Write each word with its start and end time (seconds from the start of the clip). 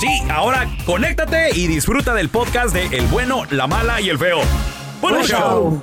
Sí, 0.00 0.08
ahora 0.30 0.68
conéctate 0.84 1.50
y 1.54 1.66
disfruta 1.66 2.12
del 2.14 2.28
podcast 2.28 2.74
de 2.74 2.84
El 2.96 3.06
bueno, 3.06 3.44
la 3.50 3.66
mala 3.66 4.00
y 4.00 4.10
el 4.10 4.18
feo. 4.18 4.40
¡Buen 5.00 5.22
show! 5.24 5.82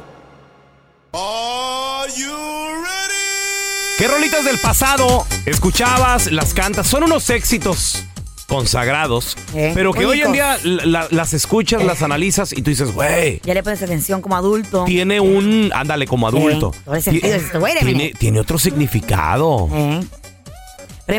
¿Qué 3.98 4.08
rolitas 4.08 4.46
del 4.46 4.58
pasado 4.60 5.26
escuchabas, 5.46 6.32
las 6.32 6.54
cantas? 6.54 6.88
Son 6.88 7.04
unos 7.04 7.30
éxitos 7.30 8.04
consagrados, 8.48 9.36
Eh, 9.56 9.72
pero 9.74 9.94
que 9.94 10.06
hoy 10.06 10.22
en 10.22 10.32
día 10.34 10.58
la- 10.64 11.08
las 11.10 11.34
escuchas, 11.34 11.84
las 11.84 12.04
analizas 12.04 12.52
y 12.54 12.62
tú 12.62 12.70
dices, 12.70 12.92
güey, 12.92 13.40
Ya 13.44 13.54
le 13.54 13.64
pones 13.64 13.82
atención 13.82 14.22
como 14.22 14.36
adulto. 14.36 14.84
tiene 14.86 15.20
un, 15.20 15.72
ándale, 15.74 16.06
como 16.06 16.28
adulto. 16.28 16.72
todo 16.86 16.96
el 16.96 17.02
sentido, 17.02 17.30
Ti- 17.30 17.34
dices, 17.44 17.56
wait 17.62 17.78
a 17.78 17.80
tiene, 17.80 17.94
minute. 17.94 18.18
tiene 18.20 18.40
otro 18.40 18.60
significado. 18.60 19.70
Eh. 19.72 20.02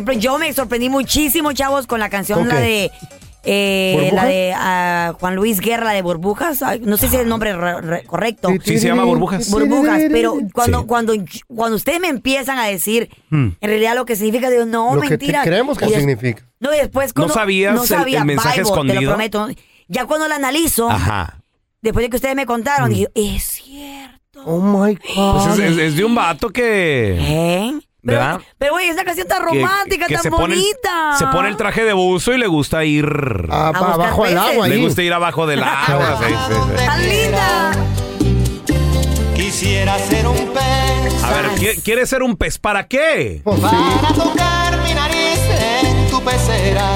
Por 0.02 0.10
ejemplo, 0.14 0.14
yo 0.14 0.38
me 0.38 0.52
sorprendí 0.52 0.88
muchísimo, 0.88 1.52
chavos, 1.52 1.86
con 1.86 2.00
la 2.00 2.08
canción, 2.10 2.38
¿Con 2.40 2.48
la 2.48 2.58
de. 2.60 2.90
eh, 3.44 3.92
¿Burbujas? 3.94 4.14
la 4.14 4.24
de 4.28 4.52
ah, 4.56 5.14
Juan 5.20 5.36
Luis 5.36 5.60
Guerra, 5.60 5.84
la 5.84 5.92
de 5.92 6.02
Burbujas. 6.02 6.62
Ay, 6.62 6.80
no 6.82 6.96
sé 6.96 7.08
si 7.08 7.16
es 7.16 7.22
el 7.22 7.28
nombre 7.28 7.54
re- 7.54 7.80
re- 7.82 8.04
correcto. 8.04 8.48
Sí, 8.64 8.78
se 8.78 8.86
llama 8.88 9.04
Burbujas. 9.04 9.50
Burbujas, 9.50 10.02
pero 10.10 10.38
cuando, 10.52 10.80
Sí. 10.80 10.86
cuando, 10.86 11.12
cuando 11.48 11.76
ustedes 11.76 12.00
me 12.00 12.08
empiezan 12.08 12.58
a 12.58 12.66
decir 12.66 13.10
en 13.30 13.54
realidad 13.60 13.94
lo 13.94 14.06
que 14.06 14.16
significa, 14.16 14.48
digo, 14.50 14.64
no, 14.64 14.92
Hmm. 14.92 14.94
Lo 14.96 15.00
que 15.02 15.08
mentira. 15.10 15.42
creemos 15.42 15.76
que 15.78 15.86
Y 15.86 15.90
significa. 15.90 16.42
No, 16.60 16.72
y 16.74 16.78
después 16.78 17.14
¿No 17.16 17.28
sabías 17.28 17.78
el- 17.82 17.86
sabía, 17.86 18.20
el 18.20 18.24
mensaje 18.24 18.62
Bible, 18.62 18.94
Te 18.94 19.00
lo 19.00 19.08
prometo. 19.10 19.48
Ya 19.88 20.06
cuando 20.06 20.26
la 20.28 20.36
analizo, 20.36 20.90
Ajá. 20.90 21.38
después 21.82 22.04
de 22.04 22.10
que 22.10 22.16
ustedes 22.16 22.34
me 22.34 22.44
Hmm. 22.44 22.48
contaron, 22.48 22.88
dije, 22.90 23.08
es 23.14 23.42
cierto. 23.44 24.42
Oh 24.46 24.60
my 24.60 24.94
God. 25.14 25.44
Pues 25.44 25.58
es, 25.58 25.72
es- 25.72 25.78
es 25.78 25.96
de 25.96 26.04
un 26.04 26.14
vato 26.14 26.48
que... 26.50 27.16
¿Eh? 27.20 27.72
¿Verdad? 28.04 28.40
pero 28.58 28.72
güey, 28.72 28.88
esa 28.88 29.04
canción 29.04 29.26
tan 29.26 29.42
romántica, 29.42 30.06
que 30.06 30.14
tan 30.14 30.22
se 30.22 30.30
pone 30.30 30.54
el- 30.54 30.60
bonita. 30.60 31.16
se 31.18 31.26
pone 31.28 31.48
el 31.48 31.56
traje 31.56 31.84
de 31.84 31.92
buzo 31.94 32.32
y 32.34 32.38
le 32.38 32.46
gusta 32.46 32.84
ir... 32.84 33.06
Ah, 33.50 33.68
A 33.68 33.70
buscar 33.72 33.92
abajo 33.92 34.24
al 34.24 34.34
peces. 34.34 34.50
agua 34.52 34.68
le 34.68 34.74
ahí. 34.74 34.82
gusta 34.84 35.02
ir 35.02 35.12
abajo 35.12 35.46
del 35.46 35.62
agua. 35.64 36.18
sí, 36.18 36.34
sí, 36.34 36.54
sí. 36.78 36.86
Tan 36.86 37.08
linda. 37.08 37.72
Quisiera 39.34 39.98
ser 39.98 40.26
un 40.28 40.36
pez 40.52 41.24
A 41.24 41.30
ver, 41.32 41.46
¿qui- 41.56 41.82
¿quieres 41.82 42.08
ser 42.08 42.22
un 42.22 42.36
pez 42.36 42.58
para 42.58 42.86
qué? 42.86 43.40
Pues 43.42 43.56
sí. 43.58 43.62
para 44.02 44.14
tocar 44.14 44.78
mi 44.82 44.94
nariz 44.94 45.38
en 45.82 46.10
tu 46.10 46.22
pecera. 46.22 46.86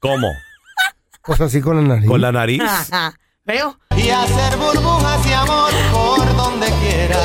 ¿Cómo? 0.00 0.28
Pues 1.24 1.40
así 1.40 1.60
con 1.60 1.76
la 1.76 1.82
nariz. 1.94 2.08
¿Con 2.08 2.20
la 2.20 2.32
nariz? 2.32 2.62
¿Veo? 3.48 3.78
Y 3.96 4.10
hacer 4.10 4.56
burbujas 4.58 5.26
y 5.26 5.32
amor 5.32 5.70
por 5.90 6.36
donde 6.36 6.66
quiera. 6.66 7.18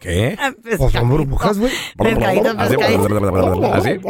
¿Qué? 0.00 0.36
Pues 0.76 0.92
son 0.92 1.08
burbujas, 1.08 1.58
güey. 1.58 1.72
Pescadito, 1.96 2.50
Así- 2.58 2.76
pescadito. 2.76 3.72
¿Así? 3.72 4.00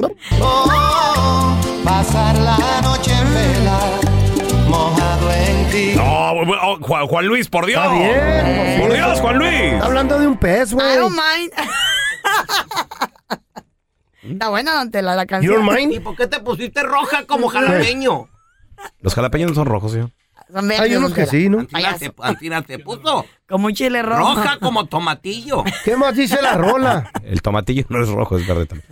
Oh, 0.40 1.56
pasar 1.84 2.36
la 2.38 2.56
noche 2.82 3.12
en 3.12 3.34
vela, 3.34 3.78
mojado 4.68 5.32
en 5.32 5.70
ti. 5.70 5.92
No, 5.94 6.32
oh, 6.32 6.78
Juan, 6.82 7.06
Juan 7.06 7.26
Luis, 7.26 7.48
por 7.48 7.64
Dios. 7.66 7.80
Está 7.80 7.94
bien. 7.94 8.80
Por 8.80 8.92
Dios, 8.92 9.20
Juan 9.20 9.38
Luis. 9.38 9.52
Está 9.74 9.86
hablando 9.86 10.18
de 10.18 10.26
un 10.26 10.36
pez, 10.36 10.72
I 10.72 10.74
güey. 10.74 10.96
don't 10.96 11.14
mind. 11.16 11.52
Está 14.32 14.48
buena, 14.48 14.74
don 14.74 14.90
Tela, 14.90 15.14
la 15.14 15.22
You 15.22 15.28
canción. 15.28 15.66
don't 15.66 15.78
mind? 15.78 16.02
¿Por 16.02 16.16
qué 16.16 16.26
te 16.26 16.40
pusiste 16.40 16.82
roja 16.82 17.26
como 17.26 17.48
jalapeño? 17.48 18.28
Los 19.00 19.14
jalapeños 19.14 19.50
no 19.50 19.54
son 19.54 19.66
rojos, 19.66 19.92
señor. 19.92 20.10
Son 20.52 20.68
verdes, 20.68 20.80
Hay 20.80 20.94
unos 20.96 21.12
que 21.14 21.26
sí, 21.26 21.48
¿no? 21.48 21.60
Antina 21.60 21.96
te, 21.98 22.12
Antina 22.20 22.62
te 22.62 22.78
puso 22.78 23.24
Como 23.48 23.66
un 23.66 23.74
chile 23.74 24.02
rojo. 24.02 24.34
roja 24.34 24.58
como 24.60 24.84
tomatillo. 24.86 25.64
¿Qué 25.84 25.96
más 25.96 26.14
dice 26.16 26.40
la 26.42 26.54
rola? 26.54 27.10
El 27.24 27.40
tomatillo 27.40 27.84
no 27.88 28.02
es 28.02 28.08
rojo, 28.10 28.36
es 28.36 28.46
verde 28.46 28.66
también. 28.66 28.86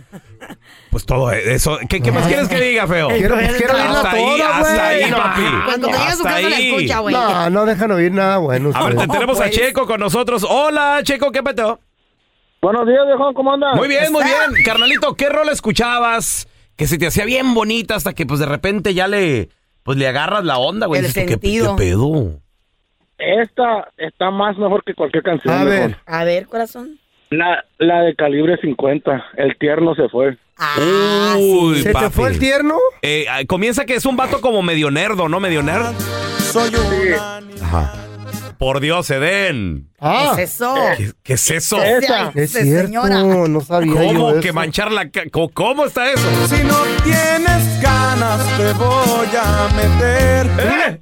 Pues 0.89 1.05
todo 1.05 1.31
eso. 1.31 1.77
¿Qué, 1.87 2.01
qué 2.01 2.11
más 2.11 2.25
quieres 2.27 2.47
que 2.47 2.59
diga, 2.59 2.87
feo? 2.87 3.07
Quiero, 3.09 3.35
quiero 3.37 3.73
oírla 3.75 3.91
Hasta 3.97 4.11
ahí, 4.11 4.23
toda, 4.23 4.59
güey. 4.59 4.71
hasta 4.71 4.87
ahí, 4.87 5.11
No, 5.11 5.17
papi. 5.17 5.41
Cuando 5.65 5.87
llegue 5.87 5.99
a 5.99 6.03
su 6.03 6.07
Hasta 6.11 6.29
casa 6.29 6.49
la 6.49 6.55
ahí. 6.57 6.69
escucha, 6.73 6.99
güey. 6.99 7.15
No, 7.15 7.49
no 7.51 7.65
dejan 7.65 7.91
oír 7.91 8.11
nada 8.11 8.37
bueno. 8.37 8.71
A 8.73 8.83
ver, 8.85 8.89
te- 8.89 8.97
ustedes. 8.97 9.11
tenemos 9.13 9.37
a 9.39 9.43
pues. 9.43 9.55
Checo 9.55 9.85
con 9.85 9.99
nosotros. 9.99 10.45
Hola, 10.49 10.99
Checo, 11.03 11.31
¿qué 11.31 11.43
peteo? 11.43 11.79
Buenos 12.61 12.87
días, 12.87 13.05
viejo, 13.05 13.33
¿cómo 13.33 13.53
andas? 13.53 13.75
Muy 13.75 13.87
bien, 13.87 14.11
muy 14.11 14.23
bien. 14.23 14.63
Carnalito, 14.65 15.13
¿qué 15.15 15.29
rol 15.29 15.49
escuchabas? 15.49 16.47
Que 16.75 16.87
se 16.87 16.97
te 16.97 17.07
hacía 17.07 17.25
bien 17.25 17.53
bonita 17.53 17.95
hasta 17.95 18.13
que 18.13 18.25
pues 18.25 18.39
de 18.39 18.45
repente 18.47 18.93
ya 18.93 19.07
le 19.07 19.49
pues 19.83 19.97
le 19.97 20.07
agarras 20.07 20.43
la 20.43 20.57
onda, 20.57 20.87
güey. 20.87 20.99
El 21.01 21.07
Dices, 21.07 21.23
¿qué- 21.23 21.29
sentido. 21.31 21.75
¿Qué, 21.75 21.83
pedo? 21.83 22.39
Esta 23.17 23.87
está 23.97 24.31
más 24.31 24.57
mejor 24.57 24.83
que 24.83 24.93
cualquier 24.93 25.23
canción. 25.23 25.53
A 25.53 25.63
ver. 25.63 25.97
A 26.05 26.23
ver, 26.23 26.47
corazón. 26.47 26.99
La, 27.29 27.63
la 27.77 28.01
de 28.01 28.15
calibre 28.15 28.57
50. 28.61 29.23
El 29.37 29.57
tierno 29.57 29.95
se 29.95 30.09
fue. 30.09 30.37
Ah, 30.57 31.35
Uy, 31.37 31.81
¿Se 31.81 31.93
te 31.93 32.09
fue 32.09 32.29
el 32.29 32.39
tierno? 32.39 32.77
Eh, 33.01 33.25
comienza 33.47 33.85
que 33.85 33.95
es 33.95 34.05
un 34.05 34.15
vato 34.15 34.39
como 34.39 34.61
medio 34.61 34.91
nerdo, 34.91 35.27
¿no? 35.27 35.39
Medio 35.39 35.63
nerd. 35.63 35.93
Ajá. 37.61 37.93
Por 38.57 38.79
Dios, 38.79 39.09
Eden. 39.09 39.89
Ah, 39.99 40.33
¿Qué 40.35 40.43
es 40.43 40.53
eso? 40.53 40.75
¿Qué, 40.97 41.11
qué 41.23 41.33
es 41.33 41.51
eso? 41.51 41.81
Esa. 41.81 42.31
Es 42.35 42.51
cierto. 42.51 42.85
señora. 43.03 43.23
No 43.47 43.61
sabía 43.61 43.93
yo 43.93 44.07
¿Cómo 44.07 44.29
eso. 44.31 44.39
que 44.41 44.53
manchar 44.53 44.91
la 44.91 45.09
ca- 45.09 45.23
¿Cómo, 45.31 45.49
cómo 45.49 45.85
está 45.85 46.11
eso? 46.11 46.23
Si 46.47 46.63
no 46.63 46.77
tienes 47.03 47.81
ganas, 47.81 48.45
te 48.57 48.73
voy 48.73 49.27
a 49.41 49.69
meter. 49.75 50.47
¿Eh? 50.59 50.99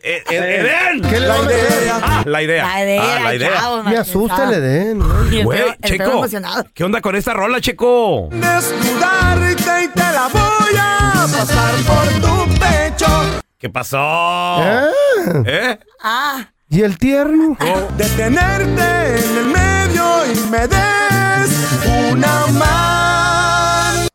Eh, 0.00 0.22
eh, 0.30 0.60
Eden. 0.60 1.02
¿Qué 1.02 1.18
le 1.20 1.26
La 1.26 1.34
vamos 1.34 1.48
a 1.48 1.52
idea. 1.52 2.00
Ah, 2.02 2.22
la 2.24 2.42
idea. 2.42 2.64
La 2.64 2.82
idea, 2.84 3.02
Ah, 3.16 3.20
la 3.20 3.34
idea. 3.34 3.52
chavos, 3.56 3.84
Me 3.84 3.96
asusta 3.96 4.44
el 4.48 4.54
Edén. 4.54 4.98
¿no? 4.98 5.32
Y 5.32 5.38
el 5.40 5.44
Güey, 5.44 5.58
feo- 5.58 5.68
el 5.82 5.88
feo 5.88 5.98
Checo. 5.98 6.10
emocionado. 6.18 6.64
¿Qué 6.72 6.84
onda 6.84 7.00
con 7.00 7.16
esta 7.16 7.34
rola, 7.34 7.60
Checo? 7.60 8.28
Desnudarte 8.30 9.84
y 9.84 9.88
te 9.88 10.00
la 10.00 10.28
voy 10.32 10.76
a 10.78 11.26
pasar 11.30 11.74
por 11.84 12.06
tu. 12.20 12.57
¿Qué 13.58 13.68
pasó? 13.68 13.98
Ah, 14.00 14.86
¿Eh? 15.46 15.78
Ah, 16.00 16.46
¿Y 16.68 16.82
el 16.82 16.96
tierno? 16.96 17.56
Detenerte 17.96 19.18
en 19.18 19.36
el 19.38 19.46
medio 19.46 20.26
y 20.32 20.36
me 20.48 20.68
des 20.68 22.12
una 22.12 22.46
más. 22.52 24.08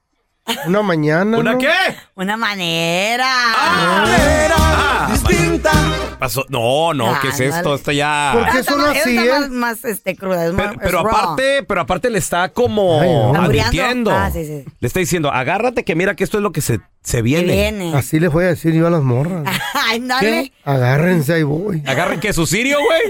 Una 0.66 0.82
mañana. 0.82 1.38
¿Una 1.38 1.52
¿no? 1.54 1.58
qué? 1.58 1.74
Una 2.16 2.38
manera. 2.38 3.26
Ah, 3.28 5.10
Distinta. 5.12 5.72
pasó. 6.20 6.46
No, 6.48 6.94
no, 6.94 7.20
¿qué 7.22 7.28
es 7.28 7.34
Ándale. 7.42 7.58
esto? 7.58 7.76
Esto 7.76 7.92
ya. 7.92 8.32
¿Por 8.34 8.50
qué 8.50 8.60
Esta 8.60 8.72
son 8.72 8.82
así, 8.86 9.18
esta 9.18 9.26
eh? 9.26 9.40
más, 9.42 9.50
más, 9.50 9.84
este, 9.86 10.16
cruda. 10.16 10.46
Es 10.46 10.54
Pero, 10.56 10.68
más, 10.70 10.76
pero 10.82 10.98
es 11.00 11.04
raw. 11.04 11.08
aparte, 11.16 11.64
pero 11.64 11.82
aparte 11.82 12.10
le 12.10 12.20
está 12.20 12.48
como 12.50 13.02
Ay, 13.02 13.10
no. 13.10 13.42
advirtiendo. 13.42 14.12
Ah, 14.12 14.32
sí, 14.32 14.46
sí. 14.46 14.64
Le 14.80 14.88
está 14.88 15.02
diciendo, 15.02 15.32
agárrate 15.34 15.84
que 15.84 15.96
mira 15.96 16.16
que 16.16 16.24
esto 16.24 16.38
es 16.38 16.44
lo 16.44 16.54
que 16.54 16.62
se, 16.62 16.80
se 17.04 17.22
viene. 17.22 17.54
viene. 17.54 17.96
Así 17.96 18.20
les 18.20 18.32
voy 18.32 18.46
a 18.46 18.48
decir 18.48 18.74
yo 18.74 18.88
a 18.88 18.90
las 18.90 19.02
morras. 19.02 19.44
Ay, 19.74 20.00
dale. 20.02 20.52
Agárrense, 20.64 21.34
ahí 21.34 21.44
voy. 21.44 21.84
Agarren 21.86 22.20
que 22.20 22.34
su 22.34 22.46
sirio, 22.48 22.78
güey. 22.82 23.02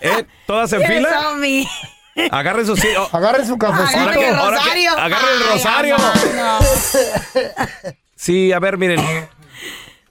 ¿Eh? 0.00 0.24
¿Todas 0.46 0.72
en 0.72 0.82
fila? 0.82 1.08
Agarren 2.30 2.66
su 2.66 2.76
sirio. 2.76 3.08
Agarren 3.12 3.46
su 3.46 3.56
cafecito. 3.58 3.98
Ahora 4.00 4.12
que- 4.12 4.26
Agarren 4.26 4.34
el 4.34 4.38
ahora 4.38 4.56
que- 4.58 4.62
rosario. 4.64 4.90
agarren 4.92 5.28
el 5.36 5.42
Ay, 5.42 5.52
rosario. 5.52 5.94
amado. 5.96 6.64
Sí, 8.16 8.52
a 8.52 8.58
ver, 8.58 8.78
miren. 8.78 9.00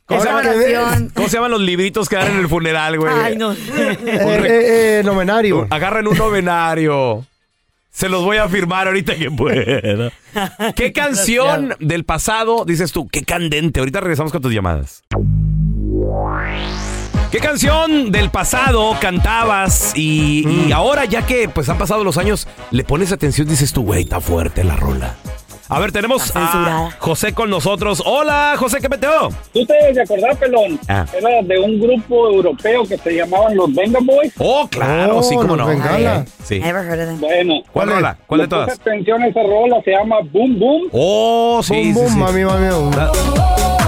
¿Cómo 0.05 0.21
se, 0.21 0.27
llaman, 0.27 0.47
oración. 0.47 1.11
cómo 1.13 1.27
se 1.27 1.33
llaman 1.35 1.51
los 1.51 1.59
libritos 1.61 2.07
que 2.07 2.15
dan 2.15 2.27
en 2.31 2.37
el 2.39 2.47
funeral, 2.47 2.97
güey? 2.97 3.13
Ay, 3.13 3.35
no. 3.35 3.51
Eh, 3.51 3.57
eh, 4.05 4.99
eh, 4.99 5.01
novenario. 5.03 5.67
Agarren 5.69 6.07
un 6.07 6.17
novenario. 6.17 7.25
Se 7.97 8.09
los 8.09 8.23
voy 8.23 8.37
a 8.37 8.47
firmar 8.47 8.85
ahorita 8.85 9.15
que 9.15 9.31
pueda. 9.31 10.11
¿Qué 10.75 10.93
canción 10.93 11.73
del 11.79 12.03
pasado 12.03 12.63
dices 12.63 12.91
tú? 12.91 13.07
Qué 13.07 13.23
candente. 13.23 13.79
Ahorita 13.79 14.01
regresamos 14.01 14.31
con 14.31 14.39
tus 14.39 14.53
llamadas. 14.53 15.01
¿Qué 17.31 17.39
canción 17.39 18.11
del 18.11 18.29
pasado 18.29 18.95
cantabas 19.01 19.93
y, 19.95 20.47
y 20.47 20.71
ahora 20.73 21.05
ya 21.05 21.25
que 21.25 21.49
pues 21.49 21.69
han 21.69 21.79
pasado 21.79 22.03
los 22.03 22.19
años 22.19 22.47
le 22.69 22.83
pones 22.83 23.11
atención 23.11 23.47
dices 23.47 23.73
tú, 23.73 23.81
güey, 23.81 24.03
está 24.03 24.21
fuerte 24.21 24.63
la 24.63 24.75
rola? 24.75 25.15
A 25.69 25.79
ver, 25.79 25.91
tenemos 25.91 26.31
a. 26.35 26.91
José 26.99 27.33
con 27.33 27.49
nosotros. 27.49 28.01
Hola, 28.05 28.55
José, 28.57 28.79
¿qué 28.79 28.87
meteo? 28.87 29.29
¿Tú 29.53 29.65
te 29.65 29.73
debes 29.73 29.95
de 29.95 30.01
acordar, 30.03 30.35
Pelón? 30.37 30.79
Ah. 30.87 31.05
Era 31.13 31.41
de 31.43 31.59
un 31.59 31.79
grupo 31.79 32.29
europeo 32.29 32.83
que 32.87 32.97
se 32.97 33.11
llamaban 33.15 33.55
los 33.55 33.73
Venga 33.75 33.99
Boys. 34.01 34.31
Oh, 34.39 34.65
claro, 34.69 35.17
Oh, 35.17 35.23
sí, 35.23 35.35
cómo 35.35 35.47
los 35.55 35.57
no. 35.57 35.67
Bengala. 35.67 36.25
Sí. 36.43 36.59
Never 36.59 36.85
heard 36.85 37.01
of 37.01 37.07
them. 37.07 37.19
Bueno. 37.19 37.53
¿Cuál 37.73 37.89
rola? 37.89 38.17
¿Cuál 38.27 38.41
de 38.41 38.47
todas? 38.47 38.69
atención 38.79 39.21
a 39.23 39.27
esa 39.27 39.43
rola, 39.43 39.81
se 39.83 39.91
llama 39.91 40.17
Boom 40.31 40.57
Boom. 40.57 40.81
Oh, 40.93 41.59
sí, 41.61 41.73
Bum, 41.73 41.83
sí, 41.83 41.91
bum, 41.93 42.07
sí. 42.13 42.17
mami, 42.17 42.43
mami. 42.45 42.67
bum. 42.69 43.86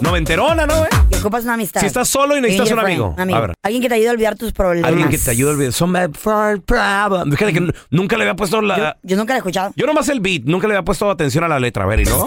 Noventerona, 0.00 0.66
¿no, 0.66 0.78
güey? 0.78 0.90
Y 1.10 1.14
ocupas 1.16 1.44
una 1.44 1.54
amistad. 1.54 1.80
Si 1.80 1.86
estás 1.86 2.08
solo 2.08 2.36
y 2.36 2.40
necesitas 2.40 2.70
un 2.70 2.78
amigo. 2.80 3.14
A 3.16 3.24
ver. 3.24 3.54
Alguien 3.62 3.82
que 3.82 3.88
te 3.88 3.94
ayude 3.94 4.08
a 4.08 4.12
olvidar 4.12 4.36
tus 4.36 4.52
problemas. 4.52 4.88
Alguien 4.88 5.08
que 5.08 5.18
te 5.18 5.30
ayude 5.30 5.50
a 5.50 5.54
olvidar. 5.54 5.72
Son 5.72 5.90
my 5.90 6.08
first 6.12 6.64
problem. 6.64 7.30
Fíjate 7.32 7.52
que 7.52 7.72
nunca 7.90 8.16
le 8.16 8.24
había 8.24 8.36
puesto 8.36 8.60
la... 8.60 8.96
yo 9.02 9.16
nunca 9.16 9.32
la 9.32 9.36
he 9.36 9.38
escuchado. 9.38 9.72
Yo 9.76 9.86
nomás 9.86 10.08
el 10.08 10.20
beat, 10.20 10.42
nunca 10.44 10.66
le 10.66 10.74
había 10.74 10.84
puesto 10.84 11.10
atención 11.10 11.44
a 11.44 11.48
la 11.48 11.58
letra. 11.58 11.84
A 11.84 11.86
ver, 11.86 12.00
¿y 12.00 12.04
no? 12.04 12.26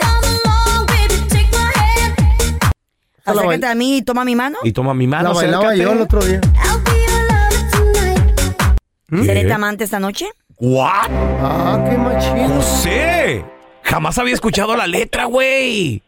la 3.25 3.31
Acércate 3.41 3.67
a 3.67 3.75
mí 3.75 3.97
y 3.97 4.01
toma 4.01 4.25
mi 4.25 4.35
mano. 4.35 4.57
Y 4.63 4.71
toma 4.71 4.93
mi 4.95 5.05
mano, 5.05 5.29
La 5.29 5.35
bailaba 5.35 5.67
acércate. 5.69 5.83
yo 5.83 5.91
el 5.93 6.01
otro 6.01 6.21
día. 6.23 6.41
¿Seré 9.23 9.45
tu 9.45 9.53
amante 9.53 9.83
esta 9.83 9.99
noche? 9.99 10.27
¿What? 10.57 11.09
Ah, 11.41 11.85
qué 11.89 11.97
machín. 11.97 12.47
¡José! 12.55 13.45
Jamás 13.83 14.17
había 14.17 14.33
escuchado 14.33 14.75
la 14.75 14.87
letra, 14.87 15.25
güey. 15.25 16.01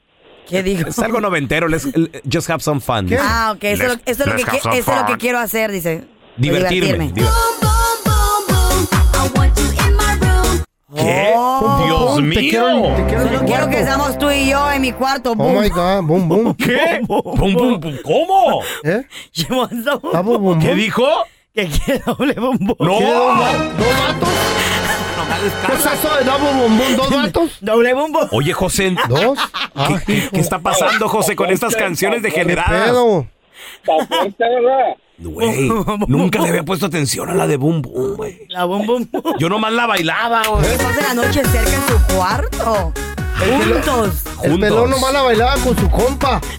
¿Qué 0.49 0.63
digo? 0.63 0.89
Es 0.89 0.99
algo 0.99 1.21
noventero. 1.21 1.67
let's- 1.69 1.89
just 2.31 2.49
have 2.49 2.61
some 2.61 2.81
fun. 2.81 3.07
¿Qué? 3.07 3.17
Ah, 3.21 3.53
ok. 3.55 3.63
Eso, 3.63 3.83
es 3.83 3.89
lo- 3.89 3.95
Let's- 3.95 4.01
eso 4.05 4.23
es 4.23 4.27
lo 4.29 4.35
que, 4.35 4.57
eso 4.57 4.71
es 4.71 4.87
lo 5.01 5.05
que 5.05 5.17
quiero 5.17 5.39
hacer, 5.39 5.71
dice. 5.71 6.03
Divertirme. 6.37 7.11
Divertirme. 7.11 7.13
Diver- 7.13 8.41
¿Qué? 10.93 11.31
Oh. 11.35 11.83
¡Dios 11.85 12.15
Te 12.15 12.21
mío! 12.21 12.39
quiero, 12.49 12.95
te 12.95 13.05
quiero 13.05 13.21
en 13.21 13.29
mi 13.31 13.35
Solo 13.37 13.45
quiero 13.47 13.69
que 13.69 13.83
seamos 13.83 14.17
tú 14.19 14.29
y 14.29 14.49
yo 14.49 14.71
en 14.71 14.81
mi 14.81 14.91
cuarto. 14.91 15.31
Oh 15.31 15.35
Boom. 15.35 15.61
my 15.61 15.69
God, 15.69 16.01
boom, 16.03 16.27
boom. 16.27 16.53
¿Qué? 16.57 17.01
Pum, 17.07 17.21
pum, 17.37 17.79
pum. 17.79 17.97
¿Cómo? 18.03 18.61
¿Eh? 18.83 19.03
Ah, 20.13 20.21
boom, 20.21 20.41
boom, 20.43 20.59
¿Qué 20.59 20.67
boom. 20.67 20.77
dijo? 20.77 21.07
Que 21.53 21.67
quiere 21.67 22.01
doble 22.05 22.33
bombo. 22.33 22.75
¡No! 22.79 22.97
¿Qué, 22.97 23.05
dos, 23.05 23.39
va- 23.39 23.51
dos 25.39 25.53
vatos? 25.53 25.67
¿Qué 25.67 25.73
es 25.73 25.99
eso 25.99 26.15
de 26.15 26.23
double 26.23 26.61
bombón? 26.61 26.95
¿Dos 26.95 27.09
vatos? 27.09 27.51
Doble 27.61 27.93
bombo. 27.93 28.19
Oye, 28.31 28.53
José, 28.53 28.95
¿Dos? 29.07 29.39
Ah, 29.75 29.99
¿qué, 30.05 30.29
qué 30.31 30.39
está 30.39 30.59
pasando, 30.59 31.07
José, 31.07 31.35
con 31.35 31.49
estas 31.49 31.75
canciones 31.75 32.21
¿Qué 32.21 32.29
degeneradas? 32.29 32.93
Güey, 35.17 35.69
nunca 36.07 36.39
le 36.41 36.49
había 36.49 36.63
puesto 36.63 36.87
atención 36.87 37.29
a 37.29 37.35
la 37.35 37.45
de 37.45 37.57
Boom 37.57 37.81
Boom, 37.81 38.15
güey. 38.15 38.47
La 38.49 38.65
bom 38.65 38.85
bom. 38.85 39.05
Yo 39.37 39.49
nomás 39.49 39.71
la 39.71 39.85
bailaba, 39.85 40.41
güey. 40.47 40.77
Pasen 40.77 41.03
la 41.03 41.13
noche 41.13 41.43
cerca 41.45 41.75
en 41.75 41.87
su 41.87 42.15
cuarto. 42.15 42.93
Juntos. 43.41 44.23
El 44.43 44.51
Juntos. 44.51 44.59
pelón 44.69 44.89
nomás 44.89 45.13
la 45.13 45.21
bailaba 45.21 45.55
con 45.55 45.77
su 45.77 45.89
compa. 45.89 46.39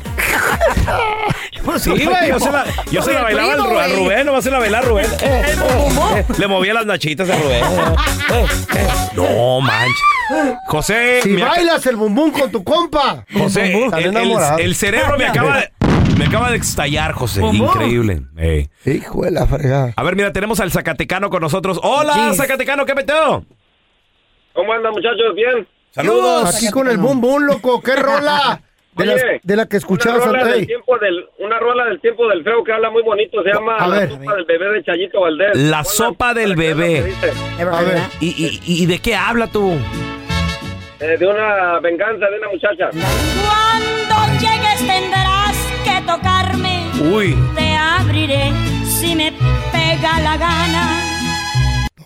Sí, 1.79 1.91
güey, 1.91 2.29
yo 2.29 2.41
se 2.41 2.51
la, 2.51 2.65
yo 2.91 3.03
se 3.03 3.13
la 3.13 3.23
bailaba 3.23 3.53
al, 3.53 3.61
Ru- 3.61 3.79
al. 3.79 3.97
Rubén, 3.97 4.27
nomás 4.27 4.43
se 4.43 4.51
la 4.51 4.59
bailaba 4.59 4.83
al 4.85 4.91
Rubén. 4.91 5.07
Eh, 5.23 5.43
eh, 6.19 6.25
le 6.37 6.47
movía 6.49 6.75
las 6.75 6.87
nachitas 6.87 7.31
a 7.31 7.37
Rubén. 7.37 7.63
Eh, 8.35 8.47
eh. 8.77 8.89
No, 9.15 9.61
manch. 9.61 9.95
José, 10.67 11.21
Si 11.23 11.29
me 11.31 11.43
ac- 11.45 11.49
bailas 11.51 11.87
el 11.87 11.97
bumbum 11.97 12.33
con 12.33 12.51
tu 12.51 12.65
compa. 12.65 13.25
José, 13.33 13.85
el, 13.87 13.95
el- 13.95 14.07
enamorados. 14.07 14.61
el 14.61 14.75
cerebro 14.75 15.17
me 15.17 15.27
acaba 15.27 15.59
de, 15.59 15.71
me 16.19 16.25
acaba 16.27 16.51
de 16.51 16.57
estallar, 16.57 17.13
José. 17.13 17.43
Increíble. 17.45 18.23
Ey. 18.37 18.69
Hijo 18.85 19.23
de 19.25 19.31
la 19.31 19.47
fregada. 19.47 19.93
A 19.95 20.03
ver, 20.03 20.17
mira, 20.17 20.33
tenemos 20.33 20.59
al 20.61 20.73
Zacatecano 20.73 21.31
con 21.31 21.41
nosotros. 21.43 21.79
Hola, 21.83 22.15
Jeez. 22.15 22.37
Zacatecano, 22.39 22.85
¿qué 22.87 22.95
peteo? 22.95 23.45
¿Cómo 24.55 24.73
andan, 24.73 24.93
muchachos? 24.93 25.35
¿Bien? 25.37 25.67
Saludos. 25.93 26.55
Aquí 26.57 26.71
con 26.71 26.89
el 26.89 26.97
bum 26.99 27.21
bum, 27.21 27.43
loco. 27.45 27.81
¿Qué 27.83 27.95
rola? 27.97 28.61
De, 28.95 29.05
Oye, 29.05 29.13
las- 29.15 29.41
de 29.43 29.57
la 29.57 29.67
que 29.67 29.79
escuchabas 29.79 30.19
una 30.19 30.27
rola, 30.27 30.39
antes. 30.41 30.57
del 30.57 30.67
tiempo 30.67 30.99
del, 30.99 31.27
una 31.39 31.59
rola 31.59 31.85
del 31.87 31.99
tiempo 32.03 32.29
del 32.29 32.45
feo 32.45 32.63
que 32.63 32.73
habla 32.73 32.91
muy 32.91 33.03
bonito, 33.03 33.43
se 33.43 33.49
llama 33.51 33.77
A 33.77 33.89
La 33.89 34.01
ver. 34.01 34.11
sopa 34.11 34.35
del 34.35 34.45
bebé 34.45 34.69
de 34.69 34.85
Chayito 34.85 35.21
Valdés. 35.23 35.49
La 35.57 35.79
Ponla 35.79 35.85
sopa 35.85 36.35
del 36.35 36.57
bebé. 36.57 37.15
A 37.59 37.81
ver. 37.83 37.95
that. 37.95 38.11
¿Y, 38.21 38.27
y, 38.29 38.61
y 38.83 38.87
de 38.87 38.99
qué 38.99 39.15
habla 39.17 39.47
tú? 39.47 39.79
Eh, 41.01 41.17
de 41.19 41.27
una 41.27 41.81
venganza 41.81 42.27
de 42.27 42.39
una 42.39 42.49
muchacha. 42.49 42.91
Cuando 42.91 44.33
llegues 44.39 44.79
tendrás 44.87 45.57
que 45.85 46.01
tocarme. 46.07 46.85
Uy. 47.01 47.35
Te 47.57 47.75
abriré 47.75 48.53
si 48.85 49.15
me 49.17 49.33
pega 49.73 50.21
la 50.21 50.37
gana. 50.37 51.12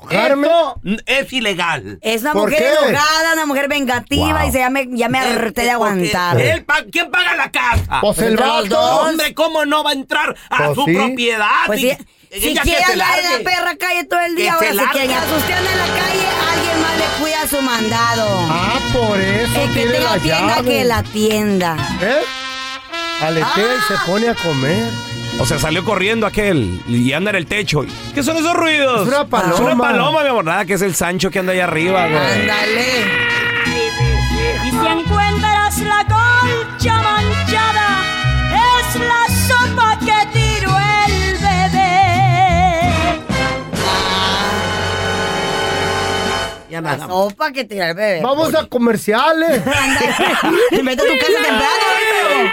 Carmen. 0.07 0.45
Esto 0.51 0.81
es 1.07 1.33
ilegal. 1.33 1.99
Es 2.03 2.23
una 2.23 2.33
¿Por 2.33 2.51
mujer 2.51 2.59
qué? 2.63 2.89
enojada, 2.89 3.33
una 3.35 3.47
mujer 3.47 3.69
vengativa. 3.69 4.33
Wow. 4.39 4.47
Dice, 4.47 4.59
ya 4.59 4.71
me, 4.71 4.87
ya 4.91 5.09
me 5.09 5.19
harté 5.19 5.63
de 5.63 5.71
aguantar. 5.71 6.41
Él 6.41 6.65
¿Quién 6.93 7.11
paga 7.11 7.37
la 7.37 7.51
casa? 7.51 7.99
Pues 8.01 8.19
el 8.19 8.37
vato. 8.37 8.79
Hombre, 8.81 9.35
¿cómo 9.35 9.65
no 9.65 9.83
va 9.85 9.91
a 9.91 9.95
entrar 9.95 10.35
a 10.51 10.57
Pues 10.59 10.75
su 10.77 10.85
sí. 10.85 10.95
propiedad? 10.95 11.49
Pues 11.67 11.81
Y- 11.83 11.91
si, 12.33 12.55
quiere 12.57 12.85
se 12.85 12.93
andar 12.93 13.19
en 13.19 13.33
la 13.45 13.51
perra 13.51 13.77
calle 13.77 14.05
todo 14.05 14.21
el 14.21 14.35
día, 14.37 14.51
se 14.59 14.67
ahora 14.67 14.71
si 14.71 14.77
largue. 14.77 14.93
quieren 14.93 15.17
a 15.17 15.23
usted 15.37 15.55
anda 15.55 15.71
en 15.73 15.79
la 15.79 15.87
calle, 15.87 16.27
alguien 16.53 16.83
más 16.83 16.99
le 16.99 17.23
cuida 17.23 17.49
su 17.49 17.63
mandado. 17.63 18.27
Ah, 18.51 18.79
por 18.93 19.21
eso 19.21 19.61
El 19.61 19.69
que 19.69 19.75
tiene 19.75 19.93
tenga 19.93 20.11
la 20.17 20.19
tienda, 20.23 20.57
llave. 20.57 20.69
que 20.69 20.85
la 20.85 21.03
tienda. 21.05 21.77
¿Eh? 22.03 22.21
Aletea 23.23 23.47
y 23.79 23.83
se 23.89 23.95
Ah. 23.95 24.03
pone 24.07 24.29
a 24.29 24.35
comer. 24.35 24.91
O 25.39 25.45
sea, 25.45 25.59
salió 25.59 25.85
corriendo 25.85 26.27
aquel 26.27 26.81
y 26.89 27.13
anda 27.13 27.31
en 27.31 27.37
el 27.37 27.47
techo. 27.47 27.85
¿Qué 28.15 28.23
son 28.23 28.37
esos 28.39 28.55
ruidos? 28.55 29.03
Es 29.03 29.09
una 29.09 29.27
paloma. 29.27 29.55
Es 29.55 29.61
una 29.61 29.77
paloma, 29.77 30.23
mi 30.23 30.29
amor. 30.29 30.45
Nada, 30.45 30.65
que 30.65 30.75
es 30.75 30.83
el 30.83 30.95
Sancho 30.95 31.31
que 31.31 31.39
anda 31.39 31.53
allá 31.53 31.65
arriba, 31.65 32.07
güey. 32.07 32.19
Ándale. 32.19 33.05
Y 34.65 34.71
si 34.71 34.77
encuentras 34.77 35.79
la 35.81 36.05
colcha 36.05 37.06
Ya 46.83 46.97
La 46.97 47.07
sopa 47.07 47.53
que 47.53 47.65
tira 47.65 47.91
el 47.91 47.97
bebé. 47.97 48.21
Vamos 48.23 48.55
a 48.55 48.67
comerciales. 48.67 49.65
Vete 50.71 50.93
a 50.93 50.97
tu 50.97 51.19
casa 51.19 51.43
temprano. 51.43 52.53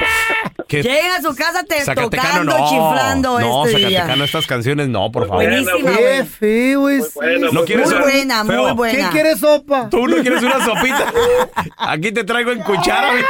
¿Qué? 0.67 0.81
Lleguen 0.81 1.11
a 1.11 1.21
su 1.21 1.35
casa 1.35 1.63
te 1.63 1.81
Zacatecano, 1.83 2.29
tocando, 2.51 2.57
no. 2.57 2.69
chiflando 2.69 3.39
no, 3.39 3.65
este 3.67 3.77
día. 3.79 3.89
Zacatecano, 3.99 4.23
estas 4.23 4.47
canciones 4.47 4.87
no, 4.87 5.11
por 5.11 5.27
favor. 5.27 5.43
Buenísima, 5.43 5.91
Qué 5.97 6.25
feo 6.25 6.89
es. 6.89 7.13
Bueno, 7.13 7.47
¿No 7.47 7.59
pues, 7.59 7.65
quieres 7.65 7.89
Muy 7.91 7.99
buena, 7.99 8.43
muy 8.43 8.55
feo? 8.55 8.75
buena. 8.75 9.09
¿Qué 9.09 9.11
quieres 9.11 9.39
sopa? 9.39 9.89
¿Tú 9.89 10.07
no 10.07 10.15
quieres 10.21 10.41
una 10.41 10.63
sopita? 10.65 11.13
Aquí 11.77 12.11
te 12.11 12.23
traigo 12.23 12.51
en 12.51 12.61
cuchara. 12.63 13.11
güey. 13.11 13.23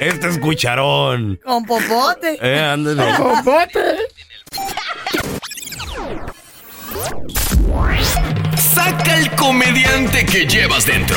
Este 0.00 0.28
es 0.28 0.38
cucharón. 0.38 1.38
Con 1.44 1.64
popote. 1.64 2.38
Eh, 2.42 2.58
ándale. 2.58 3.02
Saca 8.90 9.18
el 9.18 9.30
comediante 9.36 10.26
que 10.26 10.46
llevas 10.46 10.84
dentro. 10.84 11.16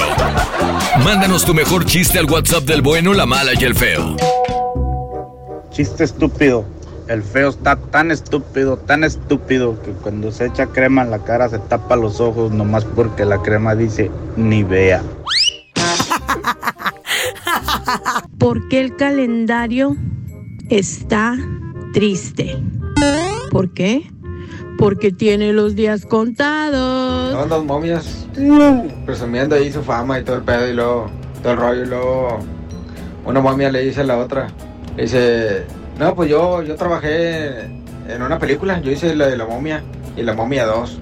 Mándanos 1.04 1.44
tu 1.44 1.56
mejor 1.56 1.88
chiste 1.88 2.20
al 2.20 2.30
WhatsApp 2.30 2.66
del 2.66 2.84
bueno, 2.84 3.16
la 3.16 3.26
mala 3.26 3.54
y 3.60 3.64
el 3.64 3.74
feo. 3.74 4.16
Chiste 5.72 6.04
estúpido. 6.04 6.66
El 7.08 7.24
feo 7.24 7.50
está 7.50 7.76
tan 7.76 8.12
estúpido, 8.12 8.78
tan 8.78 9.04
estúpido 9.04 9.82
que 9.82 9.90
cuando 9.90 10.32
se 10.32 10.46
echa 10.46 10.68
crema 10.68 11.02
en 11.02 11.10
la 11.10 11.24
cara 11.24 11.50
se 11.50 11.58
tapa 11.58 11.96
los 11.96 12.20
ojos 12.20 12.52
nomás 12.52 12.86
porque 12.86 13.26
la 13.26 13.42
crema 13.42 13.74
dice 13.74 14.12
ni 14.38 14.62
vea. 14.62 15.02
¿Por 18.38 18.70
qué 18.70 18.82
el 18.82 18.96
calendario 18.98 19.98
está 20.70 21.36
triste? 21.92 22.56
¿Por 23.50 23.74
qué? 23.74 24.13
Porque 24.84 25.14
tiene 25.14 25.54
los 25.54 25.76
días 25.76 26.06
contados. 26.06 27.28
Estaban 27.28 27.48
dos 27.48 27.64
momias 27.64 28.28
presumiendo 29.06 29.56
ahí 29.56 29.72
su 29.72 29.82
fama 29.82 30.20
y 30.20 30.26
todo 30.26 30.36
el 30.36 30.42
pedo 30.42 30.68
y 30.68 30.74
luego 30.74 31.10
todo 31.42 31.54
el 31.54 31.60
rollo 31.60 31.84
y 31.84 31.86
luego 31.86 32.40
una 33.26 33.40
momia 33.40 33.72
le 33.72 33.80
dice 33.80 34.02
a 34.02 34.04
la 34.04 34.18
otra, 34.18 34.50
le 34.98 35.04
dice, 35.04 35.64
no 35.98 36.14
pues 36.14 36.30
yo, 36.30 36.64
yo 36.64 36.76
trabajé 36.76 37.62
en 38.10 38.22
una 38.22 38.38
película, 38.40 38.82
yo 38.82 38.92
hice 38.92 39.16
la 39.16 39.28
de 39.28 39.38
la 39.38 39.46
momia 39.46 39.82
y 40.18 40.22
la 40.24 40.34
momia 40.34 40.66
2 40.66 41.00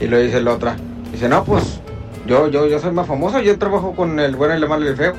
y 0.00 0.06
lo 0.06 0.16
dice 0.16 0.40
la 0.40 0.52
otra, 0.52 0.76
dice 1.10 1.28
no 1.28 1.42
pues 1.42 1.80
yo, 2.28 2.46
yo, 2.46 2.68
yo 2.68 2.78
soy 2.78 2.92
más 2.92 3.08
famoso, 3.08 3.40
yo 3.40 3.58
trabajo 3.58 3.92
con 3.96 4.20
el 4.20 4.36
bueno, 4.36 4.54
el 4.54 4.68
malo 4.68 4.84
y 4.84 4.88
el 4.88 4.96
feo. 4.96 5.14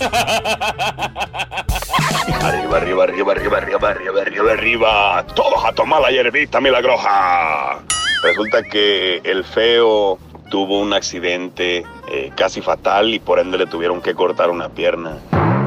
Arriba, 2.74 3.04
arriba, 3.04 3.32
arriba, 3.32 3.58
arriba, 3.58 3.88
arriba, 3.88 3.90
arriba, 3.90 4.20
arriba, 4.22 4.52
arriba. 4.52 5.24
Todos 5.36 5.64
a 5.64 5.72
tomar 5.72 6.02
la 6.02 6.10
hierbita 6.10 6.60
milagrosa. 6.60 7.78
Resulta 8.24 8.64
que 8.64 9.20
el 9.22 9.44
feo 9.44 10.18
tuvo 10.50 10.80
un 10.80 10.92
accidente 10.92 11.84
eh, 12.10 12.32
casi 12.34 12.60
fatal 12.60 13.14
y 13.14 13.20
por 13.20 13.38
ende 13.38 13.58
le 13.58 13.66
tuvieron 13.66 14.02
que 14.02 14.14
cortar 14.14 14.50
una 14.50 14.70
pierna. 14.70 15.18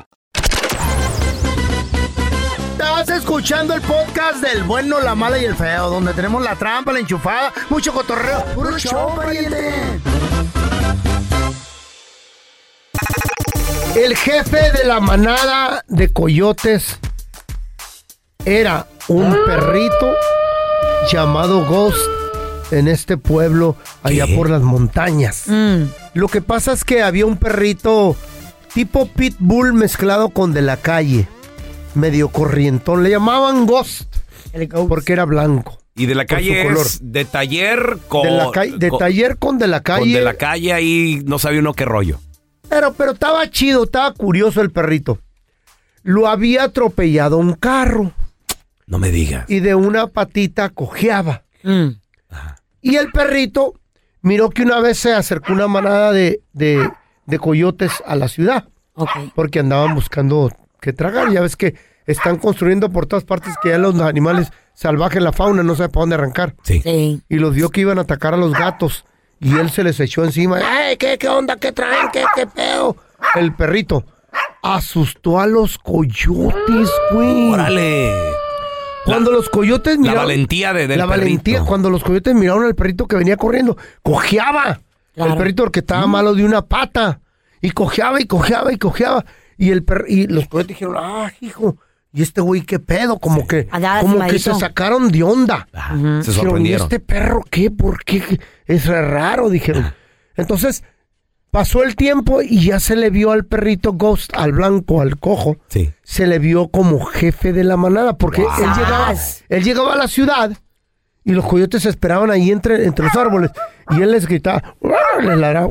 Estás 2.81 3.09
escuchando 3.19 3.75
el 3.75 3.81
podcast 3.81 4.41
del 4.41 4.63
bueno, 4.63 4.99
la 4.99 5.13
mala 5.13 5.37
y 5.37 5.45
el 5.45 5.55
feo, 5.55 5.87
donde 5.91 6.15
tenemos 6.15 6.41
la 6.41 6.55
trampa, 6.55 6.91
la 6.91 6.97
enchufada, 6.97 7.53
mucho 7.69 7.93
cotorreo. 7.93 8.43
¡Puro 8.55 8.75
show, 8.79 9.15
pariente! 9.15 9.71
El 13.95 14.17
jefe 14.17 14.71
de 14.71 14.83
la 14.85 14.99
manada 14.99 15.83
de 15.89 16.11
coyotes 16.11 16.97
era 18.45 18.87
un 19.07 19.37
perrito 19.45 20.15
llamado 21.11 21.63
Ghost 21.65 22.01
en 22.71 22.87
este 22.87 23.15
pueblo 23.15 23.75
allá 24.01 24.25
por 24.35 24.49
las 24.49 24.63
montañas. 24.63 25.45
Lo 26.15 26.27
que 26.29 26.41
pasa 26.41 26.73
es 26.73 26.83
que 26.83 27.03
había 27.03 27.27
un 27.27 27.37
perrito 27.37 28.15
tipo 28.73 29.05
pitbull 29.05 29.71
mezclado 29.73 30.29
con 30.29 30.51
de 30.51 30.63
la 30.63 30.77
calle, 30.77 31.27
medio 31.95 32.29
corrientón. 32.29 33.03
Le 33.03 33.09
llamaban 33.09 33.65
Ghost 33.65 34.13
porque 34.87 35.13
era 35.13 35.25
blanco. 35.25 35.77
Y 35.95 36.05
de 36.05 36.15
la 36.15 36.25
calle 36.25 36.63
color. 36.63 36.85
es 36.85 36.99
de 37.01 37.25
taller 37.25 37.97
con... 38.07 38.23
De, 38.23 38.31
la 38.31 38.51
calle- 38.51 38.77
de 38.77 38.89
con- 38.89 38.99
taller 38.99 39.37
con 39.37 39.57
de 39.57 39.67
la 39.67 39.81
con 39.81 39.95
calle. 39.97 40.15
de 40.17 40.21
la 40.21 40.33
calle 40.35 40.73
ahí 40.73 41.21
no 41.25 41.37
sabía 41.37 41.59
uno 41.59 41.73
qué 41.73 41.85
rollo. 41.85 42.19
Pero, 42.69 42.93
pero 42.93 43.11
estaba 43.11 43.49
chido, 43.49 43.83
estaba 43.83 44.13
curioso 44.13 44.61
el 44.61 44.71
perrito. 44.71 45.19
Lo 46.03 46.27
había 46.27 46.63
atropellado 46.63 47.37
un 47.37 47.53
carro 47.53 48.13
No 48.87 48.97
me 48.97 49.11
digas. 49.11 49.45
y 49.49 49.59
de 49.59 49.75
una 49.75 50.07
patita 50.07 50.69
cojeaba. 50.69 51.43
Y 52.81 52.95
el 52.95 53.11
perrito 53.11 53.73
miró 54.21 54.49
que 54.49 54.63
una 54.63 54.79
vez 54.79 54.97
se 54.97 55.13
acercó 55.13 55.53
una 55.53 55.67
manada 55.67 56.11
de, 56.13 56.41
de- 56.53 56.89
de 57.25 57.39
coyotes 57.39 57.91
a 58.05 58.15
la 58.15 58.27
ciudad. 58.29 58.69
Porque 59.35 59.59
andaban 59.59 59.93
buscando 59.93 60.49
qué 60.81 60.91
tragar. 60.91 61.31
Ya 61.31 61.39
ves 61.39 61.55
que 61.55 61.75
están 62.05 62.37
construyendo 62.37 62.89
por 62.89 63.05
todas 63.05 63.23
partes 63.23 63.53
que 63.63 63.69
ya 63.69 63.77
los 63.77 63.99
animales 64.01 64.51
salvajes, 64.73 65.21
la 65.21 65.31
fauna, 65.31 65.63
no 65.63 65.75
sabe 65.75 65.89
para 65.89 66.01
dónde 66.01 66.15
arrancar. 66.15 66.55
Sí. 66.63 67.21
Y 67.29 67.35
los 67.37 67.55
vio 67.55 67.69
que 67.69 67.81
iban 67.81 67.97
a 67.99 68.01
atacar 68.01 68.33
a 68.33 68.37
los 68.37 68.51
gatos. 68.51 69.05
Y 69.39 69.57
él 69.57 69.69
se 69.71 69.83
les 69.83 69.99
echó 69.99 70.23
encima. 70.23 70.59
¡Ey, 70.59 70.97
qué, 70.97 71.17
qué 71.17 71.27
onda! 71.29 71.55
¿Qué 71.55 71.71
traen? 71.71 72.09
¿Qué, 72.11 72.23
qué 72.35 72.45
pedo? 72.45 72.95
El 73.35 73.53
perrito 73.55 74.05
asustó 74.61 75.39
a 75.39 75.47
los 75.47 75.77
coyotes, 75.79 76.89
güey. 77.11 77.51
¡Órale! 77.51 78.11
Cuando 79.05 79.31
los 79.31 79.49
coyotes 79.49 79.95
La 79.95 80.01
miraron... 80.01 80.23
valentía 80.23 80.73
de, 80.73 80.87
del 80.87 80.99
La 80.99 81.05
valentía, 81.07 81.61
cuando 81.63 81.89
los 81.89 82.03
coyotes 82.03 82.35
miraron 82.35 82.65
al 82.65 82.75
perrito 82.75 83.07
que 83.07 83.15
venía 83.15 83.35
corriendo, 83.35 83.75
cojeaba. 84.03 84.81
Claro. 85.15 85.31
El 85.31 85.37
perrito 85.37 85.63
porque 85.63 85.79
estaba 85.79 86.05
malo 86.05 86.35
de 86.35 86.45
una 86.45 86.61
pata. 86.61 87.19
Y 87.61 87.71
cojeaba 87.71 88.21
y 88.21 88.25
cojeaba 88.25 88.71
y 88.71 88.77
cojeaba. 88.77 89.25
Y, 89.61 89.71
el 89.71 89.83
per- 89.83 90.05
y 90.07 90.27
los 90.27 90.47
coyotes 90.47 90.69
dijeron, 90.69 90.95
ah, 90.97 91.31
hijo, 91.39 91.77
¿y 92.11 92.21
este 92.23 92.41
güey 92.41 92.61
qué 92.61 92.79
pedo? 92.79 93.19
Como 93.19 93.45
que, 93.47 93.67
como 94.01 94.17
que 94.31 94.39
se 94.39 94.49
sacaron 94.59 95.11
de 95.11 95.23
onda. 95.23 95.67
se 95.71 95.77
Dijeron, 95.97 96.19
¿y 96.21 96.23
sorprendieron. 96.33 96.81
este 96.83 96.99
perro 96.99 97.43
qué? 97.49 97.69
¿Por 97.71 98.03
qué? 98.03 98.39
Es 98.65 98.87
raro, 98.87 99.49
dijeron. 99.49 99.93
Entonces, 100.35 100.83
pasó 101.51 101.83
el 101.83 101.95
tiempo 101.95 102.41
y 102.41 102.65
ya 102.65 102.79
se 102.79 102.95
le 102.95 103.09
vio 103.09 103.31
al 103.31 103.45
perrito 103.45 103.93
Ghost, 103.93 104.31
al 104.35 104.51
blanco, 104.53 105.01
al 105.01 105.19
cojo. 105.19 105.57
Se 106.03 106.25
le 106.25 106.39
vio 106.39 106.69
como 106.69 107.05
jefe 107.05 107.53
de 107.53 107.63
la 107.63 107.77
manada 107.77 108.17
porque 108.17 108.41
él 108.41 108.47
llegaba, 108.75 109.13
él 109.49 109.63
llegaba 109.63 109.93
a 109.93 109.97
la 109.97 110.07
ciudad 110.07 110.57
Y 111.23 111.33
los 111.33 111.45
coyotes 111.45 111.83
se 111.83 111.89
esperaban 111.89 112.31
ahí 112.31 112.49
entre, 112.51 112.85
entre 112.85 113.05
los 113.05 113.15
árboles. 113.15 113.51
Y 113.91 114.01
él 114.01 114.11
les 114.11 114.25
gritaba, 114.27 114.75
les 115.21 115.37
ladraba, 115.37 115.69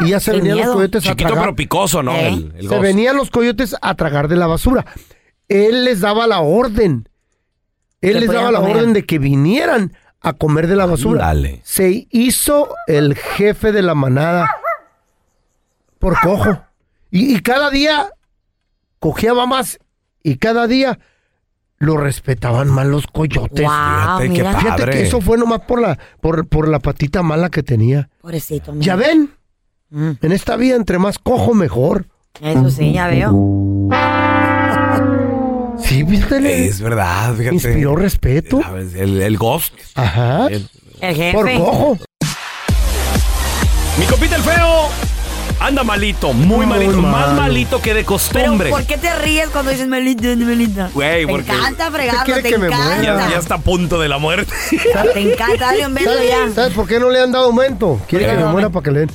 y 0.00 0.08
ya 0.10 0.20
se 0.20 0.32
Qué 0.32 0.38
venían 0.38 0.58
los 0.58 0.74
coyotes 0.74 1.04
a 1.06 1.08
Chiquito 1.10 1.28
tragar. 1.28 1.44
pero 1.44 1.56
picoso, 1.56 2.02
¿no? 2.02 2.14
El- 2.14 2.52
el 2.56 2.68
se 2.68 2.78
venían 2.78 3.16
los 3.16 3.30
coyotes 3.30 3.74
a 3.80 3.94
tragar 3.94 4.28
de 4.28 4.36
la 4.36 4.46
basura. 4.46 4.84
Él 5.48 5.84
les 5.84 6.00
daba 6.00 6.26
la 6.26 6.40
orden. 6.40 7.08
Él 8.00 8.14
¿Qué 8.14 8.20
les 8.20 8.28
daba 8.28 8.40
podían 8.48 8.52
la 8.52 8.58
comer? 8.60 8.76
orden 8.76 8.92
de 8.94 9.06
que 9.06 9.18
vinieran 9.18 9.92
a 10.20 10.32
comer 10.34 10.66
de 10.66 10.76
la 10.76 10.86
basura. 10.86 11.30
Ándale. 11.30 11.60
Se 11.64 12.06
hizo 12.10 12.74
el 12.86 13.14
jefe 13.16 13.72
de 13.72 13.82
la 13.82 13.94
manada 13.94 14.50
por 15.98 16.18
cojo. 16.20 16.58
Y, 17.10 17.34
y 17.36 17.40
cada 17.40 17.70
día 17.70 18.10
cojeaba 18.98 19.46
más 19.46 19.78
y 20.22 20.36
cada 20.36 20.66
día 20.66 20.98
lo 21.82 21.96
respetaban 21.96 22.68
más 22.70 22.86
los 22.86 23.06
coyotes. 23.08 23.64
Guau, 23.64 24.20
Fíjate, 24.20 24.34
qué. 24.34 24.44
Fíjate 24.44 24.68
padre. 24.82 24.92
que 24.92 25.02
eso 25.02 25.20
fue 25.20 25.36
nomás 25.36 25.60
por 25.66 25.80
la, 25.80 25.98
por, 26.20 26.46
por 26.46 26.68
la 26.68 26.78
patita 26.78 27.22
mala 27.22 27.50
que 27.50 27.62
tenía. 27.64 28.08
Pobrecito. 28.20 28.72
¿Ya 28.78 28.96
mira. 28.96 29.08
ven? 29.08 29.30
En 30.22 30.32
esta 30.32 30.56
vida, 30.56 30.76
entre 30.76 30.98
más 30.98 31.18
cojo, 31.18 31.54
mejor. 31.54 32.06
Eso 32.40 32.70
sí, 32.70 32.92
ya 32.92 33.08
veo. 33.08 33.88
Sí, 35.78 36.04
¿viste? 36.04 36.66
Es 36.66 36.80
verdad, 36.80 37.34
fíjate. 37.34 37.54
Inspiró 37.56 37.96
respeto. 37.96 38.60
El, 38.94 39.20
el 39.20 39.36
ghost. 39.36 39.74
Ajá. 39.96 40.46
El- 40.46 40.68
El 41.00 41.16
jefe. 41.16 41.32
Por 41.32 41.52
cojo. 41.56 41.98
Mi 43.98 44.06
compita 44.06 44.36
el 44.36 44.42
feo 44.42 44.88
anda 45.66 45.84
malito, 45.84 46.32
muy, 46.32 46.66
Muy 46.66 46.66
malito, 46.66 47.00
más 47.02 47.32
malito 47.34 47.80
que 47.80 47.90
de 47.94 48.00
Pero 48.00 48.06
costumbre. 48.06 48.70
¿por 48.70 48.84
qué 48.84 48.98
te 48.98 49.14
ríes 49.16 49.48
cuando 49.50 49.70
dices 49.70 49.86
Melita, 49.86 50.22
Melita? 50.36 50.90
Güey, 50.92 51.26
te 51.26 51.32
porque- 51.32 51.52
encanta 51.52 51.90
fregarlo, 51.90 52.24
quiere 52.24 52.42
te 52.42 52.48
que 52.50 52.58
me 52.58 52.66
encanta. 52.66 53.02
Ya, 53.02 53.30
ya 53.30 53.38
está 53.38 53.54
a 53.56 53.58
punto 53.58 54.00
de 54.00 54.08
la 54.08 54.18
muerte. 54.18 54.52
Te 55.14 55.20
encanta, 55.32 55.66
dale 55.66 55.86
un 55.86 55.94
beso 55.94 56.12
¿Sabes, 56.12 56.28
ya. 56.28 56.50
sabes 56.54 56.72
por 56.74 56.86
qué 56.86 56.98
no 56.98 57.10
le 57.10 57.20
han 57.20 57.32
dado 57.32 57.46
aumento? 57.46 58.00
Quiere 58.08 58.26
¿Por 58.26 58.34
que 58.36 58.44
me 58.44 58.50
muera 58.50 58.70
para 58.70 58.82
que 58.84 58.90
le 58.90 58.98
den. 59.00 59.10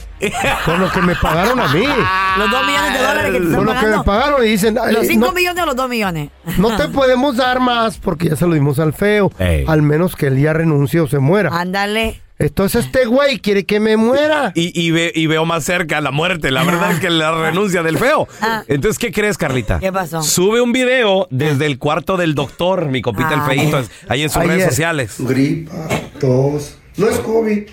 Con 0.65 0.79
lo 0.79 0.91
que 0.91 1.01
me 1.01 1.15
pagaron 1.15 1.59
a 1.59 1.67
mí. 1.67 1.83
Los 2.37 2.51
dos 2.51 2.65
millones 2.65 2.93
de 2.93 2.99
dólares 2.99 3.31
que 3.31 3.37
te 3.39 3.45
están 3.45 3.55
Con 3.55 3.65
lo 3.65 3.79
que 3.79 3.85
me 3.87 4.03
pagaron 4.03 4.45
y 4.45 4.49
dicen, 4.49 4.75
Los 4.91 5.07
cinco 5.07 5.27
no, 5.27 5.31
millones 5.33 5.63
o 5.63 5.65
los 5.65 5.75
dos 5.75 5.89
millones. 5.89 6.29
no 6.57 6.75
te 6.77 6.87
podemos 6.89 7.35
dar 7.35 7.59
más 7.59 7.97
porque 7.97 8.29
ya 8.29 8.35
se 8.35 8.45
lo 8.47 8.53
dimos 8.53 8.79
al 8.79 8.93
feo. 8.93 9.31
Ey. 9.39 9.65
Al 9.67 9.81
menos 9.81 10.15
que 10.15 10.27
él 10.27 10.39
ya 10.39 10.53
renuncie 10.53 10.99
o 10.99 11.07
se 11.07 11.19
muera. 11.19 11.49
Ándale. 11.53 12.21
Entonces 12.39 12.85
este 12.85 13.05
güey 13.05 13.39
quiere 13.39 13.65
que 13.65 13.79
me 13.79 13.97
muera. 13.97 14.51
Y, 14.55 14.79
y, 14.79 14.91
ve- 14.91 15.11
y 15.15 15.25
veo 15.27 15.45
más 15.45 15.63
cerca 15.63 15.99
la 16.01 16.11
muerte. 16.11 16.51
La 16.51 16.63
verdad 16.63 16.91
es 16.91 16.99
que 16.99 17.09
la 17.09 17.31
renuncia 17.31 17.81
del 17.81 17.97
feo. 17.97 18.27
Ah. 18.41 18.63
Entonces, 18.67 18.99
¿qué 18.99 19.11
crees, 19.11 19.37
Carlita? 19.37 19.79
¿Qué 19.79 19.91
pasó? 19.91 20.21
Sube 20.21 20.61
un 20.61 20.71
video 20.71 21.27
desde 21.31 21.65
el 21.65 21.79
cuarto 21.79 22.15
del 22.15 22.35
doctor, 22.35 22.85
mi 22.85 23.01
compita 23.01 23.33
el 23.33 23.41
feito, 23.41 23.81
ahí 24.07 24.21
en 24.23 24.29
sus 24.29 24.37
Ayer. 24.37 24.51
redes 24.51 24.65
sociales. 24.69 25.15
Gripa, 25.19 25.87
tos. 26.19 26.77
No 26.97 27.07
es 27.09 27.17
COVID. 27.17 27.63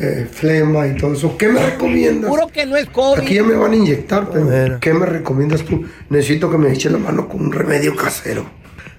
eh, 0.00 0.28
flema 0.30 0.86
y 0.86 0.96
todo 0.96 1.12
eso. 1.14 1.36
¿Qué 1.36 1.48
me 1.48 1.60
recomiendas? 1.60 2.30
Juro 2.30 2.46
que 2.46 2.64
no 2.66 2.76
es 2.76 2.86
COVID. 2.88 3.20
Aquí 3.20 3.34
ya 3.34 3.42
me 3.42 3.56
van 3.56 3.72
a 3.72 3.76
inyectar, 3.76 4.30
pero 4.30 4.78
¿qué 4.80 4.94
me 4.94 5.04
recomiendas 5.06 5.62
tú? 5.64 5.84
Necesito 6.08 6.48
que 6.50 6.56
me 6.56 6.72
eche 6.72 6.88
la 6.88 6.98
mano 6.98 7.28
con 7.28 7.40
un 7.40 7.52
remedio 7.52 7.96
casero. 7.96 8.48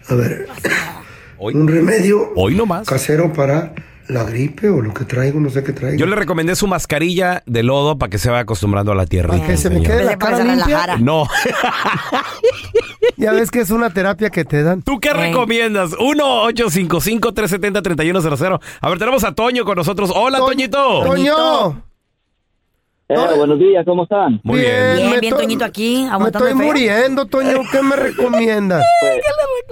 A 0.10 0.16
ver, 0.16 0.48
Hoy, 1.38 1.54
un 1.56 1.68
remedio 1.70 2.34
hoy 2.36 2.54
nomás. 2.54 2.86
casero 2.86 3.32
para 3.32 3.74
la 4.10 4.24
gripe 4.24 4.70
o 4.70 4.82
lo 4.82 4.94
que 4.94 5.06
traigo, 5.06 5.40
no 5.40 5.50
sé 5.50 5.64
qué 5.64 5.72
traigo. 5.72 5.98
Yo 5.98 6.06
le 6.08 6.16
recomendé 6.16 6.56
su 6.56 6.68
mascarilla 6.68 7.44
de 7.46 7.64
lodo 7.64 7.98
para 7.98 8.10
que 8.10 8.18
se 8.18 8.30
vaya 8.30 8.42
acostumbrando 8.42 8.92
a 8.92 8.96
la 8.96 9.06
tierra. 9.06 9.30
Para 9.36 9.46
que 9.48 9.56
se 9.56 9.70
me 9.70 9.82
quede 9.84 10.04
la 10.04 10.18
cara 10.18 10.44
limpia. 10.44 10.98
No. 11.00 11.26
Ya 13.18 13.32
ves 13.34 13.52
que 13.52 13.60
es 13.60 13.70
una 13.70 13.90
terapia 13.92 14.30
que 14.30 14.46
te 14.46 14.64
dan. 14.64 14.82
¿Tú 14.82 15.00
qué 15.00 15.10
Ey. 15.10 15.16
recomiendas? 15.32 15.92
1-855-370-3100. 16.00 18.60
A 18.82 18.90
ver, 18.90 18.98
tenemos 19.00 19.24
a 19.24 19.34
Toño 19.34 19.64
con 19.66 19.76
nosotros. 19.76 20.12
Hola, 20.16 20.40
To- 20.40 20.46
Toñito. 20.48 21.04
Toño. 21.04 21.84
Eh, 23.10 23.16
buenos 23.38 23.58
días, 23.58 23.84
¿cómo 23.86 24.04
están? 24.04 24.40
Muy 24.44 24.60
bien. 24.60 24.98
Bien, 24.98 25.20
bien, 25.20 25.34
to- 25.34 25.40
Toñito 25.40 25.66
aquí, 25.66 26.08
Me 26.20 26.26
estoy 26.28 26.54
feo. 26.54 26.58
muriendo, 26.58 27.26
Toño. 27.26 27.62
¿Qué 27.72 27.82
me 27.82 27.96
recomiendas? 27.96 28.86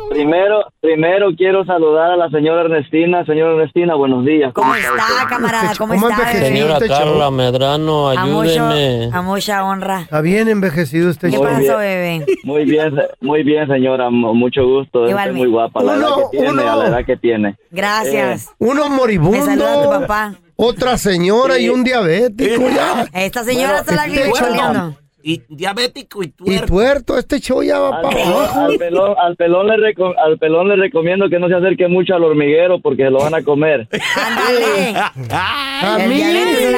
Primero, 0.10 0.64
primero 0.80 1.28
quiero 1.36 1.66
saludar 1.66 2.12
a 2.12 2.16
la 2.16 2.30
señora 2.30 2.62
Ernestina. 2.62 3.26
Señora 3.26 3.54
Ernestina, 3.56 3.96
buenos 3.96 4.24
días. 4.26 4.54
¿Cómo 4.54 4.74
está, 4.76 4.94
camarada? 5.28 5.74
¿Cómo 5.78 5.94
¿Cómo 5.96 6.10
está, 6.10 6.32
bebé? 6.32 6.60
este 6.60 6.88
show? 6.88 7.32
Medrano, 7.32 8.10
A 8.10 8.26
mucho, 8.26 8.70
a 9.14 9.22
mucha 9.22 9.64
honra. 9.66 10.02
Está 10.02 10.22
bien 10.22 10.48
envejecido 10.48 11.10
este 11.10 11.30
¿Qué 11.30 11.38
pasó, 11.40 11.78
bebé? 11.78 12.26
Muy 12.44 12.64
bien, 12.66 12.96
muy 13.22 13.44
bien, 13.44 13.68
señora. 13.68 14.10
mu- 14.10 14.34
Mucho 14.34 14.64
gusto. 14.66 15.00
Está 15.06 15.12
Igualmente. 15.12 15.40
muy 15.40 15.50
guapa. 15.52 15.84
La 15.84 15.96
edad 15.96 16.08
Uno, 16.16 16.30
que 16.32 16.38
tiene, 16.38 16.52
uno. 16.52 16.72
a 16.72 16.76
la 16.76 16.88
edad 16.88 17.06
que 17.06 17.18
tiene. 17.18 17.56
Gracias. 17.72 18.50
Uno 18.60 18.90
Me 18.90 18.96
moribundo. 18.96 19.46
saluda 19.46 19.84
tu 19.84 19.90
papá. 20.02 20.34
Otra 20.56 20.98
señora 20.98 21.60
y 21.60 21.70
un 21.70 21.84
diabético 21.84 22.62
ya. 22.70 23.06
Esta 23.14 23.44
señora 23.44 23.80
está 23.80 23.96
la 23.96 24.06
este 24.06 24.18
bien 24.22 24.32
show- 24.32 24.48
choleando. 24.48 24.98
Y 25.30 25.42
diabético 25.50 26.24
y 26.24 26.28
Y 26.28 26.30
tuerto. 26.30 26.66
tuerto, 26.68 27.18
este 27.18 27.40
show 27.42 27.62
ya 27.62 27.80
va 27.80 27.98
Al 27.98 28.02
para 28.02 28.16
pelón, 28.16 28.34
abajo. 28.34 28.60
al 28.62 28.78
pelón, 28.78 29.16
al 29.22 29.36
pelón 29.36 29.68
le 29.68 29.74
reco- 29.76 30.16
al 30.18 30.38
pelón 30.38 30.70
le 30.70 30.76
recomiendo 30.78 31.28
que 31.30 31.38
no 31.38 31.50
se 31.50 31.56
acerque 31.56 31.90
mucho 31.90 32.16
al 32.16 32.24
hormiguero 32.24 32.80
porque 32.80 33.04
se 33.04 33.10
lo 33.10 33.20
van 33.20 33.36
a 33.36 33.44
comer. 33.44 33.88
Ándale. 34.16 34.94
A 35.42 35.98
mí. 36.08 36.22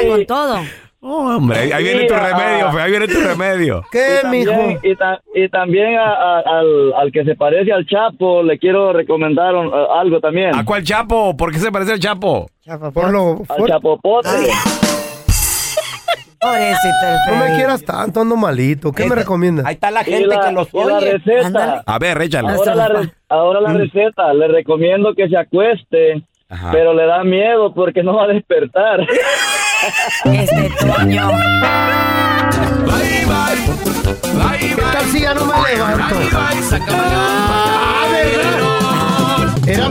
con 0.10 0.26
todo. 0.26 0.56
Oh, 1.02 1.38
hombre, 1.38 1.60
ahí, 1.60 1.72
ahí 1.72 1.84
viene 1.86 2.04
tu 2.08 2.14
remedio, 2.14 2.68
ah. 2.68 2.72
fe, 2.74 2.82
ahí 2.82 2.90
viene 2.92 3.08
tu 3.08 3.20
remedio. 3.22 3.84
¿Qué, 3.92 4.00
Y 4.18 4.22
también, 4.22 4.48
mijo? 4.68 4.80
y, 4.84 4.96
ta- 4.98 5.22
y 5.34 5.48
también 5.50 5.96
a- 5.98 6.12
a- 6.14 6.40
al, 6.60 6.94
al 6.94 7.12
que 7.14 7.24
se 7.24 7.36
parece 7.36 7.72
al 7.72 7.86
Chapo 7.86 8.44
le 8.44 8.58
quiero 8.60 8.92
recomendar 8.92 9.56
un- 9.56 9.68
eh, 9.68 9.86
algo 9.96 10.20
también. 10.20 10.54
¿A 10.56 10.66
cuál 10.66 10.84
Chapo? 10.84 11.38
¿Por 11.38 11.54
qué 11.54 11.60
se 11.60 11.72
parece 11.72 11.94
al 11.94 12.00
Chapo? 12.00 12.50
Por 12.94 13.12
lo 13.12 13.44
Al. 13.48 13.66
Chapopote. 13.68 14.28
Pobrecito 16.40 16.88
el 17.28 17.38
No 17.38 17.46
me 17.46 17.56
quieras 17.56 17.84
tanto, 17.84 18.22
ando 18.22 18.36
malito. 18.38 18.92
¿Qué 18.92 19.06
me 19.06 19.16
recomiendas? 19.16 19.66
Ahí 19.66 19.74
está 19.76 19.92
la 19.92 20.04
gente 20.04 20.28
la- 20.28 20.42
que 20.46 20.52
los 20.54 20.68
y 20.74 20.78
la 20.78 20.84
oye. 20.98 21.12
receta. 21.18 21.48
Ándale. 21.48 21.82
A 21.86 22.00
ver, 22.00 22.22
échale. 22.22 22.50
Ahora 22.54 22.76
la, 22.76 22.88
re- 22.88 23.14
ahora 23.30 23.62
la 23.62 23.74
receta, 23.74 24.34
le 24.34 24.48
recomiendo 24.48 25.14
que 25.16 25.28
se 25.28 25.38
acueste, 25.38 26.24
Ajá. 26.50 26.70
pero 26.72 26.94
le 26.94 27.06
da 27.06 27.24
miedo 27.24 27.74
porque 27.74 28.02
no 28.04 28.16
va 28.16 28.24
a 28.24 28.28
despertar. 28.28 29.02
Este 30.26 30.70
Toño. 30.80 31.30
¿Qué 34.60 34.76
tal 34.82 35.04
si 35.06 35.22
ya 35.22 35.34
no 35.34 35.46
me 35.46 35.54
levanto? 35.76 36.16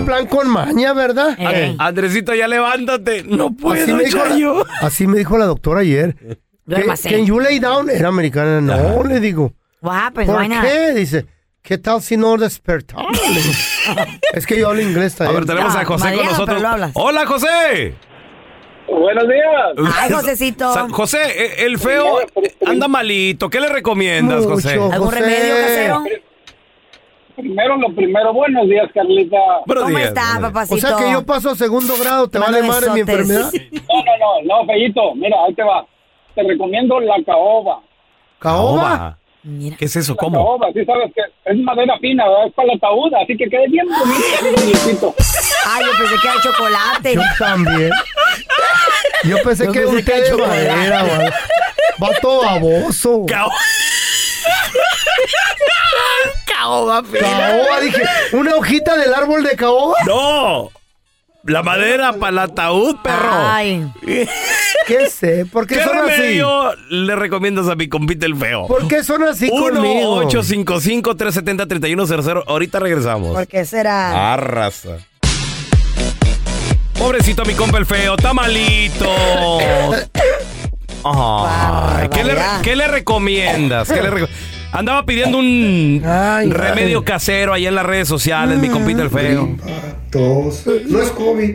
Plan 0.05 0.27
con 0.27 0.49
maña, 0.49 0.93
¿verdad? 0.93 1.37
Eh. 1.39 1.75
Andresito, 1.79 2.35
ya 2.35 2.49
levántate. 2.49 3.25
No 3.25 3.51
puedo, 3.55 3.83
Así 3.83 3.93
me, 3.93 4.05
dijo 4.05 4.19
la, 4.19 4.65
así 4.87 5.07
me 5.07 5.19
dijo 5.19 5.39
la 5.39 5.45
doctora 5.47 5.81
ayer. 5.81 6.15
Que, 6.17 6.39
Duérmase. 6.65 7.09
que 7.09 7.25
you 7.25 7.41
lay 7.41 7.59
down 7.59 7.89
era 7.91 8.09
americana. 8.09 8.61
No, 8.61 9.03
le 9.05 9.21
digo. 9.21 9.53
What 9.81 10.07
happened? 10.07 10.31
¿Por 10.31 10.49
qué? 10.63 10.93
Dice, 10.95 11.27
¿qué 11.63 11.79
tal 11.79 12.03
si 12.03 12.17
no 12.17 12.37
despertar? 12.37 13.05
Es 14.35 14.47
que 14.47 14.59
yo 14.59 14.69
hablo 14.69 14.83
inglés 14.83 15.15
A 15.15 15.25
también. 15.25 15.37
ver, 15.37 15.47
tenemos 15.47 15.73
No, 15.75 15.81
a 15.81 15.85
José 15.85 16.05
Mariano, 16.05 16.31
con 16.37 16.47
nosotros. 16.47 16.91
Hola, 16.95 17.27
José. 17.27 17.95
Buenos 18.87 19.25
días. 19.29 19.95
Ay, 19.99 20.13
Josecito. 20.13 20.89
José, 20.91 21.19
eh, 21.25 21.55
el 21.67 21.79
feo 21.79 22.19
anda 22.67 22.89
malito. 22.89 23.49
¿Qué 23.51 23.61
le 23.61 23.69
recomiendas, 23.69 24.45
José? 24.45 24.73
¿Algún 24.75 24.93
José. 25.09 25.21
remedio 25.21 25.55
casero? 25.55 26.05
Primero 27.38 27.77
lo 27.77 27.94
primero, 27.94 28.33
buenos 28.33 28.68
días, 28.68 28.90
Carlita. 28.92 29.37
Buenos 29.64 29.85
¿Cómo 29.85 29.96
días, 29.96 30.09
está, 30.09 30.40
papacito? 30.40 30.74
O 30.74 30.79
sea 30.79 30.96
que 30.96 31.12
yo 31.12 31.24
paso 31.24 31.51
a 31.51 31.55
segundo 31.55 31.94
grado, 31.96 32.29
¿te 32.29 32.37
vale 32.37 32.62
madre 32.64 32.90
mi 32.90 33.01
enfermedad? 33.01 33.48
No, 33.53 34.03
no, 34.05 34.42
no, 34.42 34.61
no, 34.62 34.66
Fellito, 34.66 35.14
mira, 35.14 35.37
ahí 35.46 35.55
te 35.55 35.62
va. 35.62 35.87
Te 36.35 36.42
recomiendo 36.42 36.98
la 36.98 37.14
caoba. 37.24 37.81
¿Caoba? 38.40 38.83
Caoba. 38.83 39.18
Mira. 39.44 39.77
¿Qué 39.77 39.85
es 39.85 39.94
eso? 39.94 40.14
La 40.14 40.16
¿Cómo? 40.16 40.44
caoba, 40.44 40.66
sí 40.74 40.85
sabes 40.85 41.12
que 41.14 41.20
es 41.53 41.59
madera 41.59 41.96
fina, 42.01 42.27
¿verdad? 42.29 42.46
es 42.48 42.55
para 42.55 42.72
el 42.72 42.77
ataúd, 42.77 43.14
así 43.22 43.37
que 43.37 43.48
quede 43.48 43.68
bien 43.68 43.87
bonito. 43.88 45.14
Ay, 45.66 45.85
yo 45.85 45.92
pensé 45.96 46.14
que 46.20 46.29
era 46.29 46.40
chocolate. 46.42 47.14
Yo 47.14 47.22
también. 47.38 47.90
Yo 49.24 49.37
pensé 49.44 49.66
Yo 49.66 49.72
que 49.72 49.81
pensé 49.83 50.33
un 50.33 50.38
chocolate. 50.38 50.68
madera, 50.68 51.03
güey. 51.05 51.29
Va 52.03 52.09
todo 52.20 52.42
baboso. 52.42 53.24
Cao- 53.27 53.48
Caoba, 56.46 57.03
Caoba, 57.03 57.81
dije, 57.81 58.03
¿una 58.33 58.55
hojita 58.57 58.96
del 58.96 59.14
árbol 59.14 59.44
de 59.44 59.57
caoba? 59.57 59.96
No. 60.07 60.70
La 61.44 61.62
madera 61.62 62.12
para 62.14 62.31
el 62.31 62.38
ataúd, 62.38 62.96
perro. 63.03 63.31
Ay. 63.33 63.87
¿Qué 64.87 65.09
sé? 65.09 65.46
¿Por 65.46 65.66
qué, 65.66 65.77
¿Qué 65.77 65.85
son 65.85 65.96
así? 65.98 66.11
remedio 66.11 66.74
le 66.90 67.16
recomiendas 67.16 67.68
a 67.68 67.74
mi 67.74 67.88
compita 67.88 68.27
el 68.27 68.37
feo? 68.37 68.66
¿Por 68.66 68.87
qué 68.88 69.03
son 69.05 69.22
así 69.22 69.48
conmigo? 69.48 70.22
1-855-370-3100. 70.24 72.44
Ahorita 72.46 72.81
regresamos. 72.81 73.35
¿Por 73.35 73.46
qué 73.46 73.64
será? 73.64 74.35
Arrasa. 74.35 74.98
Pobrecito 76.98 77.44
mi 77.44 77.55
compa 77.55 77.79
el 77.79 77.87
feo, 77.87 78.16
está 78.16 78.35
malito. 78.35 79.07
Ay, 81.05 82.09
¿qué, 82.09 82.25
le, 82.25 82.35
Barbaridad. 82.35 82.61
qué 82.63 82.77
le 82.77 82.89
recomiendas? 82.89 83.89
¿Qué 83.89 84.03
le 84.03 84.11
reco- 84.11 84.29
Andaba 84.73 85.05
pidiendo 85.07 85.39
un 85.39 86.03
remedio 86.51 87.03
casero 87.05 87.55
ahí 87.55 87.67
en 87.67 87.75
las 87.75 87.87
redes 87.87 88.07
sociales, 88.09 88.59
mi 88.59 88.69
compita 88.69 89.03
el 89.03 89.11
feo. 89.11 89.57
Tos. 90.11 90.65
No 90.89 91.01
es 91.01 91.11
COVID, 91.11 91.55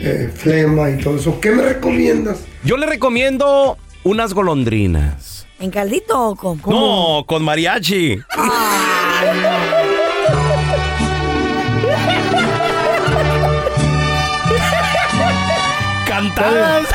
eh, 0.00 0.30
flema 0.34 0.90
y 0.90 0.98
todo 0.98 1.16
eso. 1.16 1.40
¿Qué 1.40 1.50
me 1.52 1.62
recomiendas? 1.62 2.38
Yo 2.64 2.76
le 2.76 2.86
recomiendo 2.86 3.76
unas 4.02 4.32
golondrinas. 4.34 5.46
¿En 5.60 5.70
caldito 5.70 6.30
o 6.30 6.36
con? 6.36 6.58
No, 6.66 7.24
con 7.26 7.44
mariachi. 7.44 8.18
Cantadas. 16.06 16.86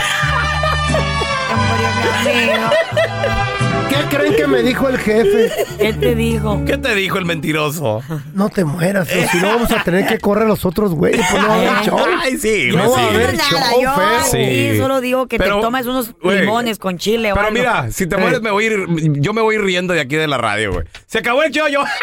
Creen 4.17 4.35
que 4.35 4.47
me 4.47 4.61
dijo 4.63 4.87
el 4.89 4.97
jefe? 4.97 5.51
¿Qué 5.79 5.93
te 5.93 6.15
dijo? 6.15 6.63
¿Qué 6.65 6.77
te 6.77 6.95
dijo 6.95 7.17
el 7.17 7.25
mentiroso? 7.25 8.01
No 8.33 8.49
te 8.49 8.63
mueras, 8.65 9.07
feo, 9.09 9.27
si 9.31 9.37
no 9.37 9.47
vamos 9.47 9.71
a 9.71 9.83
tener 9.83 10.05
que 10.07 10.19
correr 10.19 10.47
los 10.47 10.65
otros 10.65 10.93
güeyes. 10.93 11.25
Pues 11.29 11.41
no 11.41 11.47
va 11.49 11.55
a 11.55 11.57
haber 11.57 11.85
show. 11.85 11.99
Ay, 12.21 12.37
sí, 12.37 12.69
no 12.73 12.89
güey, 12.89 13.01
va 13.01 13.07
a 13.07 13.09
haber 13.13 13.37
Nada, 13.37 13.49
show, 13.71 13.81
yo 13.81 13.93
feo. 13.95 14.23
sí, 14.31 14.77
solo 14.77 15.01
digo 15.01 15.27
que 15.27 15.37
Pero, 15.37 15.57
te 15.57 15.61
tomes 15.61 15.85
unos 15.85 16.13
güey, 16.21 16.41
limones 16.41 16.79
con 16.79 16.97
chile 16.97 17.31
o 17.31 17.35
Pero 17.35 17.47
algo. 17.47 17.59
mira, 17.59 17.91
si 17.91 18.07
te 18.07 18.17
mueres 18.17 18.41
me 18.41 18.51
voy 18.51 18.65
a 18.65 18.67
ir, 18.67 18.85
yo 19.21 19.33
me 19.33 19.41
voy 19.41 19.55
a 19.55 19.59
ir 19.59 19.63
riendo 19.65 19.93
de 19.93 20.01
aquí 20.01 20.15
de 20.15 20.27
la 20.27 20.37
radio, 20.37 20.73
güey. 20.73 20.85
Se 21.07 21.19
acabó 21.19 21.43
el 21.43 21.51
show, 21.51 21.67
yo. 21.67 21.83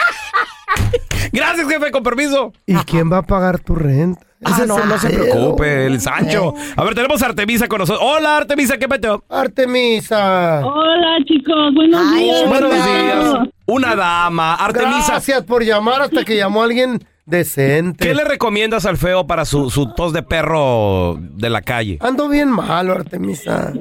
Gracias, 1.32 1.68
jefe, 1.68 1.90
con 1.90 2.02
permiso. 2.02 2.52
¿Y 2.66 2.74
quién 2.76 3.10
va 3.12 3.18
a 3.18 3.22
pagar 3.22 3.58
tu 3.58 3.74
renta? 3.74 4.26
Ah, 4.44 4.64
no, 4.66 4.84
no 4.84 4.98
se 4.98 5.08
preocupe, 5.08 5.86
el 5.86 6.00
Sancho. 6.00 6.54
A 6.76 6.82
ver, 6.82 6.94
tenemos 6.94 7.22
a 7.22 7.26
Artemisa 7.26 7.68
con 7.68 7.78
nosotros. 7.78 8.04
Hola, 8.04 8.38
Artemisa, 8.38 8.76
¿qué 8.76 8.88
peteo? 8.88 9.22
Artemisa. 9.28 10.66
Hola 10.66 11.18
chicos, 11.26 11.74
buenos 11.74 12.14
días. 12.14 12.48
Buenos 12.48 12.72
días. 12.72 13.36
Una 13.66 13.94
dama. 13.94 14.54
Artemisa, 14.54 15.12
Gracias 15.12 15.44
por 15.44 15.62
llamar 15.62 16.02
hasta 16.02 16.24
que 16.24 16.36
llamó 16.36 16.62
alguien 16.64 17.04
decente. 17.24 18.04
¿qué 18.04 18.14
le 18.14 18.24
recomiendas 18.24 18.84
al 18.84 18.96
feo 18.96 19.26
para 19.26 19.44
su, 19.44 19.70
su 19.70 19.94
tos 19.94 20.12
de 20.12 20.22
perro 20.24 21.18
de 21.20 21.48
la 21.48 21.62
calle? 21.62 21.98
Ando 22.00 22.28
bien 22.28 22.50
malo, 22.50 22.94
Artemisa. 22.94 23.72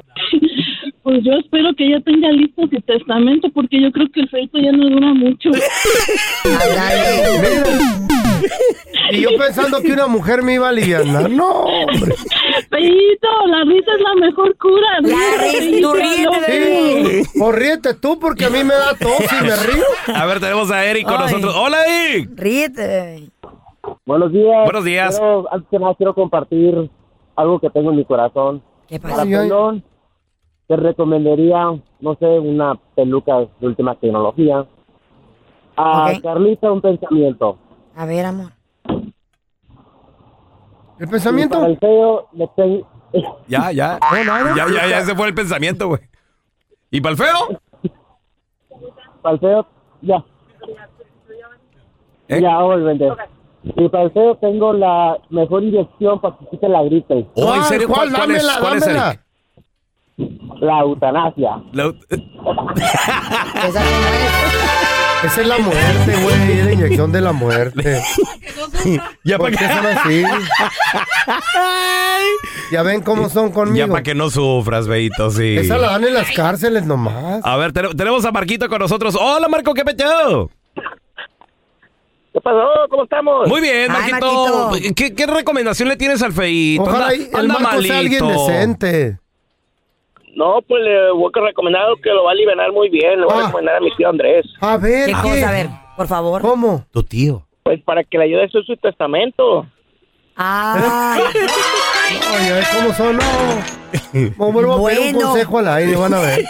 Pues 1.02 1.18
yo 1.24 1.32
espero 1.32 1.74
que 1.76 1.90
ya 1.90 2.00
tenga 2.00 2.30
listo 2.30 2.62
su 2.70 2.80
testamento 2.82 3.48
porque 3.52 3.80
yo 3.82 3.90
creo 3.90 4.06
que 4.12 4.20
el 4.20 4.28
feito 4.28 4.58
ya 4.58 4.70
no 4.72 4.88
dura 4.88 5.12
mucho. 5.14 5.50
Y 9.10 9.20
yo 9.20 9.30
pensando 9.38 9.80
que 9.82 9.92
una 9.92 10.06
mujer 10.06 10.42
me 10.42 10.54
iba 10.54 10.66
a 10.66 10.70
aliviar. 10.70 11.04
No, 11.30 11.48
hombre. 11.64 12.14
Feito, 12.70 13.28
la 13.46 13.64
risa 13.64 13.90
es 13.96 14.00
la 14.00 14.14
mejor 14.26 14.56
cura. 14.58 15.00
La 15.02 15.42
risa, 15.42 15.80
tú 15.82 15.92
ríete, 15.94 17.22
Sí. 17.22 17.38
Pues 17.38 17.54
ríete 17.56 17.94
tú 17.94 18.18
porque 18.18 18.46
a 18.46 18.50
mí 18.50 18.58
me 18.64 18.74
da 18.74 18.94
tos 18.98 19.20
y 19.40 19.44
me 19.44 19.56
río. 19.56 19.84
A 20.14 20.24
ver, 20.26 20.40
tenemos 20.40 20.70
a 20.70 20.84
Eric 20.84 21.04
con 21.04 21.16
Ay. 21.20 21.24
nosotros. 21.26 21.54
Hola, 21.56 21.78
Eric. 21.86 22.30
Ríete. 22.36 23.28
Buenos 24.06 24.32
días. 24.32 24.64
Buenos 24.64 24.84
días. 24.84 25.18
Quiero- 25.18 25.52
antes 25.52 25.68
que 25.70 25.78
nada 25.78 25.94
quiero 25.96 26.14
compartir 26.14 26.90
algo 27.36 27.58
que 27.60 27.70
tengo 27.70 27.90
en 27.90 27.96
mi 27.96 28.04
corazón. 28.04 28.62
¿Qué 28.88 28.98
Para 29.00 29.16
pasa? 29.16 29.26
Pelón, 29.26 29.82
te 30.68 30.76
recomendaría, 30.76 31.64
no 32.00 32.14
sé, 32.16 32.26
una 32.38 32.74
peluca 32.94 33.40
de 33.40 33.66
última 33.66 33.94
tecnología. 33.96 34.66
A. 35.76 36.12
Carlita 36.22 36.70
un 36.70 36.80
pensamiento. 36.80 37.58
A 37.96 38.06
ver, 38.06 38.26
amor. 38.26 38.52
¿El 40.98 41.08
Y 41.08 41.10
pensamiento? 41.10 41.56
para 41.58 41.70
el 41.70 41.78
feo 41.78 42.28
le 42.32 42.48
tengo... 42.56 42.88
Ya, 43.48 43.70
ya. 43.72 43.98
Ya, 44.56 44.66
ya, 44.72 44.86
ya 44.88 45.00
se 45.02 45.14
fue 45.14 45.26
el 45.28 45.34
pensamiento, 45.34 45.88
güey. 45.88 46.00
¿Y 46.90 47.00
para 47.00 47.12
el 47.12 47.18
feo? 47.18 47.60
Para 49.20 49.34
el 49.34 49.40
feo, 49.40 49.66
ya. 50.00 50.24
¿Eh? 52.28 52.40
Ya, 52.40 52.58
voy 52.62 52.74
a 52.74 52.84
vender. 52.84 53.12
Y 53.64 53.88
para 53.88 54.04
el 54.04 54.10
feo 54.12 54.36
tengo 54.36 54.72
la 54.72 55.18
mejor 55.30 55.62
inyección 55.62 56.20
para 56.20 56.36
que 56.38 56.46
quite 56.46 56.68
la 56.68 56.82
gripe. 56.84 57.26
Oh, 57.34 57.54
¿en 57.54 57.64
serio? 57.64 57.88
¿Cuál, 57.88 58.10
cuál 58.12 58.30
es, 58.30 58.42
Dámela, 58.46 58.60
cuál 58.60 58.76
es, 58.76 58.80
dámela. 58.86 59.08
Eric? 59.10 59.20
La 60.16 60.80
eutanasia. 60.80 61.50
La- 61.72 61.92
Esa 63.66 63.80
no 63.80 63.86
es. 63.86 64.32
Esa 65.24 65.40
es 65.40 65.46
la 65.46 65.58
muerte, 65.58 66.16
güey. 66.20 66.52
Es 66.58 66.64
la 66.64 66.72
inyección 66.72 67.12
de 67.12 67.20
la 67.20 67.32
muerte. 67.32 68.02
Ya 69.24 69.38
¿Por 69.38 69.52
para 69.52 69.56
qué 69.56 69.68
que, 69.68 69.72
son 69.74 69.86
así? 69.86 70.24
Ya 72.72 72.82
ven 72.82 73.02
cómo 73.02 73.28
son 73.28 73.48
ya 73.48 73.54
conmigo. 73.54 73.88
pa' 73.92 74.02
que 74.02 74.14
no 74.16 74.30
sufras, 74.30 74.88
Beito, 74.88 75.30
sí. 75.30 75.56
Esa 75.58 75.78
la 75.78 75.90
dan 75.92 76.04
en 76.04 76.14
las 76.14 76.30
cárceles 76.32 76.84
nomás. 76.86 77.40
A 77.44 77.56
ver, 77.56 77.72
te- 77.72 77.94
tenemos 77.94 78.24
a 78.24 78.32
Marquito 78.32 78.68
con 78.68 78.80
nosotros. 78.80 79.16
Hola, 79.20 79.46
Marco, 79.48 79.72
¿qué 79.74 79.84
peteo? 79.84 80.50
¿Qué 82.32 82.40
pasó? 82.40 82.66
¿Cómo 82.90 83.04
estamos? 83.04 83.46
Muy 83.48 83.60
bien, 83.60 83.90
Ay, 83.92 84.10
Marquito. 84.12 84.68
Marquito. 84.70 84.94
¿Qué, 84.96 85.14
qué 85.14 85.26
recomendación 85.26 85.88
le 85.88 85.96
tienes 85.96 86.20
al 86.22 86.32
feito? 86.32 86.82
Ojalá 86.82 87.08
Anda- 87.08 87.14
el 87.14 87.36
anda 87.36 87.58
Marco 87.60 87.82
sea 87.82 87.98
alguien 87.98 88.24
malito. 88.24 88.46
decente. 88.48 89.18
No, 90.42 90.60
pues 90.66 90.82
le 90.82 91.12
voy 91.12 91.30
a 91.34 91.40
recomendar 91.40 91.82
que 92.02 92.10
lo 92.10 92.24
va 92.24 92.30
a 92.30 92.32
aliviar 92.32 92.72
muy 92.72 92.88
bien. 92.88 93.20
Le 93.20 93.26
voy 93.26 93.34
Ah. 93.36 93.42
a 93.42 93.46
recomendar 93.46 93.76
a 93.76 93.80
mi 93.80 93.94
tío 93.94 94.08
Andrés. 94.08 94.44
A 94.60 94.76
ver, 94.76 95.06
¿Qué 95.06 95.12
cosa? 95.12 95.48
A 95.48 95.52
ver, 95.52 95.68
por 95.96 96.08
favor. 96.08 96.42
¿Cómo? 96.42 96.84
Tu 96.92 97.02
tío. 97.04 97.46
Pues 97.62 97.80
para 97.84 98.02
que 98.02 98.18
le 98.18 98.24
ayude 98.24 98.42
a 98.42 98.46
hacer 98.46 98.64
su 98.64 98.76
testamento. 98.76 99.66
Ay, 100.36 101.22
Ay, 102.34 102.48
ay, 102.50 102.64
¿cómo 102.74 102.94
son? 102.94 103.16
No. 103.18 104.52
Vuelvo 104.52 104.88
a 104.88 104.90
pedir 104.90 105.14
un 105.14 105.22
consejo 105.22 105.58
al 105.58 105.68
aire, 105.68 105.94
van 105.96 106.14
a 106.14 106.20
ver. 106.20 106.44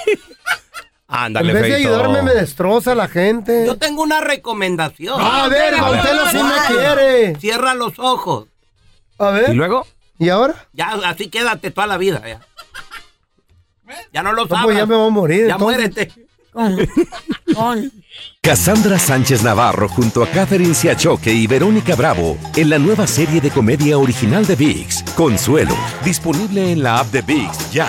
Ándale, 1.09 1.49
en 1.49 1.55
vez 1.55 1.63
de 1.65 1.71
feito. 1.75 1.89
ayudarme, 1.91 2.23
me 2.23 2.33
destroza 2.33 2.95
la 2.95 3.09
gente. 3.09 3.67
Yo 3.67 3.77
tengo 3.77 4.03
una 4.03 4.21
recomendación. 4.23 5.21
A 5.21 5.49
ver, 5.49 5.75
Gautelo 5.77 6.27
sí 6.31 6.39
me 6.39 6.75
quiere. 6.75 7.35
Cierra 7.41 7.75
los 7.75 7.99
ojos. 7.99 8.47
A 9.19 9.31
¿Y 9.31 9.35
ver, 9.35 9.55
luego? 9.55 9.85
¿y 10.19 10.29
ahora? 10.31 10.55
Ya, 10.73 10.93
así 11.05 11.29
quédate 11.29 11.71
toda 11.71 11.87
la 11.89 11.99
vida. 11.99 12.23
Ya, 12.27 12.41
ya 14.13 14.23
no 14.23 14.33
lo 14.33 14.43
No, 14.45 14.49
sabes. 14.49 14.65
pues 14.65 14.77
ya 14.77 14.87
me 14.87 14.95
voy 14.97 15.07
a 15.07 15.11
morir. 15.11 15.47
Ya 15.47 15.53
entonces. 15.55 15.79
muérete. 15.79 16.13
Cassandra 18.43 18.99
Sánchez 18.99 19.43
Navarro 19.43 19.89
junto 19.89 20.23
a 20.23 20.27
Catherine 20.29 20.75
Siachoque 20.75 21.33
y 21.33 21.47
Verónica 21.47 21.95
Bravo 21.95 22.37
en 22.57 22.69
la 22.71 22.79
nueva 22.79 23.07
serie 23.07 23.41
de 23.41 23.51
comedia 23.51 23.97
original 23.99 24.47
de 24.47 24.57
VIX, 24.57 25.03
Consuelo, 25.17 25.75
disponible 26.05 26.73
en 26.73 26.83
la 26.83 26.99
app 26.99 27.07
de 27.09 27.23
VIX 27.23 27.71
ya. 27.73 27.89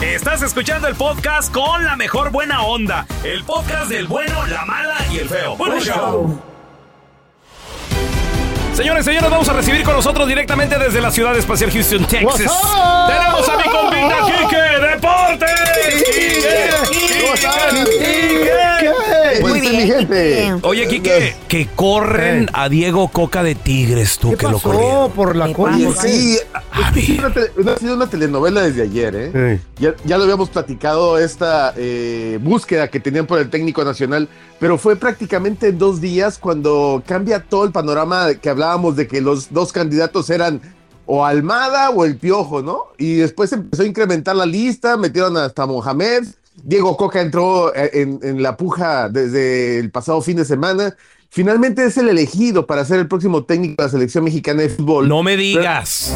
Estás 0.00 0.42
escuchando 0.42 0.88
el 0.88 0.94
podcast 0.94 1.52
con 1.52 1.84
la 1.84 1.96
mejor 1.96 2.30
buena 2.30 2.62
onda. 2.62 3.06
El 3.24 3.44
podcast 3.44 3.88
del 3.90 4.06
bueno, 4.06 4.46
la 4.46 4.64
mala 4.64 4.96
y 5.10 5.18
el 5.18 5.28
feo. 5.28 5.56
Bueno, 5.56 5.80
show. 5.80 6.40
Señores, 8.74 9.04
señores, 9.06 9.30
vamos 9.30 9.48
a 9.48 9.54
recibir 9.54 9.82
con 9.84 9.94
nosotros 9.94 10.28
directamente 10.28 10.78
desde 10.78 11.00
la 11.00 11.10
ciudad 11.10 11.34
espacial 11.36 11.70
Houston, 11.70 12.04
Texas. 12.04 12.52
Tenemos 13.08 13.48
a 13.48 13.56
mi 13.56 13.64
compita 13.64 14.16
Quique 14.26 14.56
Deportes. 14.86 15.56
Muy 19.40 19.60
bien. 19.60 19.86
gente. 19.86 20.54
Oye, 20.62 20.86
Kike, 20.88 21.36
que 21.48 21.66
corren 21.74 22.48
a 22.52 22.68
Diego 22.68 23.08
Coca 23.08 23.42
de 23.42 23.54
Tigres, 23.54 24.18
tú 24.18 24.36
que 24.36 24.46
lo 24.48 24.58
corrieron. 24.58 25.12
por 25.12 25.36
la 25.36 25.46
Oye, 25.46 25.88
sí, 26.00 26.38
es 26.96 27.08
una 27.18 27.32
tele- 27.32 27.50
ha 27.72 27.76
sido 27.78 27.94
una 27.94 28.08
telenovela 28.08 28.62
desde 28.62 28.82
ayer, 28.82 29.14
¿eh? 29.34 29.60
Ya, 29.78 29.94
ya 30.04 30.16
lo 30.18 30.24
habíamos 30.24 30.50
platicado, 30.50 31.18
esta 31.18 31.72
eh, 31.76 32.38
búsqueda 32.42 32.88
que 32.88 33.00
tenían 33.00 33.26
por 33.26 33.38
el 33.38 33.50
técnico 33.50 33.84
nacional, 33.84 34.28
pero 34.58 34.78
fue 34.78 34.96
prácticamente 34.96 35.68
en 35.68 35.78
dos 35.78 36.00
días 36.00 36.38
cuando 36.38 37.02
cambia 37.06 37.40
todo 37.40 37.64
el 37.64 37.72
panorama 37.72 38.34
que 38.34 38.48
hablábamos 38.48 38.96
de 38.96 39.06
que 39.06 39.20
los 39.20 39.52
dos 39.52 39.72
candidatos 39.72 40.30
eran 40.30 40.60
o 41.08 41.24
Almada 41.24 41.90
o 41.90 42.04
el 42.04 42.16
Piojo, 42.16 42.62
¿no? 42.62 42.86
Y 42.98 43.14
después 43.16 43.52
empezó 43.52 43.82
a 43.82 43.86
incrementar 43.86 44.34
la 44.34 44.44
lista, 44.46 44.96
metieron 44.96 45.36
hasta 45.36 45.64
Mohamed. 45.66 46.24
Diego 46.62 46.96
Coca 46.96 47.20
entró 47.20 47.74
eh, 47.74 47.90
en, 47.94 48.18
en 48.22 48.42
la 48.42 48.56
puja 48.56 49.08
desde 49.08 49.78
el 49.78 49.90
pasado 49.90 50.20
fin 50.20 50.36
de 50.36 50.44
semana. 50.44 50.96
Finalmente 51.30 51.84
es 51.84 51.96
el 51.98 52.08
elegido 52.08 52.66
para 52.66 52.84
ser 52.84 52.98
el 52.98 53.08
próximo 53.08 53.44
técnico 53.44 53.82
de 53.82 53.86
la 53.86 53.90
selección 53.90 54.24
mexicana 54.24 54.62
de 54.62 54.70
fútbol. 54.70 55.08
No 55.08 55.22
me 55.22 55.36
digas. 55.36 56.14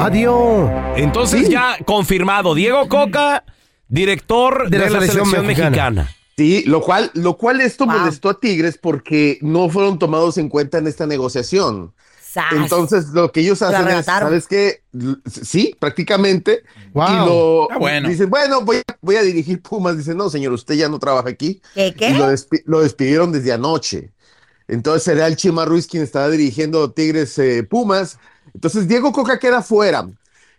Adiós. 0.00 0.70
Entonces 0.96 1.48
ya 1.48 1.76
confirmado, 1.84 2.54
Diego 2.54 2.88
Coca, 2.88 3.44
director 3.88 4.70
de, 4.70 4.78
la, 4.78 4.88
selección, 4.88 5.46
mexicana. 5.46 6.14
Sí, 6.36 6.64
lo 6.66 6.80
cual, 6.80 7.10
lo 7.14 7.36
cual 7.36 7.60
esto 7.60 7.86
molestó 7.86 8.30
a 8.30 8.40
Tigres 8.40 8.78
porque 8.78 9.38
no 9.42 9.68
fueron 9.68 9.98
tomados 9.98 10.38
en 10.38 10.48
cuenta 10.48 10.78
en 10.78 10.86
esta 10.86 11.06
negociación. 11.06 11.92
Sas. 12.32 12.52
Entonces, 12.52 13.08
lo 13.08 13.30
que 13.30 13.40
ellos 13.40 13.60
hacen 13.62 13.88
es. 13.88 14.06
¿sabes 14.06 14.46
qué? 14.46 14.82
Sí, 15.30 15.74
prácticamente. 15.78 16.62
Wow. 16.94 17.06
Y 17.08 17.12
lo 17.26 17.72
Ah, 17.72 17.78
bueno. 17.78 18.08
dicen, 18.08 18.30
bueno, 18.30 18.62
voy, 18.62 18.78
a- 18.78 18.96
voy 19.00 19.16
a 19.16 19.22
dirigir 19.22 19.60
Pumas. 19.60 19.96
Dice, 19.98 20.14
no, 20.14 20.30
señor, 20.30 20.52
usted 20.52 20.74
ya 20.74 20.88
no 20.88 20.98
trabaja 20.98 21.28
aquí. 21.28 21.60
¿Qué, 21.74 21.94
qué? 21.94 22.10
Y 22.10 22.14
lo, 22.14 22.30
despi- 22.30 22.62
lo 22.64 22.80
despidieron 22.80 23.32
desde 23.32 23.52
anoche. 23.52 24.10
Entonces 24.68 25.02
será 25.02 25.26
el 25.26 25.36
Chima 25.36 25.64
Ruiz 25.64 25.86
quien 25.86 26.02
estará 26.02 26.30
dirigiendo 26.30 26.90
Tigres 26.92 27.38
eh, 27.38 27.62
Pumas. 27.64 28.18
Entonces 28.54 28.88
Diego 28.88 29.12
Coca 29.12 29.38
queda 29.38 29.60
fuera. 29.62 30.08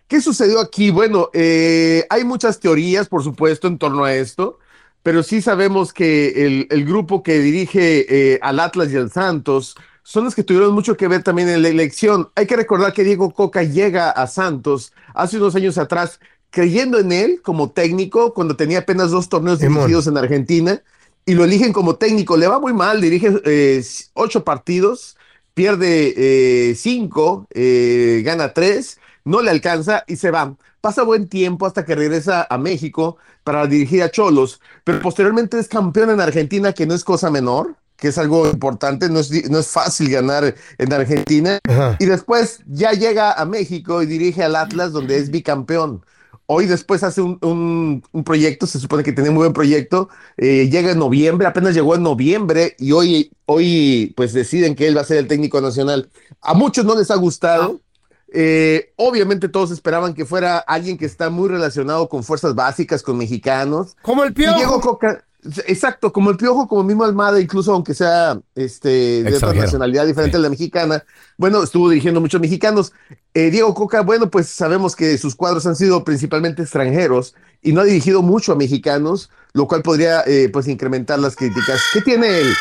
¿Qué 0.08 0.22
sucedió 0.22 0.60
aquí? 0.60 0.92
Bueno, 0.92 1.30
eh, 1.34 2.06
hay 2.10 2.24
muchas 2.24 2.60
teorías, 2.60 3.08
por 3.08 3.24
supuesto, 3.24 3.68
en 3.68 3.80
torno 3.80 4.04
a 4.04 4.14
esto, 4.14 4.60
pero 5.02 5.24
sí 5.24 5.42
sabemos 5.42 5.92
que 5.94 6.46
el, 6.46 6.68
el 6.70 6.86
grupo 6.86 7.24
que 7.24 7.40
dirige 7.40 8.06
eh, 8.34 8.40
al 8.44 8.60
Atlas 8.60 8.92
y 8.92 8.98
al 8.98 9.10
Santos 9.12 9.76
son 10.04 10.26
los 10.26 10.36
que 10.36 10.44
tuvieron 10.44 10.74
mucho 10.74 10.96
que 10.98 11.08
ver 11.08 11.24
también 11.24 11.50
en 11.50 11.62
la 11.62 11.70
elección. 11.70 12.30
Hay 12.36 12.46
que 12.46 12.58
recordar 12.58 12.94
que 12.94 13.04
Diego 13.04 13.32
Coca 13.32 13.64
llega 13.64 14.12
a 14.12 14.28
Santos 14.28 14.94
hace 15.14 15.38
unos 15.38 15.56
años 15.56 15.78
atrás 15.78 16.20
creyendo 16.50 17.00
en 17.00 17.12
él 17.12 17.42
como 17.42 17.72
técnico 17.72 18.34
cuando 18.34 18.56
tenía 18.56 18.80
apenas 18.80 19.10
dos 19.10 19.28
torneos 19.28 19.60
dirigidos 19.60 20.06
en 20.06 20.18
Argentina 20.18 20.84
y 21.26 21.34
lo 21.34 21.46
eligen 21.46 21.74
como 21.74 21.96
técnico. 21.96 22.38
Le 22.38 22.48
va 22.48 22.60
muy 22.60 22.74
mal, 22.74 23.02
dirige 23.02 23.42
eh, 23.46 23.84
ocho 24.14 24.44
partidos, 24.44 25.18
pierde 25.54 26.14
eh, 26.16 26.76
cinco, 26.76 27.48
eh, 27.52 28.22
gana 28.26 28.54
tres, 28.54 29.00
no 29.24 29.42
le 29.42 29.52
alcanza 29.52 30.04
y 30.08 30.18
se 30.18 30.32
va. 30.32 30.56
Pasa 30.82 31.04
buen 31.04 31.30
tiempo 31.30 31.66
hasta 31.66 31.86
que 31.86 31.96
regresa 31.96 32.46
a 32.50 32.58
México 32.58 33.18
para 33.44 33.66
dirigir 33.68 34.04
a 34.04 34.12
Cholos, 34.12 34.60
pero 34.84 35.02
posteriormente 35.02 35.58
es 35.58 35.70
campeón 35.70 36.10
en 36.10 36.20
Argentina, 36.20 36.74
que 36.74 36.86
no 36.86 36.94
es 36.94 37.04
cosa 37.04 37.32
menor, 37.32 37.76
que 38.04 38.10
es 38.10 38.18
algo 38.18 38.50
importante, 38.50 39.08
no 39.10 39.22
es, 39.22 39.50
no 39.50 39.60
es 39.60 39.68
fácil 39.68 40.10
ganar 40.10 40.54
en 40.78 40.92
Argentina. 40.94 41.58
Y 42.00 42.06
después 42.06 42.60
ya 42.68 42.92
llega 42.92 43.32
a 43.32 43.46
México 43.46 44.02
y 44.04 44.06
dirige 44.08 44.44
al 44.44 44.58
Atlas, 44.58 44.92
donde 44.92 45.16
es 45.16 45.32
bicampeón. 45.32 46.04
Hoy 46.48 46.66
después 46.66 47.02
hace 47.04 47.22
un, 47.22 47.38
un- 47.42 48.04
un 48.12 48.24
proyecto, 48.26 48.68
se 48.68 48.78
supone 48.78 49.04
que 49.04 49.14
tenía 49.14 49.32
un 49.32 49.38
buen 49.38 49.54
proyecto, 49.54 50.10
eh, 50.36 50.68
llega 50.70 50.92
en 50.92 51.00
noviembre, 51.00 51.48
apenas 51.48 51.74
llegó 51.74 51.96
en 51.96 52.04
noviembre 52.04 52.76
y 52.78 52.92
hoy, 52.92 53.32
hoy 53.46 54.12
pues 54.18 54.34
deciden 54.34 54.76
que 54.76 54.86
él 54.90 54.98
va 54.98 55.02
a 55.02 55.06
ser 55.06 55.18
el 55.20 55.28
técnico 55.30 55.62
nacional. 55.62 56.10
A 56.42 56.54
muchos 56.54 56.84
no 56.84 56.96
les 56.98 57.10
ha 57.10 57.16
gustado. 57.16 57.80
Eh, 58.36 58.92
obviamente 58.98 59.48
todos 59.48 59.72
esperaban 59.72 60.14
que 60.14 60.26
fuera 60.26 60.58
alguien 60.58 60.98
que 60.98 61.06
está 61.06 61.30
muy 61.30 61.48
relacionado 61.48 62.10
con 62.10 62.24
fuerzas 62.26 62.54
básicas, 62.54 63.02
con 63.02 63.18
mexicanos. 63.18 63.96
Como 64.02 64.24
el 64.26 64.32
Y 64.32 64.34
piojo. 64.34 64.58
Diego 64.58 64.82
Coca, 64.82 65.24
exacto, 65.66 66.14
como 66.14 66.30
el 66.30 66.38
piojo, 66.38 66.68
como 66.68 66.84
mismo 66.84 67.04
Almada, 67.04 67.40
incluso 67.40 67.74
aunque 67.74 67.94
sea 67.94 68.40
este, 68.56 69.24
de 69.24 69.36
otra 69.36 69.54
nacionalidad 69.54 70.06
diferente 70.06 70.38
a 70.38 70.40
la 70.40 70.50
mexicana. 70.50 71.04
Bueno, 71.38 71.64
estuvo 71.64 71.90
dirigiendo 71.90 72.22
muchos 72.22 72.42
mexicanos. 72.42 72.94
Eh, 73.34 73.50
Diego 73.52 73.74
Coca, 73.74 74.02
bueno, 74.02 74.30
pues 74.30 74.48
sabemos 74.48 74.96
que 74.96 75.18
sus 75.18 75.36
cuadros 75.36 75.66
han 75.66 75.76
sido 75.76 76.04
principalmente 76.04 76.62
extranjeros 76.62 77.36
y 77.62 77.74
no 77.74 77.82
ha 77.82 77.86
dirigido 77.86 78.22
mucho 78.22 78.54
a 78.54 78.56
mexicanos, 78.56 79.30
lo 79.54 79.68
cual 79.68 79.82
podría 79.82 80.22
eh, 80.26 80.50
pues 80.52 80.68
incrementar 80.68 81.20
las 81.20 81.36
críticas. 81.36 81.82
¿Qué 81.94 82.02
tiene 82.02 82.40
él? 82.40 82.54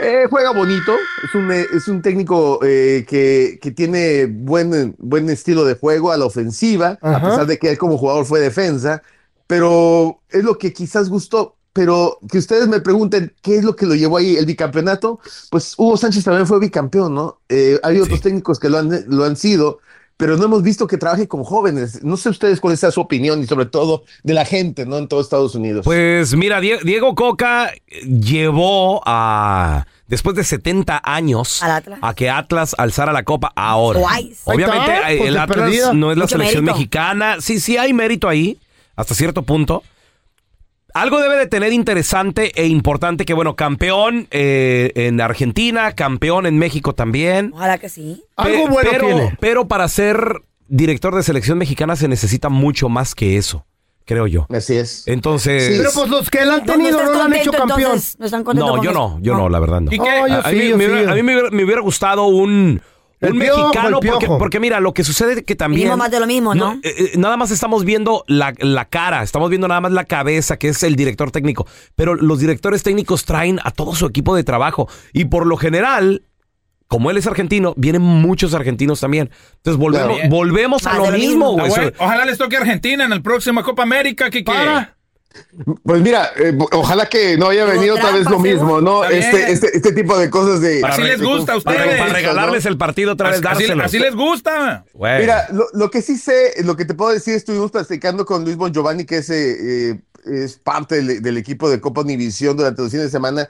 Eh, 0.00 0.26
juega 0.30 0.52
bonito, 0.52 0.94
es 1.24 1.34
un, 1.34 1.50
es 1.50 1.88
un 1.88 2.02
técnico 2.02 2.60
que, 2.60 3.58
que 3.60 3.70
tiene 3.72 4.26
buen, 4.26 4.94
buen 4.98 5.28
estilo 5.28 5.64
de 5.64 5.74
juego 5.74 6.12
a 6.12 6.16
la 6.16 6.24
ofensiva, 6.24 6.98
a 7.02 7.20
pesar 7.20 7.46
de 7.46 7.58
que 7.58 7.70
él 7.70 7.78
como 7.78 7.98
jugador 7.98 8.24
fue 8.24 8.38
defensa, 8.38 9.02
pero 9.48 10.20
es 10.28 10.44
lo 10.44 10.56
que 10.56 10.72
quizás 10.72 11.08
gustó. 11.08 11.57
Pero 11.78 12.18
que 12.28 12.38
ustedes 12.38 12.66
me 12.66 12.80
pregunten 12.80 13.32
qué 13.40 13.54
es 13.58 13.62
lo 13.62 13.76
que 13.76 13.86
lo 13.86 13.94
llevó 13.94 14.16
ahí 14.16 14.34
el 14.36 14.46
bicampeonato, 14.46 15.20
pues 15.48 15.74
Hugo 15.76 15.96
Sánchez 15.96 16.24
también 16.24 16.44
fue 16.48 16.58
bicampeón, 16.58 17.14
¿no? 17.14 17.38
Eh, 17.48 17.78
hay 17.84 18.00
otros 18.00 18.20
técnicos 18.20 18.58
que 18.58 18.68
lo 18.68 18.78
han, 18.78 19.04
lo 19.06 19.22
han 19.22 19.36
sido, 19.36 19.78
pero 20.16 20.36
no 20.36 20.46
hemos 20.46 20.64
visto 20.64 20.88
que 20.88 20.98
trabaje 20.98 21.28
con 21.28 21.44
jóvenes. 21.44 22.02
No 22.02 22.16
sé 22.16 22.30
ustedes 22.30 22.58
cuál 22.60 22.76
sea 22.76 22.90
su 22.90 23.00
opinión 23.00 23.40
y 23.40 23.46
sobre 23.46 23.66
todo 23.66 24.02
de 24.24 24.34
la 24.34 24.44
gente, 24.44 24.86
¿no? 24.86 24.98
En 24.98 25.06
todo 25.06 25.20
Estados 25.20 25.54
Unidos. 25.54 25.84
Pues 25.84 26.34
mira, 26.34 26.60
Die- 26.60 26.80
Diego 26.82 27.14
Coca 27.14 27.70
llevó 28.02 29.00
a, 29.06 29.86
después 30.08 30.34
de 30.34 30.42
70 30.42 31.00
años, 31.04 31.62
Al 31.62 31.70
Atlas. 31.70 31.98
a 32.02 32.14
que 32.14 32.28
Atlas 32.28 32.74
alzara 32.76 33.12
la 33.12 33.22
copa 33.22 33.52
ahora. 33.54 34.00
Twice. 34.00 34.40
Obviamente 34.46 34.92
eh, 35.10 35.28
el 35.28 35.36
Atlas 35.38 35.94
no 35.94 36.10
es 36.10 36.18
la 36.18 36.24
Mucho 36.24 36.34
selección 36.36 36.64
mérito. 36.64 36.76
mexicana. 36.76 37.36
Sí, 37.40 37.60
sí 37.60 37.76
hay 37.76 37.92
mérito 37.92 38.28
ahí, 38.28 38.58
hasta 38.96 39.14
cierto 39.14 39.42
punto. 39.42 39.84
Algo 41.02 41.20
debe 41.20 41.36
de 41.36 41.46
tener 41.46 41.72
interesante 41.72 42.52
e 42.60 42.66
importante 42.66 43.24
que, 43.24 43.34
bueno, 43.34 43.56
campeón 43.56 44.26
eh, 44.30 44.92
en 44.94 45.20
Argentina, 45.20 45.92
campeón 45.92 46.46
en 46.46 46.58
México 46.58 46.94
también. 46.94 47.52
Ojalá 47.54 47.78
que 47.78 47.88
sí. 47.88 48.22
Algo 48.36 48.68
bueno 48.68 48.90
pero, 48.90 49.06
tiene. 49.06 49.36
pero 49.40 49.68
para 49.68 49.86
ser 49.88 50.42
director 50.68 51.14
de 51.14 51.22
selección 51.22 51.58
mexicana 51.58 51.96
se 51.96 52.08
necesita 52.08 52.48
mucho 52.48 52.88
más 52.88 53.14
que 53.14 53.36
eso, 53.36 53.64
creo 54.04 54.26
yo. 54.26 54.46
Así 54.50 54.76
es. 54.76 55.04
Entonces... 55.06 55.76
Pero 55.78 55.90
pues 55.94 56.08
los 56.10 56.28
que 56.30 56.38
él 56.42 56.50
han 56.50 56.66
No, 56.66 56.72
tenido 56.74 56.90
estás 56.90 57.04
no 57.06 57.12
lo 57.12 57.18
han 57.22 57.30
contento, 57.30 57.50
hecho 57.50 57.58
campeón. 57.58 57.80
entonces, 57.80 58.18
No 58.18 58.24
están 58.26 58.44
contentos 58.44 58.68
No, 58.70 58.76
con 58.76 58.84
yo 58.84 58.90
eso. 58.90 58.98
no, 58.98 59.18
yo 59.22 59.34
no, 59.36 59.48
la 59.48 59.58
verdad 59.60 59.80
no. 59.80 59.92
¿Y 59.92 59.98
qué? 59.98 60.04
Yo 60.28 60.34
a, 60.34 60.38
a 60.40 60.50
sí, 60.50 60.56
mí, 60.56 60.68
yo 60.68 60.76
me, 60.76 60.84
sí. 60.86 60.90
hubiera, 60.92 61.12
a 61.12 61.14
mí 61.14 61.22
me 61.22 61.32
hubiera- 61.34 61.50
me 61.50 61.64
hubiera 61.64 61.80
gustado 61.80 62.24
un, 62.26 62.82
El 63.20 63.32
un 63.32 63.38
piojo, 63.40 63.60
mexicano, 63.68 63.98
el 64.00 64.38
porque, 64.38 64.60
mira, 64.60 64.78
lo 64.80 64.94
que 64.94 65.02
sucede 65.02 65.32
es 65.32 65.42
que 65.42 65.56
también... 65.56 65.88
Venimos 65.88 65.98
más 65.98 66.10
de 66.10 66.20
lo 66.20 66.26
mismo, 66.26 66.54
¿no? 66.54 66.74
eh, 66.84 66.94
eh, 66.96 67.12
nada 67.16 67.36
más 67.36 67.50
estamos 67.50 67.84
viendo 67.84 68.24
la, 68.28 68.54
la 68.58 68.84
cara, 68.84 69.22
estamos 69.24 69.50
viendo 69.50 69.66
nada 69.66 69.80
más 69.80 69.90
la 69.92 70.04
cabeza, 70.04 70.56
que 70.56 70.68
es 70.68 70.82
el 70.84 70.94
director 70.94 71.30
técnico. 71.32 71.66
Pero 71.96 72.14
los 72.14 72.38
directores 72.38 72.82
técnicos 72.84 73.24
traen 73.24 73.58
a 73.64 73.72
todo 73.72 73.94
su 73.94 74.06
equipo 74.06 74.36
de 74.36 74.44
trabajo. 74.44 74.88
Y 75.12 75.24
por 75.24 75.46
lo 75.46 75.56
general, 75.56 76.22
como 76.86 77.10
él 77.10 77.16
es 77.16 77.26
argentino, 77.26 77.74
vienen 77.76 78.02
muchos 78.02 78.54
argentinos 78.54 79.00
también. 79.00 79.30
Entonces 79.56 79.80
volvemos, 79.80 80.14
Claro. 80.16 80.30
volvemos 80.30 80.86
a 80.86 80.94
lo 80.94 81.10
mismo, 81.10 81.18
mismo. 81.18 81.52
güey. 81.54 81.66
Ah, 81.66 81.68
bueno, 81.76 81.92
Ojalá 81.98 82.24
les 82.24 82.38
toque 82.38 82.56
Argentina 82.56 83.04
en 83.04 83.12
el 83.12 83.20
próximo 83.22 83.62
Copa 83.64 83.82
América, 83.82 84.30
Kike. 84.30 84.52
Pues 85.84 86.00
mira, 86.02 86.30
eh, 86.36 86.56
ojalá 86.72 87.06
que 87.06 87.36
no 87.36 87.48
haya 87.48 87.64
venido 87.64 87.94
otra 87.94 88.10
vez 88.12 88.28
lo 88.28 88.38
mismo, 88.38 88.80
¿no? 88.80 89.04
Este, 89.04 89.52
este, 89.52 89.76
este 89.76 89.92
tipo 89.92 90.18
de 90.18 90.30
cosas 90.30 90.60
de... 90.60 90.80
Así 90.84 91.02
les 91.02 91.22
gusta 91.22 91.52
a 91.52 91.56
ustedes. 91.58 91.98
para 91.98 92.12
regalarles 92.12 92.66
el 92.66 92.76
partido 92.76 93.12
otra 93.12 93.30
vez, 93.30 93.38
Así, 93.38 93.46
así- 93.46 93.62
dárselo. 93.62 93.84
así 93.84 93.98
les 93.98 94.14
gusta. 94.14 94.84
Mira, 94.94 95.46
lo, 95.52 95.66
lo 95.74 95.90
que 95.90 96.02
sí 96.02 96.16
sé, 96.16 96.54
lo 96.64 96.76
que 96.76 96.84
te 96.84 96.94
puedo 96.94 97.12
decir, 97.12 97.34
estuvimos 97.34 97.70
platicando 97.70 98.24
con 98.24 98.44
Luis 98.44 98.56
Bon 98.56 98.72
Giovanni, 98.72 99.04
que 99.04 99.18
es, 99.18 99.30
eh, 99.30 99.90
eh, 99.92 100.00
es 100.26 100.56
parte 100.58 100.96
del, 100.96 101.22
del 101.22 101.36
equipo 101.36 101.70
de 101.70 101.80
Copa 101.80 102.00
Univisión 102.00 102.56
durante 102.56 102.82
los 102.82 102.90
fines 102.90 103.06
de 103.06 103.10
semana, 103.12 103.48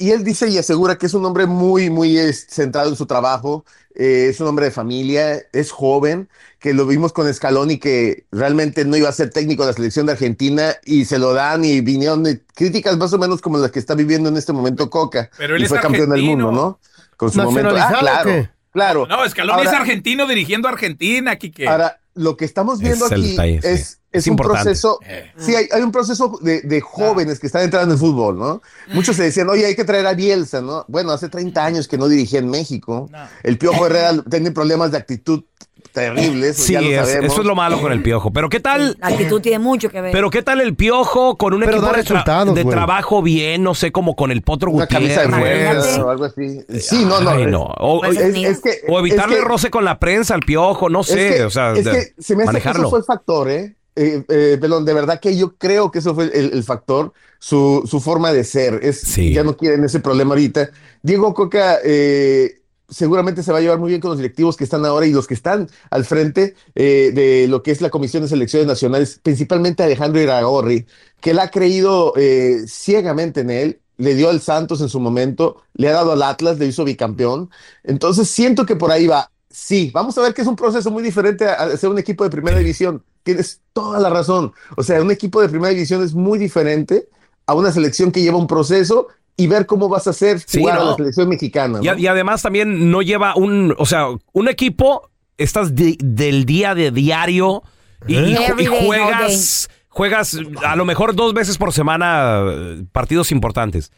y 0.00 0.12
él 0.12 0.24
dice 0.24 0.48
y 0.48 0.56
asegura 0.56 0.96
que 0.96 1.04
es 1.04 1.12
un 1.12 1.26
hombre 1.26 1.44
muy, 1.44 1.90
muy 1.90 2.16
centrado 2.32 2.88
en 2.88 2.96
su 2.96 3.04
trabajo, 3.04 3.66
eh, 3.94 4.28
es 4.30 4.40
un 4.40 4.46
hombre 4.46 4.64
de 4.64 4.70
familia, 4.70 5.42
es 5.52 5.70
joven, 5.70 6.30
que 6.58 6.72
lo 6.72 6.86
vimos 6.86 7.12
con 7.12 7.32
Scaloni, 7.32 7.76
que 7.76 8.24
realmente 8.32 8.86
no 8.86 8.96
iba 8.96 9.10
a 9.10 9.12
ser 9.12 9.28
técnico 9.28 9.62
de 9.62 9.68
la 9.68 9.72
selección 9.74 10.06
de 10.06 10.12
Argentina, 10.12 10.74
y 10.86 11.04
se 11.04 11.18
lo 11.18 11.34
dan 11.34 11.66
y 11.66 11.82
vinieron 11.82 12.24
críticas 12.54 12.96
más 12.96 13.12
o 13.12 13.18
menos 13.18 13.42
como 13.42 13.58
las 13.58 13.70
que 13.72 13.78
está 13.78 13.94
viviendo 13.94 14.30
en 14.30 14.38
este 14.38 14.54
momento 14.54 14.88
Coca, 14.88 15.30
Pero 15.36 15.54
él 15.54 15.60
y 15.60 15.64
es 15.64 15.68
fue 15.68 15.80
campeón 15.80 16.08
del 16.08 16.22
mundo, 16.22 16.50
¿no? 16.50 16.80
Con 17.18 17.30
su 17.30 17.42
momento. 17.42 17.76
Ah, 17.76 17.90
¿Nacionalizado 17.90 17.98
o 17.98 18.00
claro, 18.00 18.48
claro. 18.72 19.06
No, 19.06 19.28
Scaloni 19.28 19.58
Ahora- 19.58 19.70
es 19.70 19.76
argentino 19.76 20.26
dirigiendo 20.26 20.66
a 20.66 20.70
Argentina, 20.70 21.36
Kike. 21.36 21.68
Ahora, 21.68 22.00
lo 22.14 22.38
que 22.38 22.46
estamos 22.46 22.80
viendo 22.80 23.04
Es 23.04 23.12
aquí 23.12 23.36
es, 23.62 23.99
Es 24.12 24.22
es 24.22 24.26
un 24.26 24.32
importante. 24.32 24.64
proceso, 24.64 24.98
Eh. 25.06 25.30
sí, 25.38 25.54
hay, 25.54 25.68
hay 25.72 25.82
un 25.82 25.92
proceso 25.92 26.36
de, 26.42 26.62
de 26.62 26.80
jóvenes 26.80 27.38
que 27.38 27.46
están 27.46 27.62
entrando 27.62 27.86
en 27.86 27.92
el 27.92 27.98
fútbol, 27.98 28.38
¿no? 28.38 28.60
Muchos 28.92 29.14
se 29.16 29.22
decían, 29.22 29.48
oye, 29.48 29.64
hay 29.66 29.76
que 29.76 29.84
traer 29.84 30.06
a 30.06 30.14
Bielsa, 30.14 30.60
¿no? 30.60 30.84
Bueno, 30.88 31.12
hace 31.12 31.28
30 31.28 31.64
años 31.64 31.86
que 31.86 31.96
no 31.96 32.08
dirigía 32.08 32.40
en 32.40 32.50
México. 32.50 33.08
El 33.44 33.56
Piojo 33.58 33.86
Herrera 33.86 34.12
tiene 34.30 34.50
problemas 34.50 34.90
de 34.90 34.98
actitud 34.98 35.44
terrible, 35.92 36.48
eso 36.50 36.62
Sí, 36.62 36.72
ya 36.74 36.80
lo 36.80 36.88
es- 36.88 36.96
sabemos. 37.08 37.32
eso 37.32 37.40
es 37.40 37.46
lo 37.46 37.54
malo 37.54 37.80
con 37.80 37.90
el 37.92 38.02
piojo. 38.02 38.32
Pero 38.32 38.48
¿qué 38.48 38.60
tal? 38.60 38.96
La 39.00 39.08
actitud 39.08 39.40
tiene 39.40 39.58
mucho 39.58 39.90
que 39.90 40.00
ver. 40.00 40.12
Pero 40.12 40.30
¿qué 40.30 40.42
tal 40.42 40.60
el 40.60 40.76
piojo 40.76 41.36
con 41.36 41.52
un 41.54 41.60
Pero 41.60 41.78
equipo 41.78 41.92
de, 41.92 42.04
tra- 42.04 42.52
de 42.52 42.64
trabajo 42.64 43.22
bien, 43.22 43.62
no 43.64 43.74
sé, 43.74 43.90
como 43.90 44.14
con 44.14 44.30
el 44.30 44.42
Potro 44.42 44.70
Una 44.70 44.86
camisa 44.86 45.22
de 45.22 45.26
Gutiérrez? 45.28 45.82
fuerza 45.84 46.04
o 46.04 46.10
algo 46.10 46.24
así. 46.26 46.60
Sí, 46.80 47.04
no, 47.04 47.20
no. 47.20 47.30
Ay, 47.30 47.46
no. 47.46 47.62
O, 47.62 48.04
es- 48.04 48.18
es- 48.18 48.36
es 48.36 48.60
que- 48.60 48.80
o 48.88 48.98
evitarle 49.00 49.36
es 49.36 49.42
que- 49.42 49.48
roce 49.48 49.70
con 49.70 49.84
la 49.84 49.98
prensa 49.98 50.34
al 50.34 50.40
piojo, 50.42 50.88
no 50.88 51.00
es 51.00 51.06
sé, 51.08 51.34
que- 51.36 51.42
o 51.44 51.50
sea, 51.50 51.72
es 51.72 51.88
que 51.88 52.12
se 52.22 52.36
me 52.36 52.42
hace 52.44 52.44
que 52.44 52.44
manejarlo. 52.46 52.82
eso 52.82 52.90
fue 52.90 52.98
el 53.00 53.04
factor, 53.04 53.50
¿eh? 53.50 53.74
Eh, 53.96 54.24
eh, 54.28 54.58
Pelón, 54.60 54.84
de 54.84 54.94
verdad 54.94 55.20
que 55.20 55.36
yo 55.36 55.56
creo 55.56 55.90
que 55.90 55.98
eso 55.98 56.14
fue 56.14 56.24
el, 56.24 56.52
el 56.52 56.64
factor, 56.64 57.12
su, 57.38 57.82
su 57.86 58.00
forma 58.00 58.32
de 58.32 58.44
ser. 58.44 58.80
Es, 58.82 59.00
Ya 59.32 59.44
no 59.44 59.56
quieren 59.56 59.84
ese 59.84 60.00
problema 60.00 60.30
ahorita. 60.32 60.70
Diego 61.02 61.34
Coca 61.34 61.78
eh, 61.84 62.62
seguramente 62.88 63.42
se 63.42 63.52
va 63.52 63.58
a 63.58 63.60
llevar 63.60 63.78
muy 63.78 63.88
bien 63.90 64.00
con 64.00 64.10
los 64.10 64.18
directivos 64.18 64.56
que 64.56 64.64
están 64.64 64.84
ahora 64.84 65.06
y 65.06 65.12
los 65.12 65.26
que 65.26 65.34
están 65.34 65.68
al 65.90 66.04
frente 66.04 66.54
eh, 66.74 67.12
de 67.14 67.46
lo 67.48 67.62
que 67.62 67.70
es 67.70 67.80
la 67.80 67.90
Comisión 67.90 68.22
de 68.22 68.28
Selecciones 68.28 68.66
Nacionales, 68.68 69.20
principalmente 69.22 69.82
Alejandro 69.82 70.20
Iragorri, 70.20 70.86
que 71.20 71.30
él 71.30 71.38
ha 71.38 71.50
creído 71.50 72.12
eh, 72.16 72.62
ciegamente 72.66 73.40
en 73.40 73.50
él. 73.50 73.80
Le 73.96 74.14
dio 74.14 74.30
al 74.30 74.40
Santos 74.40 74.80
en 74.80 74.88
su 74.88 74.98
momento, 74.98 75.62
le 75.74 75.88
ha 75.88 75.92
dado 75.92 76.12
al 76.12 76.22
Atlas, 76.22 76.58
le 76.58 76.64
hizo 76.66 76.84
bicampeón. 76.84 77.50
Entonces 77.84 78.30
siento 78.30 78.64
que 78.64 78.74
por 78.74 78.90
ahí 78.90 79.06
va. 79.06 79.29
Sí, 79.50 79.90
vamos 79.92 80.16
a 80.16 80.22
ver 80.22 80.32
que 80.32 80.42
es 80.42 80.48
un 80.48 80.54
proceso 80.56 80.90
muy 80.90 81.02
diferente 81.02 81.44
a, 81.46 81.54
a 81.54 81.76
ser 81.76 81.90
un 81.90 81.98
equipo 81.98 82.22
de 82.24 82.30
primera 82.30 82.58
división. 82.58 83.02
Tienes 83.24 83.60
toda 83.72 83.98
la 83.98 84.08
razón. 84.08 84.52
O 84.76 84.82
sea, 84.82 85.02
un 85.02 85.10
equipo 85.10 85.42
de 85.42 85.48
primera 85.48 85.74
división 85.74 86.02
es 86.04 86.14
muy 86.14 86.38
diferente 86.38 87.08
a 87.46 87.54
una 87.54 87.72
selección 87.72 88.12
que 88.12 88.22
lleva 88.22 88.38
un 88.38 88.46
proceso 88.46 89.08
y 89.36 89.46
ver 89.48 89.66
cómo 89.66 89.88
vas 89.88 90.06
a 90.06 90.10
hacer 90.10 90.40
Sí, 90.46 90.60
jugar 90.60 90.78
a 90.78 90.84
la 90.84 90.94
selección 90.94 91.28
mexicana. 91.28 91.80
Y, 91.82 91.88
a- 91.88 91.94
¿no? 91.94 91.98
y 91.98 92.06
además 92.06 92.42
también 92.42 92.90
no 92.90 93.02
lleva 93.02 93.34
un, 93.34 93.74
o 93.76 93.86
sea, 93.86 94.06
un 94.32 94.48
equipo, 94.48 95.10
estás 95.36 95.74
del 95.74 96.44
día 96.44 96.74
de 96.74 96.90
diario 96.92 97.62
y, 98.06 98.16
y 98.16 98.66
juegas, 98.66 99.68
juegas 99.88 100.38
a 100.64 100.76
lo 100.76 100.84
mejor 100.84 101.14
dos 101.16 101.34
veces 101.34 101.58
por 101.58 101.72
semana 101.72 102.42
eh, 102.46 102.84
partidos 102.92 103.32
importantes. 103.32 103.90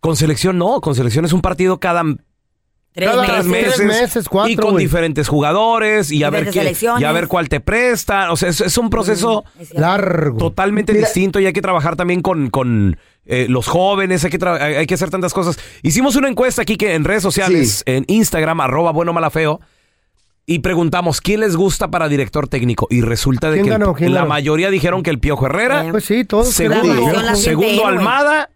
Con 0.00 0.16
selección 0.16 0.58
no, 0.58 0.80
con 0.80 0.94
selección 0.94 1.24
es 1.24 1.32
un 1.32 1.40
partido 1.42 1.78
cada 1.80 2.02
Tres 2.94 3.10
Cada 3.10 3.24
tres 3.24 3.44
meses. 3.46 3.48
meses, 3.48 3.74
Tres 3.76 3.86
meses, 3.88 4.28
cuatro, 4.28 4.52
y 4.52 4.56
con 4.56 4.76
diferentes 4.76 5.26
jugadores 5.26 6.12
y 6.12 6.22
a 6.22 6.30
ver, 6.30 6.48
qué, 6.50 6.72
y 7.00 7.02
a 7.04 7.10
ver 7.10 7.26
cuál 7.26 7.48
te 7.48 7.58
presta. 7.58 8.30
O 8.30 8.36
sea, 8.36 8.48
es, 8.50 8.60
es 8.60 8.78
un 8.78 8.88
proceso 8.88 9.44
Largo. 9.72 10.38
totalmente 10.38 10.92
distinto 10.92 11.40
y 11.40 11.46
hay 11.46 11.52
que 11.52 11.60
trabajar 11.60 11.96
también 11.96 12.22
con, 12.22 12.50
con 12.50 12.96
eh, 13.26 13.46
los 13.48 13.66
jóvenes, 13.66 14.24
hay 14.24 14.30
que, 14.30 14.46
hay, 14.48 14.86
que 14.86 14.94
hacer 14.94 15.10
tantas 15.10 15.34
cosas. 15.34 15.58
Hicimos 15.82 16.14
una 16.14 16.28
encuesta 16.28 16.62
aquí 16.62 16.76
que 16.76 16.94
en 16.94 17.02
redes 17.02 17.24
sociales, 17.24 17.82
en 17.86 18.04
Instagram, 18.06 18.60
arroba 18.60 18.92
bueno 18.92 19.12
mala 19.12 19.30
feo, 19.30 19.60
y 20.46 20.60
preguntamos 20.60 21.20
quién 21.20 21.40
les 21.40 21.56
gusta 21.56 21.88
para 21.90 22.08
director 22.08 22.46
técnico. 22.46 22.86
Y 22.90 23.00
resulta 23.00 23.50
de 23.50 23.56
¿Quién 23.62 23.66
que 23.96 24.08
la 24.08 24.20
ganó? 24.20 24.28
mayoría 24.28 24.70
dijeron 24.70 25.02
que 25.02 25.10
el 25.10 25.18
Piojo 25.18 25.46
Herrera, 25.46 25.84
Pues 25.90 26.04
sí, 26.04 26.24
todos 26.24 26.50
segundo, 26.50 27.34
segundo. 27.34 27.86
Almada, 27.88 28.50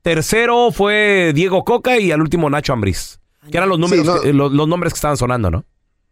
tercero 0.00 0.70
fue 0.72 1.32
Diego 1.34 1.62
Coca 1.64 1.98
y 1.98 2.10
al 2.10 2.22
último 2.22 2.48
Nacho 2.48 2.72
Ambriz. 2.72 3.18
Que 3.50 3.56
eran 3.56 3.68
los, 3.68 3.78
números 3.78 4.06
no. 4.06 4.20
que- 4.20 4.30
eh, 4.30 4.32
los, 4.32 4.52
los 4.52 4.68
nombres 4.68 4.92
que 4.92 4.96
estaban 4.98 5.16
sonando, 5.16 5.50
¿no? 5.50 5.64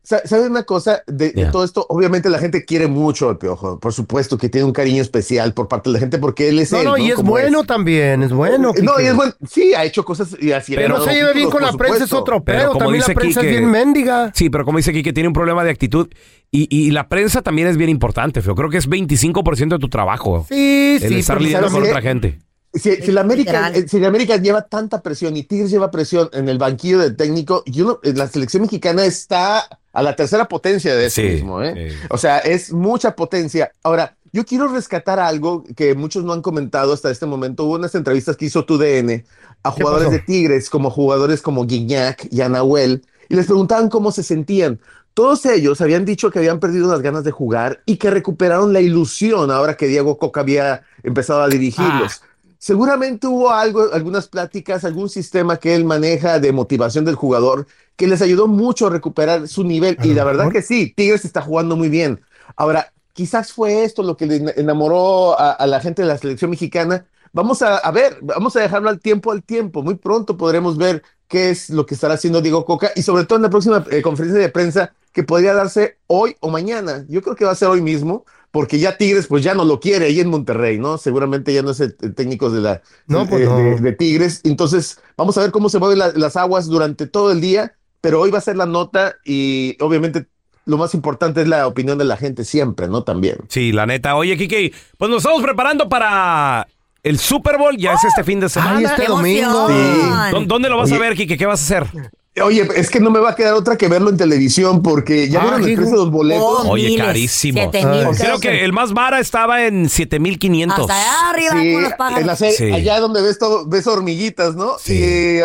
Sa- 0.03 0.27
¿Sabes 0.27 0.49
una 0.49 0.63
cosa? 0.63 1.03
De, 1.07 1.31
todo 1.53 1.63
esto, 1.63 1.85
obviamente 1.91 2.31
la 2.31 2.39
gente 2.39 2.65
quiere 2.65 2.87
mucho 2.89 3.29
al 3.29 3.37
Piojo. 3.37 3.79
Por 3.79 3.93
supuesto 3.93 4.39
que 4.39 4.49
tiene 4.49 4.65
un 4.65 4.73
cariño 4.73 5.03
especial 5.03 5.53
por 5.53 5.69
parte 5.69 5.91
de 5.91 5.93
la 5.95 5.99
gente 6.01 6.17
porque 6.19 6.49
él 6.49 6.59
es 6.59 6.73
No, 6.73 6.79
él, 6.79 6.85
no, 6.87 6.97
y 6.97 7.11
es 7.11 7.17
bueno 7.19 7.65
también, 7.65 8.23
es 8.23 8.33
bueno. 8.33 8.73
No, 8.83 8.95
Quique. 8.97 9.03
y 9.05 9.07
es 9.09 9.15
bueno. 9.15 9.33
Sí, 9.47 9.75
ha 9.75 9.85
hecho 9.85 10.03
cosas 10.03 10.35
y 10.41 10.53
así. 10.53 10.75
Que 10.75 10.89
no 10.89 11.03
se 11.05 11.13
lleve 11.13 11.35
bien 11.35 11.51
con 11.51 11.61
la 11.63 11.73
prensa 11.75 12.05
es 12.05 12.13
otro 12.15 12.43
Pero 12.43 12.59
pedo. 12.61 12.69
como 12.73 12.85
También 12.87 13.05
la 13.07 13.15
prensa 13.15 13.41
Quique- 13.43 13.51
es 13.53 13.59
bien 13.61 13.71
mendiga. 13.71 14.33
Sí, 14.35 14.49
pero 14.49 14.65
como 14.65 14.79
dice 14.79 14.91
aquí 14.91 15.03
que 15.03 15.13
tiene 15.13 15.29
un 15.29 15.35
problema 15.35 15.63
de 15.65 15.71
actitud 15.71 16.09
y, 16.51 16.67
y 16.75 16.91
la 16.93 17.09
prensa 17.11 17.43
también 17.43 17.69
es 17.69 17.77
bien 17.77 17.91
importante, 17.91 18.41
feo. 18.41 18.55
Creo 18.55 18.71
que 18.71 18.79
es 18.79 18.89
25% 18.89 19.69
de 19.69 19.79
tu 19.79 19.89
trabajo. 19.91 20.47
Sí, 20.49 20.99
el 21.03 21.09
sí. 21.11 21.19
estar 21.19 21.37
pero 21.37 21.45
lidiando 21.45 21.69
¿sabes 21.69 21.83
con 21.83 21.91
otra 21.91 22.01
gente. 22.03 22.39
Si, 22.73 22.97
si 22.97 23.11
la 23.11 23.23
América, 23.23 23.71
eh, 23.75 23.89
si 23.89 23.99
la 23.99 24.09
América 24.09 24.37
lleva 24.37 24.63
tanta 24.63 25.03
presión 25.03 25.37
y 25.37 25.43
Tigres 25.43 25.71
lleva 25.71 25.91
presión 25.91 26.29
en 26.33 26.49
el 26.49 26.59
banquillo 26.59 27.01
del 27.01 27.17
técnico, 27.17 27.65
yo 27.67 27.85
no- 27.85 28.01
eh, 28.05 28.13
la 28.15 28.29
selección 28.29 28.63
mexicana 28.63 29.05
está 29.05 29.67
a 29.93 30.03
la 30.03 30.15
tercera 30.15 30.47
potencia 30.47 30.95
de 30.95 31.07
eso 31.07 31.21
Sí, 31.21 31.29
mismo, 31.29 31.63
¿eh? 31.63 31.91
sí. 31.91 31.97
O 32.11 32.17
sea, 32.17 32.39
es 32.39 32.73
mucha 32.73 33.17
potencia. 33.17 33.73
Ahora, 33.83 34.17
yo 34.33 34.45
quiero 34.45 34.69
rescatar 34.69 35.19
algo 35.19 35.65
que 35.75 35.97
muchos 35.97 36.23
no 36.23 36.33
han 36.33 36.43
comentado 36.43 36.93
hasta 36.93 37.11
este 37.11 37.27
momento. 37.27 37.65
Hubo 37.65 37.75
unas 37.75 37.95
entrevistas 37.97 38.37
que 38.37 38.45
hizo 38.45 38.65
TUDN 38.65 39.25
a 39.65 39.75
¿Qué 39.75 39.83
jugadores 39.83 40.13
de 40.13 40.21
Tigres, 40.21 40.71
como 40.71 40.91
jugadores 40.91 41.43
como 41.43 41.67
Guiñac 41.67 42.29
y 42.31 42.41
Anahuel, 42.41 43.05
y 43.29 43.35
les 43.35 43.47
preguntaban 43.47 43.89
cómo 43.89 44.13
se 44.13 44.23
sentían. 44.23 44.79
Todos 45.13 45.45
ellos 45.45 45.81
habían 45.81 46.05
dicho 46.05 46.31
que 46.31 46.39
habían 46.39 46.61
perdido 46.61 46.89
las 46.89 47.03
ganas 47.03 47.25
de 47.25 47.33
jugar 47.33 47.83
y 47.85 47.97
que 47.97 48.11
recuperaron 48.11 48.73
la 48.73 48.81
ilusión 48.81 49.51
ahora 49.51 49.77
que 49.77 49.89
Diego 49.89 50.19
Coca 50.19 50.41
había 50.41 50.83
empezado 51.03 51.43
a 51.43 51.49
dirigirlos. 51.49 52.23
Seguramente 52.63 53.27
hubo 53.27 53.51
algo, 53.51 53.89
algunas 53.95 54.29
pláticas, 54.29 54.85
algún 54.85 55.09
sistema 55.09 55.57
que 55.57 55.75
él 55.75 55.87
maneja 55.87 56.39
de 56.39 56.53
motivación 56.53 57.07
del 57.07 57.15
jugador 57.15 57.67
que 57.97 58.07
les 58.07 58.21
ayudó 58.21 58.47
mucho 58.49 58.87
a 58.87 58.91
recuperar 58.91 59.49
su 59.49 59.65
nivel. 59.65 59.99
Y 60.03 60.13
la 60.15 60.25
verdad 60.25 60.51
que 60.51 60.61
sí, 60.63 60.93
Tigres 60.95 61.25
está 61.25 61.41
jugando 61.41 61.75
muy 61.77 61.89
bien. 61.89 62.21
Ahora, 62.57 62.93
quizás 63.15 63.53
fue 63.53 63.85
esto 63.85 64.03
lo 64.03 64.17
que 64.17 64.27
le 64.27 64.37
en- 64.37 64.53
enamoró 64.57 65.39
a, 65.41 65.53
a 65.53 65.67
la 65.67 65.81
gente 65.81 66.03
de 66.03 66.09
la 66.09 66.19
selección 66.19 66.51
mexicana. 66.51 67.07
Vamos 67.33 67.63
a, 67.63 67.79
a 67.79 67.91
ver, 67.93 68.19
vamos 68.21 68.57
a 68.57 68.61
dejarlo 68.61 68.91
al 68.91 69.01
tiempo 69.01 69.33
al 69.33 69.43
tiempo. 69.43 69.83
Muy 69.83 69.95
pronto 69.97 70.37
podremos 70.37 70.77
ver 70.77 71.03
qué 71.29 71.51
es 71.51 71.71
lo 71.71 71.87
que 71.87 71.95
estará 71.95 72.15
haciendo 72.15 72.43
Diego 72.43 72.65
Coca 72.67 72.91
y 72.95 73.03
sobre 73.03 73.25
todo 73.25 73.37
en 73.37 73.43
la 73.45 73.51
próxima 73.51 73.85
eh, 73.91 74.03
conferencia 74.03 74.41
de 74.41 74.49
prensa 74.51 74.93
que 75.13 75.23
podría 75.25 75.55
darse 75.55 75.99
hoy 76.09 76.37
o 76.41 76.51
mañana. 76.51 77.05
Yo 77.09 77.23
creo 77.23 77.37
que 77.37 77.45
va 77.45 77.53
a 77.53 77.55
ser 77.55 77.69
hoy 77.69 77.81
mismo 77.83 78.25
porque 78.51 78.79
ya 78.79 78.97
Tigres 78.97 79.27
pues 79.29 79.45
ya 79.45 79.55
no 79.55 79.65
lo 79.65 79.79
quiere 79.81 80.07
ahí 80.07 80.21
en 80.21 80.29
Monterrey, 80.29 80.79
¿no? 80.79 80.99
Seguramente 80.99 81.53
ya 81.55 81.63
no 81.63 81.71
es 81.71 81.81
el, 81.81 81.97
el 82.03 82.15
técnico 82.15 82.51
de 82.51 82.61
la 82.61 82.83
No, 83.07 83.27
pues 83.27 83.41
de, 83.43 83.47
no. 83.47 83.57
de- 83.57 83.81
de 83.81 83.93
Tigres. 83.93 84.41
Entonces, 84.45 84.99
vamos 85.17 85.37
a 85.39 85.43
ver 85.43 85.51
cómo 85.51 85.69
se 85.69 85.79
mueven 85.79 85.99
la- 85.99 86.13
las 86.15 86.37
aguas 86.37 86.67
durante 86.67 87.07
todo 87.07 87.31
el 87.33 87.41
día, 87.41 87.75
pero 88.01 88.21
hoy 88.21 88.31
va 88.31 88.39
a 88.39 88.43
ser 88.43 88.57
la 88.57 88.67
nota 88.67 89.15
y 89.25 89.77
obviamente 89.81 90.27
lo 90.67 90.77
más 90.79 90.95
importante 90.95 91.43
es 91.43 91.49
la 91.49 91.67
opinión 91.67 91.97
de 91.99 92.05
la 92.05 92.17
gente 92.17 92.45
siempre, 92.45 92.87
¿no? 92.89 93.03
También. 93.03 93.37
Sí, 93.49 93.73
la 93.73 93.87
neta. 93.87 94.15
Oye, 94.17 94.37
Kike, 94.37 94.73
pues 94.99 95.11
nos 95.11 95.19
estamos 95.23 95.43
preparando 95.43 95.89
para 95.89 96.67
el 97.03 97.19
Super 97.19 97.57
Bowl. 97.57 97.77
Ya 97.77 97.95
es 97.95 98.05
este 98.05 98.25
fin 98.25 98.41
de 98.41 98.49
semana. 98.49 98.79
Ay, 98.79 98.85
este 98.85 99.03
¡Qué 99.03 99.09
domingo. 99.09 99.69
emoción! 99.71 100.31
¿Dó- 100.33 100.45
¿Dónde 100.47 100.69
lo 100.69 100.77
vas 100.77 100.93
a 100.93 100.99
ver, 100.99 101.15
Kike? 101.15 101.37
¿Qué 101.39 101.47
vas 101.47 101.61
a 101.61 101.65
hacer? 101.65 102.11
Oye, 102.45 102.67
es 102.77 102.91
que 102.91 103.01
no 103.01 103.11
me 103.11 103.19
va 103.19 103.31
a 103.31 103.35
quedar 103.35 103.55
otra 103.55 103.77
que 103.77 103.89
verlo 103.89 104.09
en 104.09 104.17
televisión 104.17 104.83
porque 104.83 105.29
ya 105.29 105.41
Ah, 105.41 105.43
vieron 105.43 105.65
el 105.69 105.75
precio 105.75 105.91
de 105.93 105.97
los 106.05 106.11
boletos. 106.13 106.45
Oh, 106.65 106.71
Oye, 106.71 106.87
miles, 106.89 107.05
carísimo. 107.07 107.71
Creo 107.71 108.39
que 108.39 108.65
el 108.65 108.73
más 108.73 108.93
vara 108.93 109.19
estaba 109.19 109.65
en 109.67 109.89
7500. 109.89 110.79
Hasta 110.89 110.95
allá 110.95 111.31
arriba 111.31 111.51
Sí, 111.61 111.73
con 111.73 111.83
los 111.83 111.91
en 111.93 111.99
pájaros. 111.99 112.27
la 112.27 112.37
serie, 112.37 112.57
Sí. 112.57 112.73
allá 112.73 113.01
donde 113.01 113.21
ves 113.23 113.39
todo, 113.39 113.67
ves 113.67 113.87
hormiguitas, 113.89 114.55
¿no? 114.55 114.79
Sí. 114.79 114.95
Y, 114.95 115.41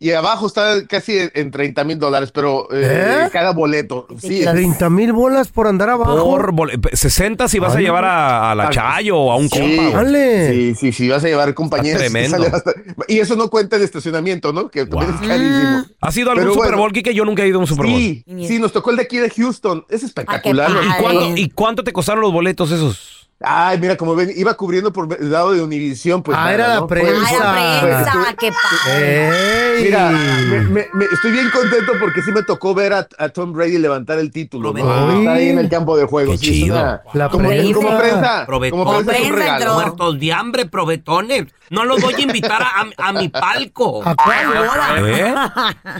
y 0.00 0.12
abajo 0.12 0.46
está 0.46 0.86
casi 0.86 1.18
en, 1.18 1.30
en 1.34 1.50
30 1.50 1.84
mil 1.84 1.98
dólares, 1.98 2.30
pero 2.32 2.68
eh, 2.72 3.24
¿Eh? 3.26 3.28
cada 3.32 3.52
boleto. 3.52 4.06
Sí, 4.20 4.42
30 4.44 4.88
mil 4.90 5.12
bolas 5.12 5.48
por 5.48 5.66
andar 5.66 5.90
abajo. 5.90 6.24
Por 6.24 6.52
bol- 6.52 6.70
60 6.92 7.48
si 7.48 7.58
vas 7.58 7.74
a 7.74 7.80
llevar 7.80 8.04
a, 8.04 8.52
a 8.52 8.54
la 8.54 8.68
Ah, 8.68 8.70
Chayo 8.70 9.16
o 9.16 9.32
a 9.32 9.36
un 9.36 9.48
sí. 9.48 9.58
compa. 9.76 9.98
Dale. 9.98 10.52
Sí, 10.52 10.74
sí, 10.74 10.92
sí, 10.92 11.08
vas 11.08 11.24
a 11.24 11.28
llevar 11.28 11.52
compañeros. 11.54 12.00
tremendo. 12.00 12.38
bastante- 12.50 12.94
Y 13.08 13.18
eso 13.18 13.34
no 13.36 13.48
cuenta 13.50 13.76
el 13.76 13.82
estacionamiento, 13.82 14.52
¿no? 14.52 14.68
Que 14.68 14.86
también 14.86 15.12
Wow. 15.12 15.20
es 15.22 15.28
carísimo. 15.28 15.84
¿Has 16.00 16.16
ido 16.16 16.28
a 16.30 16.32
algún 16.32 16.44
Pero 16.44 16.54
Super 16.54 16.68
bueno. 16.70 16.82
Bowl, 16.82 16.92
Kike? 16.92 17.14
Yo 17.14 17.24
nunca 17.24 17.42
he 17.42 17.48
ido 17.48 17.58
a 17.58 17.60
un 17.60 17.66
Super 17.66 17.86
Bowl. 17.86 17.96
Sí, 17.96 18.24
sí, 18.46 18.58
nos 18.58 18.72
tocó 18.72 18.90
el 18.90 18.96
de 18.96 19.02
aquí 19.02 19.16
de 19.18 19.30
Houston. 19.30 19.84
Es 19.88 20.02
espectacular. 20.04 20.70
Ah, 20.70 20.74
¿no? 20.74 20.80
padre. 20.80 21.02
¿Cuánto, 21.02 21.36
¿Y 21.36 21.50
cuánto 21.50 21.84
te 21.84 21.92
costaron 21.92 22.20
los 22.22 22.32
boletos 22.32 22.70
esos? 22.70 23.17
Ay, 23.40 23.78
mira, 23.78 23.96
como 23.96 24.16
ven, 24.16 24.32
iba 24.34 24.54
cubriendo 24.54 24.92
por 24.92 25.16
el 25.16 25.30
lado 25.30 25.52
de 25.52 25.62
Univisión. 25.62 26.24
Pues 26.24 26.36
Ah, 26.36 26.40
nada, 26.40 26.54
era 26.54 26.68
la 26.68 26.74
¿no? 26.80 26.86
prensa. 26.88 27.12
Ay, 27.24 27.36
la 27.38 27.80
prensa, 27.80 28.34
qué 28.36 28.50
padre. 28.50 29.82
Mira, 29.84 30.10
me- 30.10 30.60
me- 30.62 30.86
me- 30.92 31.04
estoy 31.04 31.30
bien 31.30 31.48
contento 31.50 31.92
porque 32.00 32.20
sí 32.22 32.32
me 32.32 32.42
tocó 32.42 32.74
ver 32.74 32.92
a, 32.94 33.06
a 33.16 33.28
Tom 33.28 33.52
Brady 33.52 33.78
levantar 33.78 34.18
el 34.18 34.32
título. 34.32 34.72
¿no? 34.72 35.18
Está 35.20 35.34
ahí 35.34 35.50
en 35.50 35.58
el 35.60 35.68
campo 35.68 35.96
de 35.96 36.04
juego. 36.06 36.32
Qué 36.32 36.38
sí, 36.38 36.46
chido. 36.64 36.74
una- 36.80 37.02
La 37.14 37.28
como, 37.28 37.48
prensa. 37.48 37.74
como 37.74 37.98
prensa. 37.98 38.46
Probe- 38.48 38.70
Como 38.70 38.90
prensa 38.92 39.12
es 39.12 39.20
un 39.30 39.34
prensa 39.36 39.52
regalo. 39.58 39.74
Muertos 39.74 40.18
de 40.18 40.32
hambre, 40.32 40.66
probetones. 40.66 41.44
No 41.70 41.84
los 41.84 42.00
voy 42.00 42.14
a 42.14 42.20
invitar 42.20 42.60
a, 42.60 42.66
a- 42.66 43.08
a 43.08 43.12
mi 43.12 43.28
palco. 43.28 44.02
¿A 44.04 44.16
cuál? 44.16 45.06
¿Eh? 45.06 45.34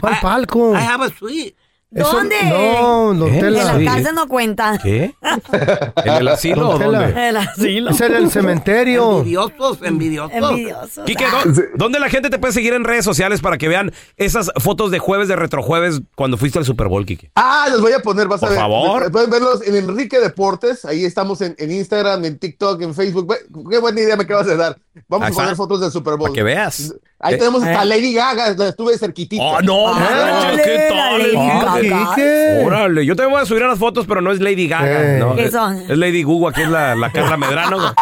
¿Cuál 0.01 0.19
palco? 0.21 0.73
I 0.73 0.81
have 0.83 1.05
a 1.05 1.09
suite. 1.17 1.55
Eso- 1.91 2.11
¿Dónde? 2.11 2.35
No, 2.43 3.13
don 3.15 3.29
¿Eh? 3.29 3.33
En 3.35 3.39
Tela. 3.39 3.63
la 3.63 3.77
Sí. 3.79 3.85
cárcel 3.85 4.13
no 4.15 4.27
cuenta. 4.27 4.77
¿Qué? 4.81 5.15
¿En 6.05 6.13
el 6.13 6.27
asilo 6.27 6.69
o 6.69 6.71
Don 6.73 6.79
Tela. 6.81 7.01
dónde? 7.07 7.29
El 7.29 7.37
asilo. 7.37 7.89
Es 7.89 8.01
en 8.01 8.15
el 8.15 8.29
cementerio. 8.29 9.17
Envidiosos, 9.19 9.79
envidiosos. 9.81 10.31
Envidioso. 10.35 11.03
Quique, 11.05 11.25
¿dó- 11.25 11.61
¿dónde 11.75 11.99
la 11.99 12.09
gente 12.09 12.29
te 12.29 12.37
puede 12.37 12.53
seguir 12.53 12.73
en 12.73 12.83
redes 12.83 13.03
sociales 13.05 13.41
para 13.41 13.57
que 13.57 13.67
vean 13.67 13.91
esas 14.17 14.51
fotos 14.57 14.91
de 14.91 14.99
jueves 14.99 15.27
de 15.27 15.35
retrojueves 15.35 16.01
cuando 16.15 16.37
fuiste 16.37 16.59
al 16.59 16.65
Super 16.65 16.87
Bowl, 16.89 17.05
Kike? 17.07 17.31
Ah, 17.35 17.67
los 17.71 17.81
voy 17.81 17.93
a 17.93 17.99
poner, 18.01 18.27
vas 18.27 18.39
Por 18.41 18.49
a 18.49 18.51
ver. 18.51 18.59
favor. 18.59 19.11
Pueden 19.11 19.29
verlos 19.31 19.65
en 19.65 19.75
Enrique 19.75 20.19
Deportes. 20.19 20.85
Ahí 20.85 21.05
estamos 21.05 21.41
en, 21.41 21.55
en 21.57 21.71
Instagram, 21.71 22.23
en 22.23 22.37
TikTok, 22.37 22.81
en 22.83 22.93
Facebook. 22.93 23.33
Qué 23.69 23.79
buena 23.79 23.99
idea 23.99 24.15
me 24.15 24.23
acabas 24.25 24.45
de 24.45 24.57
dar. 24.57 24.77
Vamos 25.07 25.29
a 25.29 25.31
poner 25.31 25.55
fotos 25.55 25.81
del 25.81 25.91
Super 25.91 26.15
Bowl. 26.15 26.29
Para 26.29 26.33
que 26.33 26.43
veas. 26.43 26.93
Ahí 27.19 27.33
Eh, 27.33 27.37
tenemos 27.37 27.63
hasta 27.63 27.83
eh. 27.83 27.85
Lady 27.85 28.13
Gaga, 28.13 28.53
la 28.55 28.69
estuve 28.69 28.97
cerquitita. 28.97 29.43
Oh, 29.43 29.61
no, 29.61 29.93
manches, 29.93 30.61
¿qué 30.65 30.87
tal? 30.89 31.21
Ah, 31.37 31.79
Ah, 31.93 32.13
¿qué? 32.15 32.61
Órale, 32.65 33.05
yo 33.05 33.15
te 33.15 33.25
voy 33.25 33.41
a 33.41 33.45
subir 33.45 33.63
a 33.63 33.67
las 33.67 33.79
fotos, 33.79 34.05
pero 34.07 34.21
no 34.21 34.31
es 34.31 34.39
Lady 34.39 34.67
Gaga. 34.67 35.15
Eh. 35.15 35.19
no, 35.19 35.35
¿Qué 35.35 35.45
es, 35.45 35.51
son? 35.51 35.77
es 35.77 35.97
Lady 35.97 36.23
Gugu, 36.23 36.47
aquí 36.47 36.61
es 36.61 36.69
la, 36.69 36.95
la 36.95 37.11
Carla 37.11 37.37
Medrano. 37.37 37.93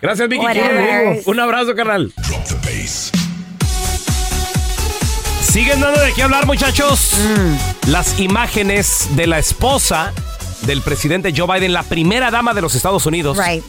Gracias, 0.00 0.28
Vicky. 0.28 0.44
Un 1.26 1.40
abrazo, 1.40 1.74
carnal. 1.74 2.12
Siguen 5.40 5.80
dando 5.80 6.00
de 6.00 6.12
qué 6.14 6.22
hablar, 6.22 6.46
muchachos. 6.46 7.12
Las 7.88 8.18
imágenes 8.18 9.08
de 9.16 9.26
la 9.26 9.38
esposa 9.38 10.12
del 10.62 10.80
presidente 10.80 11.32
Joe 11.36 11.46
Biden, 11.52 11.72
la 11.72 11.82
primera 11.82 12.30
dama 12.30 12.54
de 12.54 12.62
los 12.62 12.74
Estados 12.74 13.04
Unidos. 13.06 13.36
Right. 13.38 13.62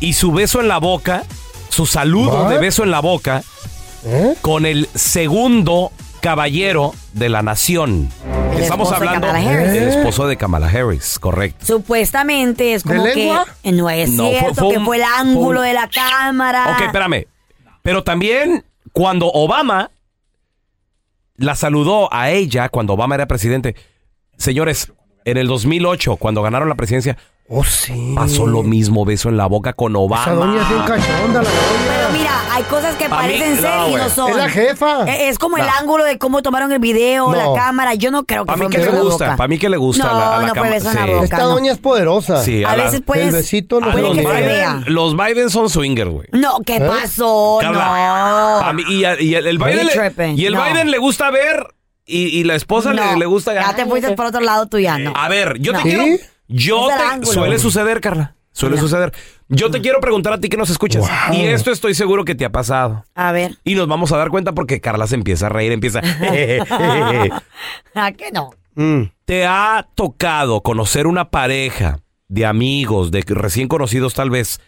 Y 0.00 0.12
su 0.12 0.32
beso 0.32 0.60
en 0.60 0.68
la 0.68 0.78
boca, 0.78 1.24
su 1.68 1.86
saludo 1.86 2.44
What? 2.44 2.50
de 2.50 2.58
beso 2.58 2.82
en 2.84 2.90
la 2.90 3.00
boca, 3.00 3.42
con 4.42 4.66
el 4.66 4.88
segundo 4.94 5.90
caballero 6.20 6.94
de 7.12 7.28
la 7.28 7.42
nación. 7.42 8.08
El 8.52 8.62
Estamos 8.62 8.90
de 8.90 8.96
hablando 8.96 9.26
Kamala 9.26 9.50
Harris. 9.50 9.72
del 9.72 9.88
esposo 9.88 10.26
de 10.26 10.36
Kamala 10.36 10.68
Harris, 10.68 11.18
correcto. 11.18 11.64
Supuestamente 11.66 12.74
es 12.74 12.82
como 12.82 13.02
¿De 13.04 13.12
que 13.12 13.18
lengua? 13.20 13.46
eh, 13.62 13.72
no 13.72 13.90
es 13.90 14.10
No, 14.10 14.28
cierto, 14.28 14.54
fue 14.54 14.72
que 14.72 14.78
un- 14.78 14.84
fue 14.86 14.96
el 14.98 15.02
fue 15.02 15.12
ángulo 15.18 15.60
un- 15.60 15.66
de 15.66 15.72
la 15.74 15.88
cámara. 15.88 16.72
Ok, 16.76 16.82
espérame. 16.86 17.26
Pero 17.82 18.02
también 18.04 18.64
cuando 18.92 19.26
Obama 19.32 19.90
la 21.36 21.54
saludó 21.54 22.12
a 22.12 22.30
ella, 22.30 22.68
cuando 22.68 22.94
Obama 22.94 23.14
era 23.16 23.26
presidente, 23.26 23.76
señores, 24.38 24.92
en 25.26 25.36
el 25.36 25.46
2008, 25.48 26.16
cuando 26.16 26.40
ganaron 26.42 26.68
la 26.68 26.74
presidencia, 26.76 27.18
Oh, 27.48 27.62
sí. 27.62 28.12
pasó 28.16 28.44
lo 28.44 28.64
mismo, 28.64 29.04
beso 29.04 29.28
en 29.28 29.36
la 29.36 29.46
boca 29.46 29.72
con 29.72 29.94
Obama. 29.94 30.22
Esa 30.24 30.32
doña 30.34 30.62
es 30.62 30.68
bien 30.68 30.80
cachonda, 30.82 31.42
la 31.44 31.48
Pero 31.48 32.18
mira, 32.18 32.32
hay 32.50 32.62
cosas 32.64 32.96
que 32.96 33.04
mí, 33.04 33.10
parecen 33.14 33.54
no, 33.54 33.62
ser 33.62 33.88
y 33.88 33.94
no 33.94 34.08
son. 34.10 34.30
Es 34.30 34.36
la 34.36 34.48
jefa. 34.48 35.04
Eh, 35.04 35.28
Es 35.28 35.38
como 35.38 35.56
el 35.56 35.64
ángulo 35.80 36.02
de 36.02 36.18
cómo 36.18 36.42
tomaron 36.42 36.72
el 36.72 36.80
video, 36.80 37.30
No. 37.30 37.36
la 37.54 37.60
cámara. 37.60 37.94
Yo 37.94 38.10
no 38.10 38.24
creo 38.24 38.44
que 38.44 38.46
Para 38.52 38.58
mí 38.58 38.68
que 38.68 38.78
le 38.78 38.90
gusta, 39.00 39.36
para 39.36 39.46
mí 39.46 39.58
que 39.58 39.68
le 39.68 39.76
gusta 39.76 40.04
No, 40.06 40.10
a 40.10 40.18
la, 40.18 40.26
a 40.26 40.40
la 40.40 40.46
no 40.48 40.54
fue 40.54 40.62
cama- 40.62 40.70
beso 40.70 40.90
en 40.90 40.96
la 40.96 41.04
sí. 41.04 41.10
boca. 41.12 41.24
Esta 41.24 41.42
doña 41.42 41.70
es 41.72 41.78
poderosa. 41.78 42.42
Sí, 42.42 42.64
A 42.64 42.74
veces 42.74 43.00
puedes- 43.06 43.28
El 43.28 43.32
besito 43.34 43.78
no 43.80 43.92
puede 43.92 44.02
los, 44.02 44.16
se 44.16 44.24
vea. 44.24 44.74
Biden, 44.78 44.94
los 44.94 45.16
Biden 45.16 45.50
son 45.50 45.70
swingers, 45.70 46.10
güey. 46.10 46.26
No, 46.32 46.58
¿qué 46.66 46.78
¿Eh? 46.78 46.80
pasó? 46.80 47.58
Carla, 47.60 48.58
no. 48.60 48.66
a 48.66 48.72
mí- 48.72 48.82
y, 48.88 49.04
a- 49.04 49.20
y 49.22 49.34
el, 49.36 49.58
Biden 49.58 49.86
le, 49.86 50.32
y 50.34 50.46
el 50.46 50.54
No. 50.54 50.64
Biden 50.64 50.90
le 50.90 50.98
gusta 50.98 51.30
ver 51.30 51.64
y, 52.06 52.28
y 52.38 52.44
la 52.44 52.54
esposa 52.54 52.92
le, 52.94 53.04
No. 53.04 53.16
le 53.18 53.26
gusta 53.26 53.52
Ya 53.54 53.74
te 53.74 53.84
fuiste 53.84 54.12
por 54.12 54.26
otro 54.26 54.40
lado 54.40 54.66
tú 54.66 54.78
ya, 54.78 54.98
no. 54.98 55.12
A 55.16 55.28
ver, 55.28 55.58
yo 55.58 55.72
No. 55.72 55.82
te 55.82 55.88
quiero. 55.88 56.04
Yo 56.48 56.88
te. 57.20 57.26
Suele 57.26 57.58
suceder, 57.58 58.00
Carla. 58.00 58.36
Suele 58.52 58.78
suceder. 58.78 59.12
Yo 59.48 59.70
te 59.70 59.80
quiero 59.82 60.00
preguntar 60.00 60.32
a 60.32 60.40
ti 60.40 60.48
que 60.48 60.56
nos 60.56 60.70
escuchas. 60.70 61.04
Y 61.32 61.42
esto 61.42 61.70
estoy 61.70 61.94
seguro 61.94 62.24
que 62.24 62.34
te 62.34 62.44
ha 62.46 62.50
pasado. 62.50 63.04
A 63.14 63.30
ver. 63.32 63.58
Y 63.64 63.74
nos 63.74 63.86
vamos 63.86 64.12
a 64.12 64.16
dar 64.16 64.30
cuenta 64.30 64.52
porque 64.52 64.80
Carla 64.80 65.06
se 65.06 65.14
empieza 65.16 65.46
a 65.46 65.48
reír, 65.50 65.72
empieza. 65.72 66.00
¿A 67.94 68.12
qué 68.12 68.30
no? 68.32 68.50
¿Te 69.24 69.44
ha 69.46 69.86
tocado 69.94 70.62
conocer 70.62 71.06
una 71.06 71.30
pareja 71.30 71.98
de 72.28 72.46
amigos, 72.46 73.10
de 73.10 73.22
recién 73.26 73.68
conocidos 73.68 74.14
tal 74.14 74.30
vez, 74.30 74.60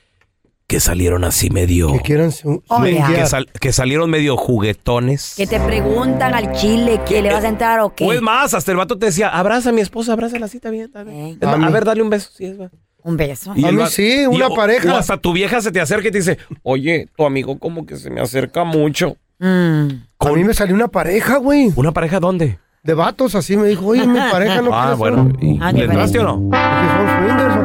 que 0.68 0.80
salieron 0.80 1.24
así 1.24 1.48
medio. 1.48 1.90
Que 1.94 2.00
quieran 2.00 2.30
Oye. 2.68 3.02
que, 3.14 3.26
sal- 3.26 3.48
que 3.58 3.72
salieron 3.72 4.10
medio 4.10 4.36
juguetones? 4.36 5.32
Que 5.36 5.46
te 5.46 5.58
preguntan 5.58 6.34
al 6.34 6.52
chile 6.52 7.00
que 7.08 7.22
le 7.22 7.32
vas 7.32 7.42
a 7.42 7.48
entrar 7.48 7.80
o 7.80 7.94
qué. 7.94 8.04
O 8.04 8.12
es 8.12 8.20
más, 8.20 8.52
hasta 8.52 8.70
el 8.70 8.76
vato 8.76 8.98
te 8.98 9.06
decía, 9.06 9.30
abraza 9.30 9.70
a 9.70 9.72
mi 9.72 9.80
esposa, 9.80 10.12
abraza 10.12 10.36
así, 10.44 10.58
está 10.58 10.68
bien, 10.70 10.84
está 10.84 11.00
A 11.00 11.70
ver, 11.70 11.84
dale 11.86 12.02
un 12.02 12.10
beso. 12.10 12.30
Sí, 12.34 12.44
es 12.44 12.60
va. 12.60 12.70
Un 13.02 13.16
beso. 13.16 13.54
Y 13.56 13.64
A 13.64 13.70
mí 13.72 13.78
va- 13.78 13.88
sí, 13.88 14.26
una 14.26 14.50
pareja. 14.50 14.92
O 14.92 14.96
hasta 14.98 15.16
tu 15.16 15.32
vieja 15.32 15.62
se 15.62 15.72
te 15.72 15.80
acerca 15.80 16.08
y 16.08 16.10
te 16.10 16.18
dice, 16.18 16.36
oye, 16.62 17.08
tu 17.16 17.24
amigo 17.24 17.58
como 17.58 17.86
que 17.86 17.96
se 17.96 18.10
me 18.10 18.20
acerca 18.20 18.64
mucho. 18.64 19.16
Mm. 19.38 19.88
A 20.18 20.32
mí 20.34 20.44
me 20.44 20.52
salió 20.52 20.74
una 20.74 20.88
pareja, 20.88 21.38
güey. 21.38 21.72
¿Una 21.76 21.92
pareja 21.92 22.20
dónde? 22.20 22.58
De 22.82 22.92
vatos, 22.94 23.34
así 23.34 23.56
me 23.56 23.66
dijo, 23.68 23.86
oye, 23.86 24.06
mi 24.06 24.18
pareja 24.32 24.60
no 24.60 24.70
Ah, 24.74 24.94
bueno. 24.94 25.30
ser- 25.38 25.44
¿y 25.44 25.58
Ah, 25.62 25.72
¿Le 25.72 25.78
qué 25.78 25.84
entraste 25.86 26.18
o 26.18 26.24
no? 26.24 26.50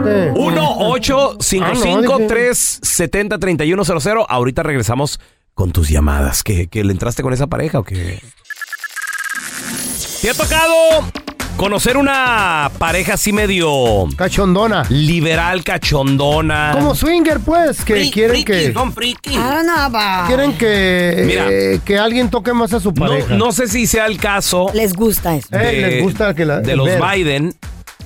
Qué? 0.04 0.32
1 0.36 0.76
8 0.80 1.38
5 1.40 1.66
Ah, 1.66 1.74
no, 1.74 1.82
5 1.82 2.18
dije- 2.18 2.28
3 2.28 2.80
70 2.82 3.38
31 3.40 3.84
00 3.86 4.26
Ahorita 4.30 4.64
regresamos 4.64 5.20
con 5.54 5.72
tus 5.72 5.90
llamadas. 5.90 6.44
¿Que, 6.44 6.68
que 6.68 6.84
le 6.84 6.92
entraste 6.92 7.24
con 7.24 7.34
esa 7.34 7.48
pareja 7.48 7.80
o 7.80 7.84
qué? 7.84 8.20
¿Te 10.22 10.30
ha 10.30 10.34
tocado 10.34 10.74
conocer 11.58 11.98
una 11.98 12.72
pareja 12.78 13.16
así 13.16 13.34
medio 13.34 14.08
Cachondona. 14.16 14.86
liberal, 14.90 15.64
cachondona? 15.64 16.72
Como 16.74 16.96
swinger, 16.96 17.40
pues, 17.42 17.84
que 17.84 18.10
quieren 18.10 18.44
que... 18.46 18.72
Son 18.74 18.94
know 18.94 19.76
about- 19.78 20.28
Quieren 20.28 20.58
que, 20.58 21.24
Mira. 21.26 21.48
eh, 21.50 21.82
que 21.84 21.98
alguien 22.00 22.30
toque 22.30 22.54
más 22.54 22.74
a 22.74 22.80
su 22.80 22.92
No, 22.94 23.06
pareja. 23.06 23.36
no 23.36 23.52
sé 23.52 23.68
si 23.68 23.86
sea 23.86 24.06
el 24.06 24.18
caso 24.18 24.68
Les 24.74 24.94
gusta 24.94 25.36
eso. 25.36 25.48
Eh, 25.52 25.82
les 25.82 26.04
gusta 26.04 26.34
que 26.34 26.46
la- 26.46 26.62
de 26.62 26.76
los 26.78 26.86
ver. 26.88 27.02
Biden, 27.02 27.54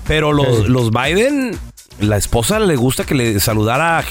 pero 0.08 0.34
los, 0.34 0.68
los 0.68 0.90
Biden, 0.92 1.58
la 2.00 2.18
esposa 2.18 2.60
le 2.60 2.76
gusta 2.76 3.04
que 3.04 3.16
le 3.16 3.40
saludara 3.40 4.04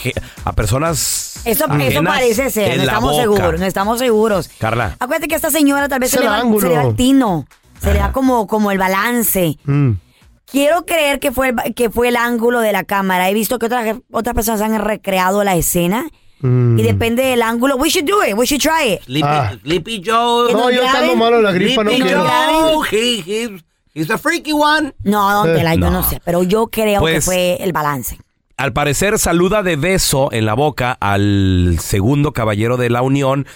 a, 0.44 0.52
personas 0.52 1.40
Eso, 1.44 1.66
eso 1.66 2.02
parece 2.04 2.50
ser, 2.50 2.76
no 2.76 2.82
estamos 2.84 3.10
boca. 3.12 3.22
seguros, 3.22 3.60
no 3.60 3.66
estamos 3.66 3.98
seguros. 3.98 4.48
Carla. 4.58 4.96
Acuérdate 4.98 5.28
que 5.28 5.34
esta 5.34 5.50
señora 5.50 5.88
tal 5.88 6.00
vez 6.00 6.10
se 6.10 6.20
le, 6.20 6.26
va, 6.26 6.38
ángulo. 6.38 6.60
se 6.60 6.68
le 6.68 6.76
va 6.76 6.82
el 6.88 6.96
tino, 6.96 7.46
se 7.80 7.92
le 7.92 7.98
da 7.98 8.12
como, 8.12 8.46
como 8.46 8.70
el 8.70 8.78
balance. 8.78 9.58
Mm. 9.64 9.92
Quiero 10.50 10.86
creer 10.86 11.18
que 11.18 11.32
fue, 11.32 11.48
el, 11.48 11.74
que 11.74 11.90
fue 11.90 12.08
el 12.08 12.16
ángulo 12.16 12.60
de 12.60 12.72
la 12.72 12.84
cámara. 12.84 13.28
He 13.28 13.34
visto 13.34 13.58
que 13.58 13.66
otras, 13.66 13.96
otras 14.12 14.34
personas 14.34 14.60
han 14.60 14.78
recreado 14.80 15.42
la 15.44 15.56
escena. 15.56 16.06
Mm. 16.40 16.78
Y 16.78 16.82
depende 16.82 17.24
del 17.24 17.42
ángulo. 17.42 17.76
We 17.76 17.88
should 17.88 18.08
do 18.08 18.22
it. 18.22 18.34
We 18.36 18.46
should 18.46 18.60
try 18.62 18.92
it. 18.94 19.02
Sleepy, 19.04 19.26
Ah. 19.26 19.54
Sleepy 19.62 20.02
Joe. 20.04 20.52
No, 20.52 20.70
yo 20.70 20.82
estando 20.82 20.98
graben. 21.00 21.18
malo 21.18 21.42
la 21.42 21.50
gripa 21.50 21.82
no 21.82 21.90
quiero. 21.90 22.24
Joe. 22.24 22.86
He, 22.92 23.22
he, 23.26 23.56
he's 23.96 24.10
a 24.10 24.18
freaky 24.18 24.52
one. 24.52 24.92
No, 25.02 25.30
don 25.44 25.54
Tela, 25.56 25.74
yo 25.74 25.80
No. 25.80 25.90
no 25.90 26.02
sé. 26.02 26.20
Pero 26.24 26.42
yo 26.42 26.66
creo 26.68 26.94
que 27.00 27.12
Pues- 27.12 27.24
fue 27.24 27.56
el 27.62 27.72
balance. 27.72 28.18
Al 28.58 28.72
parecer 28.72 29.18
saluda 29.18 29.62
de 29.62 29.76
beso 29.76 30.30
en 30.32 30.46
la 30.46 30.54
boca 30.54 30.96
al 31.00 31.76
segundo 31.80 32.32
caballero 32.32 32.76
de 32.76 32.88
la 32.90 33.02
Unión, 33.02 33.46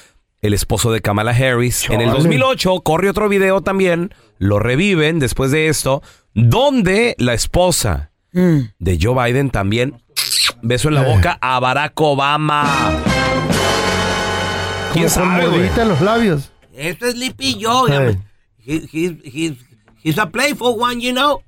el 0.42 0.52
esposo 0.54 0.92
de 0.92 1.00
Kamala 1.00 1.30
Harris. 1.32 1.88
En 1.88 2.00
el 2.00 2.08
Chale. 2.08 2.18
2008 2.18 2.80
corre 2.80 3.08
otro 3.10 3.28
video 3.28 3.60
también, 3.62 4.12
lo 4.38 4.58
reviven 4.58 5.18
después 5.18 5.50
de 5.52 5.68
esto, 5.68 6.02
donde 6.34 7.14
la 7.18 7.32
esposa 7.34 8.10
Mm. 8.32 8.58
de 8.78 8.98
Joe 9.00 9.14
Biden 9.32 9.50
también 9.50 10.02
beso 10.62 10.88
en 10.88 10.94
la 10.94 11.02
Eh. 11.10 11.16
boca 11.16 11.38
a 11.40 11.58
Barack 11.60 11.98
Obama. 12.00 12.90
¿Quién 14.92 15.04
Como 15.08 15.14
con 15.14 15.30
sabe, 15.32 15.46
güey? 15.46 15.58
mordidita 15.60 15.82
en 15.82 15.88
los 15.88 16.00
labios. 16.00 16.50
Este 16.74 17.08
es 17.08 17.14
Sleepy 17.14 17.58
Joe. 17.62 17.90
Hey. 17.90 18.18
He, 18.66 18.74
he, 18.92 19.18
he's, 19.24 19.52
he's 20.02 20.18
a 20.18 20.26
playful 20.30 20.76
one, 20.80 21.00
you 21.00 21.12
know. 21.12 21.40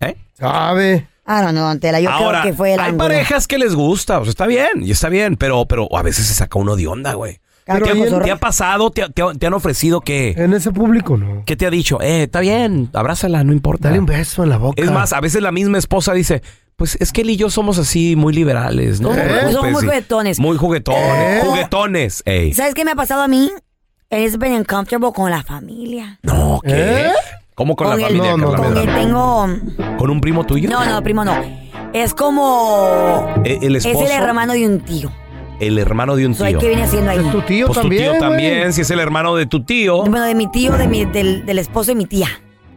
¿Eh? 0.00 0.16
Sabe. 0.38 1.06
Ah, 1.26 1.42
no, 1.42 1.52
no, 1.52 1.60
don 1.68 1.78
Tela, 1.78 2.00
yo 2.00 2.10
Ahora, 2.10 2.40
creo 2.40 2.52
que 2.52 2.56
fue 2.56 2.74
el 2.74 2.80
hay 2.80 2.86
ángulo. 2.90 3.04
parejas 3.08 3.46
que 3.46 3.58
les 3.58 3.74
gusta, 3.74 4.18
o 4.18 4.24
sea, 4.24 4.30
está 4.30 4.46
bien, 4.46 4.68
y 4.82 4.90
está 4.90 5.08
bien, 5.08 5.36
pero, 5.36 5.64
pero 5.66 5.88
a 5.96 6.02
veces 6.02 6.26
se 6.26 6.34
saca 6.34 6.58
uno 6.58 6.74
de 6.76 6.86
onda, 6.88 7.12
güey. 7.14 7.38
Cada 7.64 7.80
¿Te, 7.80 8.08
su 8.08 8.18
te 8.20 8.30
ha 8.32 8.36
pasado? 8.36 8.90
¿Te, 8.90 9.08
te- 9.10 9.22
te 9.38 9.46
han 9.46 9.52
ofrecido 9.54 10.00
que... 10.00 10.30
En 10.36 10.54
ese 10.54 10.72
público 10.72 11.16
no. 11.16 11.44
¿Qué 11.44 11.54
te 11.54 11.66
ha 11.66 11.70
dicho? 11.70 12.00
Eh, 12.00 12.24
está 12.24 12.40
bien, 12.40 12.90
abrázala, 12.94 13.44
no 13.44 13.52
importa. 13.52 13.88
Dale 13.88 14.00
un 14.00 14.06
beso 14.06 14.42
en 14.42 14.48
la 14.48 14.56
boca. 14.56 14.82
Es 14.82 14.90
más, 14.90 15.12
a 15.12 15.20
veces 15.20 15.40
la 15.42 15.52
misma 15.52 15.78
esposa 15.78 16.12
dice, 16.14 16.42
pues 16.74 16.96
es 17.00 17.12
que 17.12 17.20
él 17.20 17.30
y 17.30 17.36
yo 17.36 17.48
somos 17.48 17.78
así 17.78 18.16
muy 18.16 18.32
liberales, 18.32 19.00
¿no? 19.00 19.12
¿Eh? 19.12 19.16
te 19.16 19.22
preocupes", 19.22 19.52
Somos 19.52 19.72
muy 19.72 19.82
juguetones. 19.84 20.40
Muy 20.40 20.56
juguetones, 20.56 20.98
¿Eh? 21.36 21.40
juguetones, 21.46 22.22
ey. 22.26 22.54
¿Sabes 22.54 22.74
qué 22.74 22.84
me 22.84 22.90
ha 22.92 22.96
pasado 22.96 23.22
a 23.22 23.28
mí? 23.28 23.52
Es 24.08 24.36
been 24.38 24.54
uncomfortable 24.54 25.12
con 25.14 25.30
la 25.30 25.44
familia. 25.44 26.18
No, 26.24 26.60
¿qué? 26.64 26.72
¿Eh? 27.06 27.12
¿Cómo 27.60 27.76
con, 27.76 27.88
Con 27.88 28.00
la 28.00 28.06
el- 28.06 28.12
familia, 28.16 28.36
no, 28.38 28.52
no, 28.52 28.56
Con 28.56 28.74
él 28.78 28.88
tengo... 28.94 29.46
¿Con 29.98 30.08
un 30.08 30.20
primo 30.22 30.46
tuyo? 30.46 30.70
No, 30.70 30.82
no, 30.82 31.02
primo 31.02 31.26
no. 31.26 31.34
Es 31.92 32.14
como... 32.14 33.34
El 33.44 33.76
esposo, 33.76 34.02
Es 34.06 34.10
el 34.12 34.16
hermano 34.22 34.54
de 34.54 34.66
un 34.66 34.80
tío. 34.80 35.12
el 35.60 35.76
hermano 35.76 36.16
de 36.16 36.24
un 36.26 36.34
So, 36.34 36.44
¿Qué 36.44 36.54
tío. 36.54 36.68
viene 36.68 36.84
haciendo 36.84 37.10
ahí? 37.10 37.18
Es 37.18 37.30
tu 37.30 37.42
tío 37.42 37.66
Pues 37.66 37.76
tu 37.76 37.82
también, 37.82 38.02
tío 38.02 38.10
güey. 38.12 38.20
también, 38.20 38.72
si 38.72 38.80
es 38.80 38.90
el 38.90 38.98
hermano 38.98 39.36
de 39.36 39.44
tu 39.44 39.62
tío. 39.62 39.98
Bueno, 40.04 40.22
de 40.22 40.34
mi 40.34 40.50
tío, 40.50 40.72
de 40.78 40.88
mi, 40.88 41.04
del, 41.04 41.44
del 41.44 41.58
esposo 41.58 41.90
de 41.90 41.96
mi 41.96 42.06
tía. 42.06 42.28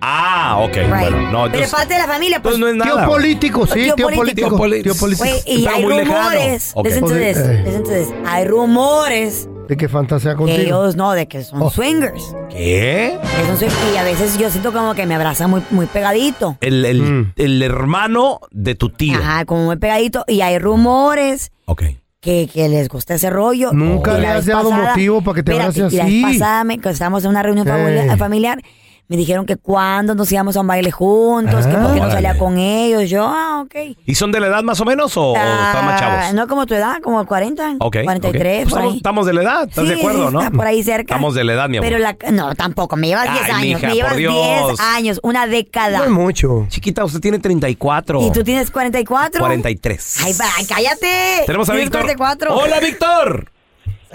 Ah, 0.02 0.58
ok. 0.60 0.76
Right. 0.76 0.90
Bueno, 0.90 1.18
no, 1.32 1.32
Pero 1.32 1.46
entonces, 1.46 1.62
es 1.68 1.72
parte 1.72 1.94
de 1.94 2.00
la 2.02 2.08
familia, 2.08 2.42
pues. 2.42 2.56
entonces 2.56 2.76
no 2.76 2.84
es 2.84 2.90
Tío 2.90 2.96
nada. 2.96 3.08
güey. 3.08 3.22
político, 3.22 3.66
sí, 3.68 3.84
Tío 3.86 3.96
tío 3.96 4.10
político. 4.10 4.58
político. 4.58 4.84
Tío 4.84 4.94
Tío 4.94 5.00
político. 5.00 5.30
Y 5.46 5.64
Pero 5.64 5.76
hay 5.78 5.84
muy 5.86 5.94
lejano. 5.96 6.18
rumores. 6.30 6.72
Ok. 6.76 6.86
Listen 6.88 7.04
to 7.06 7.08
Pues, 7.10 7.38
eh. 7.38 7.82
this. 7.86 8.08
Hay 8.26 8.46
rumores 8.46 9.48
De 9.68 9.78
que 9.78 9.88
fantasea 9.88 10.34
que 10.34 10.38
contigo. 10.38 10.60
ellos 10.62 10.96
no, 10.96 11.14
de 11.14 11.28
que 11.28 11.44
son 11.44 11.62
Oh. 11.62 11.70
swingers. 11.70 12.36
¿Qué? 12.50 13.18
Que 13.22 13.48
son 13.48 13.58
swingers. 13.58 13.80
Y 13.94 13.98
a 13.98 14.04
veces 14.04 14.38
yo 14.38 14.50
siento 14.50 14.74
como 14.74 14.94
que 14.94 15.06
me 15.06 15.16
abrazan 15.16 15.50
muy, 15.50 15.62
muy 15.72 15.86
pegadito. 15.86 16.58
El, 16.62 16.84
el, 16.86 17.02
Mm. 17.02 17.34
el 17.38 17.62
hermano 17.64 18.40
de 18.52 18.76
tu 18.76 18.90
tío. 18.90 19.18
Ajá, 19.18 19.46
como 19.46 19.66
muy 19.66 19.78
pegadito. 19.78 20.26
Y 20.28 20.42
hay 20.42 20.60
rumores 20.60 21.52
Ok. 21.66 21.84
que, 22.20 22.50
que 22.54 22.68
les 22.70 22.90
gusta 22.90 23.16
ese 23.16 23.30
rollo. 23.30 23.72
Nunca 23.74 24.18
le 24.18 24.28
has 24.28 24.46
dado 24.46 24.70
pasada- 24.70 24.90
motivo 24.92 25.22
para 25.22 25.36
que 25.36 25.44
te 25.44 25.54
abrace 25.54 25.80
y 25.92 25.96
la 25.98 26.04
así. 26.04 26.24
vez 26.24 26.34
pasada, 26.40 26.64
me, 26.66 26.76
cuando 26.76 26.90
estábamos 26.92 27.24
en 27.24 27.30
una 27.32 27.44
reunión 27.44 27.66
familiar, 27.68 28.18
familiar, 28.18 28.62
me 29.10 29.18
dijeron 29.18 29.46
que 29.46 29.58
cuando 29.58 30.16
nos 30.16 30.32
íbamos 30.32 30.56
a 30.58 30.62
un 30.62 30.68
baile 30.68 30.90
juntos, 30.90 31.68
que 31.68 31.74
Ah. 31.76 31.84
porque 31.84 32.00
no 32.00 32.10
salía 32.10 32.38
con 32.38 32.58
ellos. 32.58 33.10
Yo, 33.10 33.26
ah, 33.28 33.62
ok. 33.64 33.96
¿Y 34.06 34.16
son 34.16 34.32
de 34.32 34.40
la 34.40 34.48
edad 34.48 34.64
más 34.64 34.80
o 34.82 34.86
menos 34.86 35.16
o, 35.18 35.34
o 35.34 35.36
están 35.36 35.86
más 35.86 36.02
Ah, 36.02 36.20
chavos? 36.20 36.34
No 36.34 36.48
como 36.48 36.66
tu 36.66 36.74
edad, 36.74 37.02
como 37.04 37.24
40, 37.26 37.76
Ok, 37.80 37.98
43, 38.04 38.64
ok. 38.66 38.70
Pues 38.70 38.74
por 38.74 38.80
estamos, 38.80 38.92
ahí. 38.94 38.98
estamos 38.98 39.26
de 39.28 39.34
la 39.34 39.42
edad, 39.44 39.70
¿estás 39.70 39.88
de 39.88 39.96
acuerdo, 39.96 40.32
no? 40.32 40.40
está 40.42 40.52
por 40.52 40.66
ahí 40.66 40.82
cerca. 40.84 41.14
Estamos 41.16 41.36
de 41.36 41.44
la 41.44 41.54
edad, 41.54 41.70
mi 41.70 41.78
amor. 41.78 41.90
Pero 41.90 42.00
la, 42.02 42.16
no, 42.32 42.56
tampoco, 42.56 42.96
me 42.96 43.08
llevas 43.08 43.32
10 43.32 43.46
Ay, 43.46 43.52
años, 43.52 43.64
mija, 43.82 43.88
me 43.88 43.94
llevas 43.96 44.12
por 44.14 44.18
10 44.20 44.32
Dios. 44.32 44.80
años, 44.80 45.20
una 45.22 45.48
década. 45.48 45.98
No 46.00 46.04
es 46.06 46.10
mucho. 46.10 46.66
Chiquita, 46.70 47.04
usted 47.04 47.20
tiene 47.20 47.40
34. 47.40 48.22
¿Y 48.26 48.32
tú 48.32 48.44
tienes 48.44 48.72
44? 48.72 49.40
43. 49.42 50.18
Ay, 50.24 50.34
va, 50.40 50.46
cállate. 50.68 51.44
Tenemos 51.46 51.70
a 51.70 51.74
Víctor. 51.74 52.02
44. 52.02 52.56
Hola, 52.56 52.80
Víctor. 52.80 53.52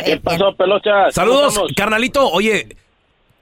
¿Qué 0.05 0.16
pasó, 0.18 0.55
pelocha? 0.57 1.11
Saludos, 1.11 1.61
carnalito. 1.76 2.28
Oye, 2.30 2.68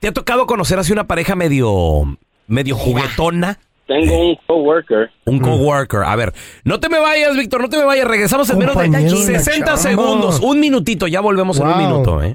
¿te 0.01 0.09
ha 0.09 0.13
tocado 0.13 0.47
conocer 0.47 0.79
así 0.79 0.93
una 0.93 1.07
pareja 1.07 1.35
medio, 1.35 2.17
medio 2.47 2.77
juguetona? 2.77 3.59
Tengo 3.87 4.19
un 4.31 4.37
coworker. 4.49 5.11
Un 5.27 5.39
coworker. 5.39 6.01
A 6.05 6.17
ver, 6.17 6.33
no 6.65 6.81
te 6.81 6.89
me 6.89 6.99
vayas, 6.99 7.37
Víctor, 7.37 7.61
no 7.61 7.69
te 7.69 7.77
me 7.77 7.85
vayas. 7.85 8.09
Regresamos 8.09 8.51
en 8.51 8.59
menos 8.59 8.77
de 8.77 8.83
Compañero 8.85 9.17
de 9.21 9.25
60 9.25 9.65
chamba. 9.65 9.77
segundos. 9.77 10.41
Un 10.41 10.59
minutito, 10.59 11.07
ya 11.07 11.21
volvemos 11.21 11.59
en 11.61 11.67
un 11.69 11.73
Wow. 11.75 11.81
minuto, 11.81 12.23
¿eh? 12.23 12.35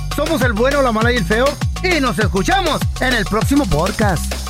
Somos 0.15 0.41
el 0.41 0.53
bueno, 0.53 0.81
la 0.81 0.91
mala 0.91 1.11
y 1.11 1.17
el 1.17 1.25
feo. 1.25 1.45
Y 1.83 1.99
nos 1.99 2.17
escuchamos 2.19 2.79
en 2.99 3.13
el 3.13 3.25
próximo 3.25 3.65
podcast. 3.65 4.41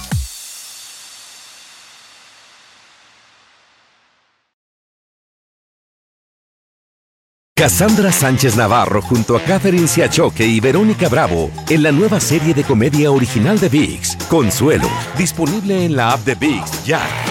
Cassandra 7.61 8.11
Sánchez 8.11 8.55
Navarro 8.55 9.03
junto 9.03 9.37
a 9.37 9.41
Catherine 9.41 9.87
Siachoque 9.87 10.43
y 10.43 10.59
Verónica 10.59 11.07
Bravo 11.09 11.51
en 11.69 11.83
la 11.83 11.91
nueva 11.91 12.19
serie 12.19 12.55
de 12.55 12.63
comedia 12.63 13.11
original 13.11 13.59
de 13.59 13.69
VIX, 13.69 14.15
Consuelo, 14.27 14.89
disponible 15.15 15.85
en 15.85 15.95
la 15.95 16.13
app 16.13 16.21
de 16.21 16.33
VIX 16.33 16.85
ya. 16.85 17.30